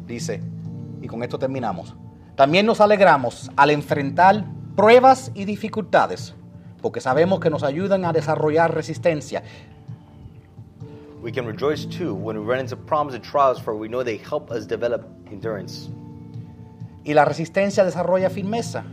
dice, 0.06 0.40
y 1.00 1.06
con 1.06 1.22
esto 1.22 1.38
terminamos, 1.38 1.94
también 2.36 2.66
nos 2.66 2.80
alegramos 2.80 3.50
al 3.56 3.70
enfrentar 3.70 4.44
pruebas 4.76 5.30
y 5.34 5.44
dificultades, 5.44 6.34
porque 6.84 7.00
sabemos 7.00 7.40
que 7.40 7.48
nos 7.48 7.62
ayudan 7.62 8.04
a 8.04 8.12
desarrollar 8.12 8.74
resistencia. 8.74 9.42
We 11.22 11.32
can 11.32 11.46
rejoice 11.46 11.86
too 11.86 12.12
when 12.12 12.36
we 12.36 12.44
run 12.44 12.60
into 12.60 12.76
problems 12.76 13.14
and 13.14 13.24
trials, 13.24 13.58
for 13.58 13.74
we 13.74 13.88
know 13.88 14.04
they 14.04 14.18
help 14.18 14.50
us 14.50 14.66
develop 14.66 15.02
endurance. 15.32 15.88
Y 17.02 17.14
la 17.14 17.24
resistencia 17.24 17.86
desarrolla 17.86 18.28
firmeza 18.28 18.84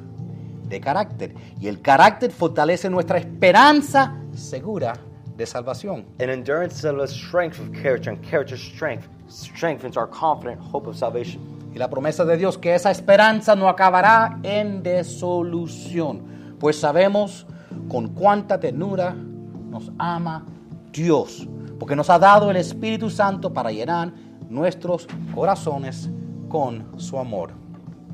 de 0.69 0.79
carácter, 0.79 1.33
y 1.59 1.67
el 1.67 1.81
carácter 1.81 2.31
fortalece 2.31 2.89
nuestra 2.89 3.17
esperanza 3.17 4.15
segura 4.33 4.93
de 5.35 5.45
salvación. 5.45 6.05
And 6.21 6.29
endurance 6.29 6.85
us 6.85 7.11
strength 7.11 7.59
of 7.59 7.73
character, 7.73 8.09
and 8.13 8.25
character 8.25 8.57
strength 8.57 9.09
strengthens 9.27 9.97
our 9.97 10.07
confident 10.09 10.61
hope 10.61 10.87
of 10.87 10.95
salvation. 10.95 11.41
Y 11.75 11.77
la 11.77 11.89
promesa 11.89 12.23
de 12.23 12.37
Dios 12.37 12.57
que 12.57 12.73
esa 12.73 12.89
esperanza 12.89 13.53
no 13.53 13.67
acabará 13.67 14.39
en 14.43 14.81
desolución, 14.81 16.55
pues 16.57 16.79
sabemos 16.79 17.47
con 17.87 18.09
cuánta 18.09 18.59
ternura 18.59 19.13
nos 19.13 19.91
ama 19.97 20.45
Dios, 20.91 21.47
porque 21.79 21.95
nos 21.95 22.09
ha 22.09 22.19
dado 22.19 22.49
el 22.51 22.57
Espíritu 22.57 23.09
Santo 23.09 23.53
para 23.53 23.71
llenar 23.71 24.13
nuestros 24.49 25.07
corazones 25.33 26.09
con 26.49 26.85
su 26.97 27.17
amor. 27.17 27.51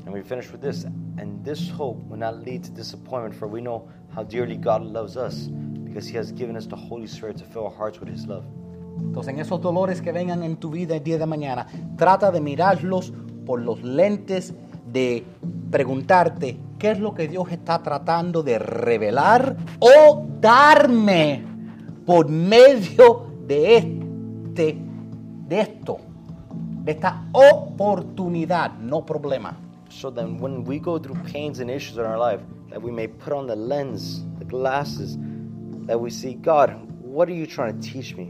And 0.06 0.14
we 0.14 0.22
finish 0.22 0.50
with 0.50 0.60
this. 0.60 0.84
And 1.18 1.44
this 1.44 1.68
hope 1.68 1.98
will 2.08 2.18
not 2.18 2.44
lead 2.44 2.62
to 2.64 2.70
disappointment, 2.70 3.34
for 3.34 3.48
we 3.48 3.60
know 3.60 3.88
how 4.14 4.22
dearly 4.22 4.56
God 4.56 4.82
loves 4.82 5.16
us, 5.16 5.48
because 5.84 6.08
He 6.08 6.16
has 6.16 6.32
given 6.32 6.56
us 6.56 6.66
the 6.66 6.76
Holy 6.76 7.06
Spirit 7.06 7.36
to 7.38 7.44
fill 7.44 7.64
our 7.64 7.74
hearts 7.76 8.00
with 8.00 8.08
His 8.08 8.26
love. 8.26 8.44
Entonces, 9.00 9.34
en 9.34 9.40
esos 9.40 9.60
dolores 9.60 10.00
que 10.00 10.12
vengan 10.12 10.42
en 10.42 10.56
tu 10.56 10.70
vida 10.70 10.96
el 10.96 11.02
día 11.02 11.18
de 11.18 11.26
mañana, 11.26 11.66
trata 11.96 12.30
de 12.30 12.40
mirarlos 12.40 13.12
por 13.44 13.60
los 13.60 13.82
lentes 13.82 14.52
de 14.52 14.67
preguntarte 15.70 16.58
qué 16.78 16.92
es 16.92 17.00
lo 17.00 17.14
que 17.14 17.28
Dios 17.28 17.50
está 17.50 17.82
tratando 17.82 18.42
de 18.42 18.58
revelar 18.58 19.56
o 19.80 20.26
darme 20.40 21.44
por 22.06 22.28
medio 22.28 23.26
de 23.46 23.76
este, 23.76 24.78
de 25.46 25.60
esto, 25.60 25.98
de 26.84 26.92
esta 26.92 27.24
oportunidad, 27.32 28.78
no 28.78 29.04
problema. 29.04 29.56
So 29.90 30.10
then, 30.10 30.38
when 30.38 30.64
we 30.64 30.78
go 30.78 30.98
through 30.98 31.18
pains 31.32 31.60
and 31.60 31.70
issues 31.70 31.96
in 31.96 32.04
our 32.04 32.18
life, 32.18 32.40
that 32.70 32.82
we 32.82 32.90
may 32.90 33.08
put 33.08 33.32
on 33.32 33.46
the 33.46 33.56
lens, 33.56 34.22
the 34.38 34.44
glasses, 34.44 35.16
that 35.86 35.98
we 35.98 36.10
see, 36.10 36.34
God, 36.34 36.74
what 37.02 37.28
are 37.28 37.34
you 37.34 37.46
trying 37.46 37.80
to 37.80 37.80
teach 37.80 38.14
me? 38.14 38.26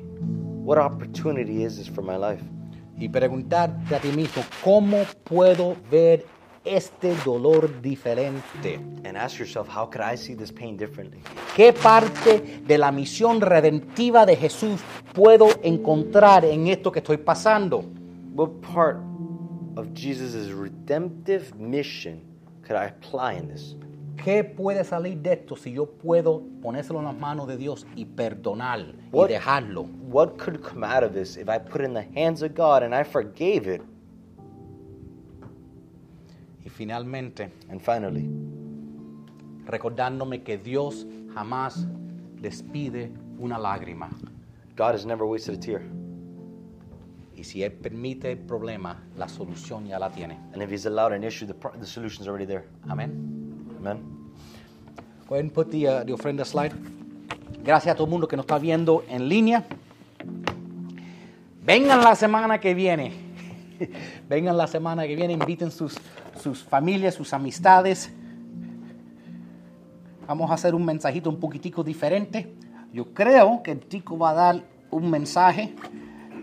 What 0.65 0.79
opportunity 0.79 1.65
is 1.65 1.79
this 1.79 1.89
for 1.89 2.03
my 2.03 2.17
life? 2.17 2.43
Y 2.97 3.09
preguntarte 3.09 3.95
a 3.95 4.01
ti 4.01 4.11
mismo, 4.13 4.43
¿cómo 4.65 5.05
puedo 5.25 5.77
ver 5.91 6.25
este 6.77 7.15
dolor 7.25 7.81
diferente? 7.81 8.77
And 9.05 9.17
ask 9.17 9.39
yourself, 9.39 9.69
how 9.69 9.87
could 9.91 10.03
I 10.03 10.17
see 10.17 10.35
this 10.35 10.53
pain 10.53 10.77
differently? 10.77 11.21
¿Qué 11.57 11.73
parte 11.73 12.61
de 12.67 12.79
la 12.79 12.91
misión 12.93 13.41
redentiva 13.41 14.27
de 14.27 14.37
Jesús 14.37 14.81
puedo 15.15 15.49
encontrar 15.63 16.45
en 16.45 16.69
esto 16.69 16.91
que 16.93 16.99
estoy 17.01 17.17
pasando? 17.19 17.85
What 18.35 18.51
part 18.73 18.99
of 19.77 19.89
Jesus' 19.95 20.53
redemptive 20.53 21.55
mission 21.57 22.21
could 22.67 22.77
I 22.77 22.87
apply 22.87 23.39
in 23.39 23.49
this? 23.49 23.77
¿Qué 24.25 24.43
puede 24.43 24.85
salir 24.85 25.19
de 25.19 25.35
esto 25.35 25.55
si 25.57 25.73
yo 25.73 25.87
puedo 25.87 26.43
ponérselo 26.61 26.99
en 26.99 27.05
las 27.05 27.17
manos 27.17 27.47
de 27.47 27.57
Dios 27.57 27.87
y 27.95 28.05
perdonar 28.05 28.85
What- 29.13 29.31
y 29.31 29.35
dejarlo? 29.35 29.87
What 30.11 30.37
could 30.39 30.61
come 30.61 30.85
out 30.85 31.05
of 31.05 31.13
this 31.13 31.37
if 31.37 31.49
I 31.49 31.59
put 31.59 31.81
it 31.81 31.87
in 31.87 31.95
the 31.95 32.07
hands 32.15 32.43
of 32.43 32.53
God 32.55 32.83
and 32.83 32.93
I 32.95 33.05
forgave 33.05 33.67
it? 33.73 33.81
Finalmente, 36.79 37.51
And 37.71 37.81
finally, 37.81 38.31
recordándome 39.67 40.45
que 40.45 40.59
Dios 40.59 41.09
jamás 41.35 41.85
despide 42.41 43.11
una 43.41 43.59
lágrima. 43.59 44.09
God 44.77 44.95
has 44.95 45.05
never 45.05 45.25
wasted 45.27 45.57
a 45.57 45.59
tear. 45.59 45.83
Y 47.35 47.43
si 47.43 47.65
Él 47.65 47.73
permite 47.73 48.31
el 48.31 48.39
problema, 48.39 49.03
la 49.17 49.27
solución 49.29 49.89
ya 49.89 49.99
la 49.99 50.11
tiene. 50.11 50.39
And 50.53 50.63
if 50.63 50.71
He's 50.71 50.87
allowed 50.87 51.13
an 51.13 51.25
issue, 51.25 51.47
the, 51.47 51.55
the 51.81 51.85
solution's 51.85 52.29
already 52.29 52.47
there. 52.47 52.69
Amén. 52.89 53.75
Amen. 53.81 53.99
Go 55.27 55.35
ahead 55.35 55.47
and 55.47 55.53
put 55.53 55.73
the, 55.73 55.89
uh, 55.89 56.05
the 56.05 56.13
ofrenda 56.13 56.45
slide. 56.45 56.73
Gracias 57.65 57.93
a 57.93 57.97
todo 57.97 58.05
el 58.05 58.11
mundo 58.11 58.29
que 58.29 58.37
nos 58.37 58.47
está 58.47 58.61
viendo 58.61 59.03
en 59.09 59.29
línea. 59.29 59.65
Vengan 61.65 62.05
la 62.05 62.15
semana 62.15 62.61
que 62.61 62.73
viene. 62.73 63.28
Vengan 64.29 64.57
la 64.57 64.67
semana 64.67 65.07
que 65.07 65.15
viene, 65.17 65.33
inviten 65.33 65.71
sus, 65.71 65.97
sus 66.41 66.63
familias, 66.63 67.15
sus 67.15 67.33
amistades. 67.33 68.13
Vamos 70.27 70.51
a 70.51 70.55
hacer 70.55 70.75
un 70.75 70.85
mensajito 70.85 71.31
un 71.31 71.41
poquitico 71.41 71.83
diferente. 71.83 72.53
Yo 72.93 73.13
creo 73.15 73.63
que 73.63 73.73
el 73.73 73.81
tico 73.81 74.19
va 74.19 74.31
a 74.31 74.35
dar 74.35 74.63
un 74.91 75.11
mensaje 75.11 75.75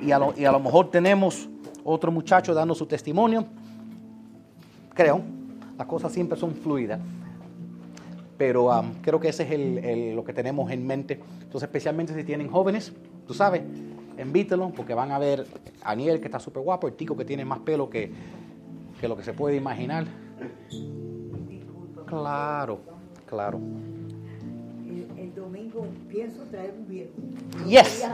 y 0.01 0.11
a 0.11 0.19
lo, 0.19 0.33
y 0.37 0.45
a 0.45 0.51
lo 0.51 0.59
mejor 0.59 0.89
tenemos 0.89 1.47
otro 1.83 2.11
muchacho 2.11 2.53
dando 2.53 2.73
su 2.75 2.85
testimonio. 2.85 3.45
Creo. 4.93 5.21
Las 5.77 5.87
cosas 5.87 6.11
siempre 6.11 6.37
son 6.39 6.53
fluidas 6.55 6.99
pero 8.37 8.65
um, 8.65 8.91
creo 9.01 9.17
que 9.17 9.29
ese 9.29 9.43
es 9.43 9.51
el- 9.51 9.77
el- 9.77 10.13
lo 10.13 10.25
que 10.25 10.33
tenemos 10.33 10.69
en 10.69 10.85
mente. 10.85 11.21
Entonces, 11.41 11.63
especialmente 11.69 12.13
si 12.13 12.21
tienen 12.25 12.49
jóvenes, 12.49 12.91
tú 13.25 13.33
sabes, 13.33 13.61
invítelos 14.17 14.71
porque 14.73 14.93
van 14.93 15.11
a 15.11 15.19
ver 15.19 15.45
a 15.83 15.91
Aniel 15.91 16.19
que 16.19 16.25
está 16.25 16.39
súper 16.39 16.63
guapo, 16.63 16.87
el 16.87 16.93
tico 16.93 17.15
que 17.15 17.25
tiene 17.25 17.45
más 17.45 17.59
pelo 17.59 17.89
que, 17.89 18.11
que 18.99 19.07
lo 19.07 19.15
que 19.15 19.23
se 19.23 19.33
puede 19.33 19.55
imaginar. 19.55 20.05
Claro, 22.07 22.79
claro. 23.25 23.59
tengo, 25.65 25.87
pienso 26.09 26.43
traer 26.43 26.73
un 26.77 26.87
viejo. 26.87 27.11
Yes. 27.67 28.07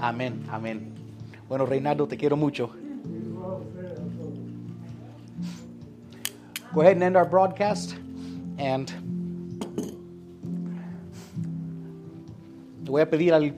Amén, 0.00 0.42
amén. 0.50 0.92
Bueno, 1.48 1.66
Reinaldo, 1.66 2.06
te 2.06 2.16
quiero 2.16 2.36
mucho. 2.36 2.70
Go 6.72 6.80
ahead 6.80 6.94
and 6.94 7.04
end 7.04 7.16
our 7.16 7.28
broadcast. 7.28 8.03
And 8.58 8.90
voy 12.84 13.02
a 13.02 13.10
pedir 13.10 13.32
al 13.32 13.54